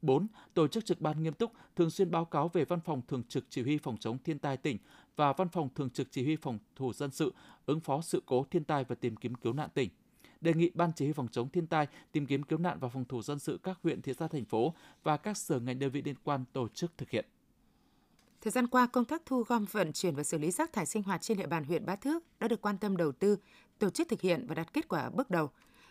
4. 0.01 0.27
Tổ 0.53 0.67
chức 0.67 0.85
trực 0.85 1.01
ban 1.01 1.23
nghiêm 1.23 1.33
túc, 1.33 1.51
thường 1.75 1.89
xuyên 1.89 2.11
báo 2.11 2.25
cáo 2.25 2.49
về 2.49 2.65
Văn 2.65 2.79
phòng 2.79 3.01
Thường 3.07 3.23
trực 3.23 3.45
Chỉ 3.49 3.61
huy 3.61 3.77
Phòng 3.77 3.97
chống 3.97 4.17
thiên 4.23 4.39
tai 4.39 4.57
tỉnh 4.57 4.77
và 5.15 5.33
Văn 5.33 5.49
phòng 5.49 5.69
Thường 5.75 5.89
trực 5.89 6.07
Chỉ 6.11 6.23
huy 6.23 6.35
Phòng 6.35 6.59
thủ 6.75 6.93
dân 6.93 7.11
sự, 7.11 7.33
ứng 7.65 7.79
phó 7.79 8.01
sự 8.01 8.23
cố 8.25 8.45
thiên 8.51 8.63
tai 8.63 8.83
và 8.83 8.95
tìm 8.95 9.15
kiếm 9.15 9.35
cứu 9.35 9.53
nạn 9.53 9.69
tỉnh. 9.73 9.89
Đề 10.41 10.53
nghị 10.53 10.71
Ban 10.73 10.91
Chỉ 10.95 11.05
huy 11.05 11.13
Phòng 11.13 11.27
chống 11.27 11.49
thiên 11.49 11.67
tai, 11.67 11.87
tìm 12.11 12.25
kiếm 12.25 12.43
cứu 12.43 12.59
nạn 12.59 12.77
và 12.79 12.89
phòng 12.89 13.05
thủ 13.05 13.21
dân 13.21 13.39
sự 13.39 13.59
các 13.63 13.79
huyện, 13.83 14.01
thị 14.01 14.13
xã, 14.19 14.27
thành 14.27 14.45
phố 14.45 14.73
và 15.03 15.17
các 15.17 15.37
sở 15.37 15.59
ngành 15.59 15.79
đơn 15.79 15.91
vị 15.91 16.01
liên 16.05 16.15
quan 16.23 16.45
tổ 16.53 16.67
chức 16.67 16.97
thực 16.97 17.09
hiện. 17.09 17.25
Thời 18.41 18.51
gian 18.51 18.67
qua, 18.67 18.87
công 18.87 19.05
tác 19.05 19.21
thu 19.25 19.43
gom 19.43 19.65
vận 19.71 19.93
chuyển 19.93 20.15
và 20.15 20.23
xử 20.23 20.37
lý 20.37 20.51
rác 20.51 20.73
thải 20.73 20.85
sinh 20.85 21.03
hoạt 21.03 21.21
trên 21.21 21.37
địa 21.37 21.47
bàn 21.47 21.63
huyện 21.63 21.85
Bá 21.85 21.95
Thước 21.95 22.23
đã 22.39 22.47
được 22.47 22.61
quan 22.61 22.77
tâm 22.77 22.97
đầu 22.97 23.11
tư, 23.11 23.37
tổ 23.79 23.89
chức 23.89 24.09
thực 24.09 24.21
hiện 24.21 24.45
và 24.47 24.55
đạt 24.55 24.73
kết 24.73 24.87
quả 24.87 25.09
bước 25.09 25.29
đầu. 25.29 25.49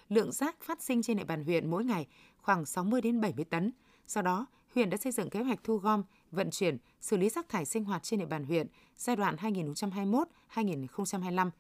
Lượng 0.09 0.33
rác 0.33 0.57
phát 0.63 0.83
sinh 0.83 1.03
trên 1.03 1.17
địa 1.17 1.25
bàn 1.25 1.45
huyện 1.45 1.71
mỗi 1.71 1.85
ngày 1.85 2.07
khoảng 2.39 2.67
60 2.67 3.01
đến 3.01 3.21
70 3.21 3.45
tấn, 3.45 3.73
sau 4.07 4.23
đó, 4.23 4.47
huyện 4.75 4.91
đã 4.91 4.97
xây 4.97 5.13
dựng 5.13 5.31
kế 5.31 5.43
hoạch 5.43 5.65
thu 5.65 5.77
gom, 5.77 6.03
vận 6.31 6.51
chuyển, 6.51 6.79
xử 7.01 7.17
lý 7.17 7.29
rác 7.29 7.49
thải 7.49 7.65
sinh 7.65 7.85
hoạt 7.85 8.03
trên 8.03 8.21
địa 8.21 8.27
bàn 8.27 8.45
huyện 8.45 8.67
giai 8.97 9.17
đoạn 9.17 9.37
2021-2025. 9.37 11.51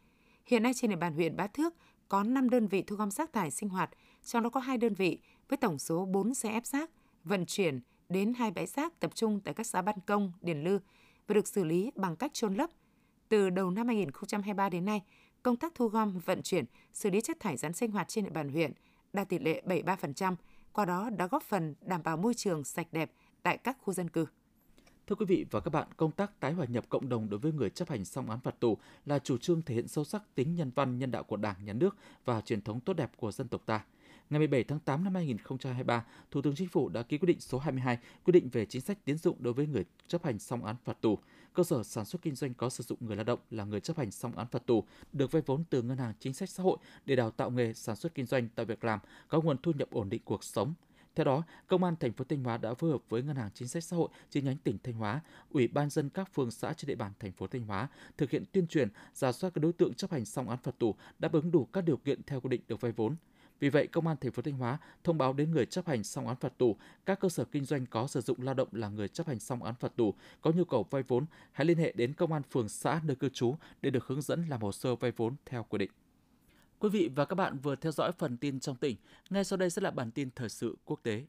Hiện 0.46 0.62
nay 0.62 0.74
trên 0.74 0.90
địa 0.90 0.96
bàn 0.96 1.14
huyện 1.14 1.36
Bá 1.36 1.46
Thước 1.46 1.74
có 2.08 2.22
5 2.22 2.50
đơn 2.50 2.66
vị 2.66 2.82
thu 2.86 2.96
gom 2.96 3.10
rác 3.10 3.32
thải 3.32 3.50
sinh 3.50 3.68
hoạt, 3.68 3.90
trong 4.24 4.42
đó 4.42 4.50
có 4.50 4.60
2 4.60 4.78
đơn 4.78 4.94
vị 4.94 5.18
với 5.48 5.56
tổng 5.56 5.78
số 5.78 6.04
4 6.04 6.34
xe 6.34 6.50
ép 6.50 6.66
rác 6.66 6.90
vận 7.24 7.46
chuyển 7.46 7.80
đến 8.08 8.34
hai 8.34 8.50
bãi 8.50 8.66
rác 8.66 9.00
tập 9.00 9.10
trung 9.14 9.40
tại 9.44 9.54
các 9.54 9.66
xã 9.66 9.82
Ban 9.82 10.00
Công, 10.06 10.32
Điền 10.40 10.64
Lư 10.64 10.78
và 11.26 11.34
được 11.34 11.48
xử 11.48 11.64
lý 11.64 11.90
bằng 11.94 12.16
cách 12.16 12.34
chôn 12.34 12.54
lấp. 12.54 12.70
Từ 13.28 13.50
đầu 13.50 13.70
năm 13.70 13.86
2023 13.86 14.68
đến 14.68 14.84
nay, 14.84 15.02
công 15.42 15.56
tác 15.56 15.74
thu 15.74 15.88
gom, 15.88 16.18
vận 16.18 16.42
chuyển, 16.42 16.64
xử 16.92 17.10
lý 17.10 17.20
chất 17.20 17.40
thải 17.40 17.56
rắn 17.56 17.72
sinh 17.72 17.90
hoạt 17.90 18.08
trên 18.08 18.24
địa 18.24 18.30
bàn 18.30 18.48
huyện 18.48 18.72
đạt 19.12 19.28
tỷ 19.28 19.38
lệ 19.38 19.62
73%, 19.66 20.36
qua 20.72 20.84
đó 20.84 21.10
đã 21.10 21.26
góp 21.26 21.42
phần 21.42 21.74
đảm 21.80 22.02
bảo 22.02 22.16
môi 22.16 22.34
trường 22.34 22.64
sạch 22.64 22.86
đẹp 22.92 23.12
tại 23.42 23.58
các 23.58 23.78
khu 23.80 23.92
dân 23.92 24.10
cư. 24.10 24.26
Thưa 25.08 25.16
quý 25.16 25.26
vị 25.26 25.46
và 25.50 25.60
các 25.60 25.70
bạn, 25.70 25.88
công 25.96 26.12
tác 26.12 26.40
tái 26.40 26.52
hòa 26.52 26.66
nhập 26.68 26.84
cộng 26.88 27.08
đồng 27.08 27.30
đối 27.30 27.40
với 27.40 27.52
người 27.52 27.70
chấp 27.70 27.88
hành 27.88 28.04
xong 28.04 28.30
án 28.30 28.40
phạt 28.40 28.60
tù 28.60 28.78
là 29.04 29.18
chủ 29.18 29.38
trương 29.38 29.62
thể 29.62 29.74
hiện 29.74 29.88
sâu 29.88 30.04
sắc 30.04 30.22
tính 30.34 30.54
nhân 30.54 30.70
văn 30.74 30.98
nhân 30.98 31.10
đạo 31.10 31.22
của 31.22 31.36
Đảng, 31.36 31.64
Nhà 31.64 31.72
nước 31.72 31.96
và 32.24 32.40
truyền 32.40 32.60
thống 32.60 32.80
tốt 32.80 32.92
đẹp 32.92 33.10
của 33.16 33.32
dân 33.32 33.48
tộc 33.48 33.62
ta. 33.66 33.84
ngày 34.30 34.38
17 34.38 34.64
tháng 34.64 34.78
8 34.78 35.04
năm 35.04 35.14
2023, 35.14 36.04
Thủ 36.30 36.42
tướng 36.42 36.54
Chính 36.54 36.68
phủ 36.68 36.88
đã 36.88 37.02
ký 37.02 37.18
quyết 37.18 37.26
định 37.26 37.40
số 37.40 37.58
22 37.58 37.98
quy 38.24 38.32
định 38.32 38.48
về 38.48 38.66
chính 38.66 38.82
sách 38.82 38.98
tiến 39.04 39.18
dụng 39.18 39.36
đối 39.40 39.52
với 39.52 39.66
người 39.66 39.84
chấp 40.06 40.24
hành 40.24 40.38
xong 40.38 40.64
án 40.64 40.76
phạt 40.84 41.00
tù. 41.00 41.18
Cơ 41.54 41.64
sở 41.64 41.82
sản 41.82 42.04
xuất 42.04 42.22
kinh 42.22 42.34
doanh 42.34 42.54
có 42.54 42.70
sử 42.70 42.84
dụng 42.84 42.98
người 43.00 43.16
lao 43.16 43.24
động 43.24 43.40
là 43.50 43.64
người 43.64 43.80
chấp 43.80 43.98
hành 43.98 44.10
xong 44.10 44.36
án 44.36 44.46
phạt 44.46 44.66
tù 44.66 44.84
được 45.12 45.32
vay 45.32 45.42
vốn 45.46 45.64
từ 45.70 45.82
ngân 45.82 45.98
hàng 45.98 46.12
chính 46.20 46.32
sách 46.32 46.50
xã 46.50 46.62
hội 46.62 46.78
để 47.04 47.16
đào 47.16 47.30
tạo 47.30 47.50
nghề 47.50 47.74
sản 47.74 47.96
xuất 47.96 48.14
kinh 48.14 48.26
doanh 48.26 48.48
tạo 48.48 48.66
việc 48.66 48.84
làm, 48.84 49.00
có 49.28 49.40
nguồn 49.40 49.56
thu 49.62 49.72
nhập 49.78 49.88
ổn 49.90 50.08
định 50.08 50.22
cuộc 50.24 50.44
sống, 50.44 50.74
theo 51.16 51.24
đó, 51.24 51.42
Công 51.66 51.84
an 51.84 51.96
thành 52.00 52.12
phố 52.12 52.24
Thanh 52.28 52.44
Hóa 52.44 52.56
đã 52.56 52.74
phối 52.74 52.90
hợp 52.90 53.00
với 53.08 53.22
Ngân 53.22 53.36
hàng 53.36 53.50
Chính 53.54 53.68
sách 53.68 53.84
Xã 53.84 53.96
hội 53.96 54.08
chi 54.30 54.42
nhánh 54.42 54.56
tỉnh 54.56 54.78
Thanh 54.84 54.94
Hóa, 54.94 55.20
Ủy 55.50 55.68
ban 55.68 55.90
dân 55.90 56.08
các 56.08 56.34
phường 56.34 56.50
xã 56.50 56.72
trên 56.72 56.86
địa 56.88 56.94
bàn 56.94 57.12
thành 57.20 57.32
phố 57.32 57.46
Thanh 57.46 57.62
Hóa 57.62 57.88
thực 58.18 58.30
hiện 58.30 58.44
tuyên 58.52 58.66
truyền, 58.66 58.88
giả 59.14 59.32
soát 59.32 59.50
các 59.54 59.60
đối 59.60 59.72
tượng 59.72 59.94
chấp 59.94 60.10
hành 60.10 60.24
xong 60.24 60.48
án 60.48 60.58
phạt 60.62 60.78
tù 60.78 60.94
đáp 61.18 61.32
ứng 61.32 61.50
đủ 61.50 61.64
các 61.64 61.84
điều 61.84 61.96
kiện 61.96 62.22
theo 62.22 62.40
quy 62.40 62.48
định 62.48 62.60
được 62.68 62.80
vay 62.80 62.92
vốn. 62.92 63.16
Vì 63.60 63.68
vậy, 63.68 63.86
Công 63.86 64.06
an 64.06 64.16
thành 64.20 64.32
phố 64.32 64.42
Thanh 64.42 64.54
Hóa 64.54 64.78
thông 65.04 65.18
báo 65.18 65.32
đến 65.32 65.50
người 65.50 65.66
chấp 65.66 65.86
hành 65.86 66.04
xong 66.04 66.28
án 66.28 66.36
phạt 66.36 66.58
tù, 66.58 66.76
các 67.06 67.20
cơ 67.20 67.28
sở 67.28 67.44
kinh 67.44 67.64
doanh 67.64 67.86
có 67.86 68.06
sử 68.06 68.20
dụng 68.20 68.42
lao 68.42 68.54
động 68.54 68.68
là 68.72 68.88
người 68.88 69.08
chấp 69.08 69.26
hành 69.26 69.38
xong 69.38 69.62
án 69.62 69.74
phạt 69.74 69.96
tù 69.96 70.14
có 70.40 70.50
nhu 70.50 70.64
cầu 70.64 70.86
vay 70.90 71.02
vốn, 71.02 71.26
hãy 71.52 71.66
liên 71.66 71.78
hệ 71.78 71.92
đến 71.92 72.12
công 72.12 72.32
an 72.32 72.42
phường 72.50 72.68
xã 72.68 73.00
nơi 73.04 73.16
cư 73.16 73.28
trú 73.28 73.54
để 73.82 73.90
được 73.90 74.06
hướng 74.06 74.22
dẫn 74.22 74.44
làm 74.48 74.60
hồ 74.60 74.72
sơ 74.72 74.94
vay 74.94 75.10
vốn 75.10 75.34
theo 75.46 75.66
quy 75.68 75.78
định. 75.78 75.90
Quý 76.78 76.88
vị 76.88 77.10
và 77.14 77.24
các 77.24 77.34
bạn 77.34 77.58
vừa 77.58 77.76
theo 77.76 77.92
dõi 77.92 78.12
phần 78.12 78.36
tin 78.36 78.60
trong 78.60 78.76
tỉnh, 78.76 78.96
ngay 79.30 79.44
sau 79.44 79.56
đây 79.56 79.70
sẽ 79.70 79.82
là 79.82 79.90
bản 79.90 80.10
tin 80.10 80.30
thời 80.30 80.48
sự 80.48 80.76
quốc 80.84 81.00
tế. 81.02 81.24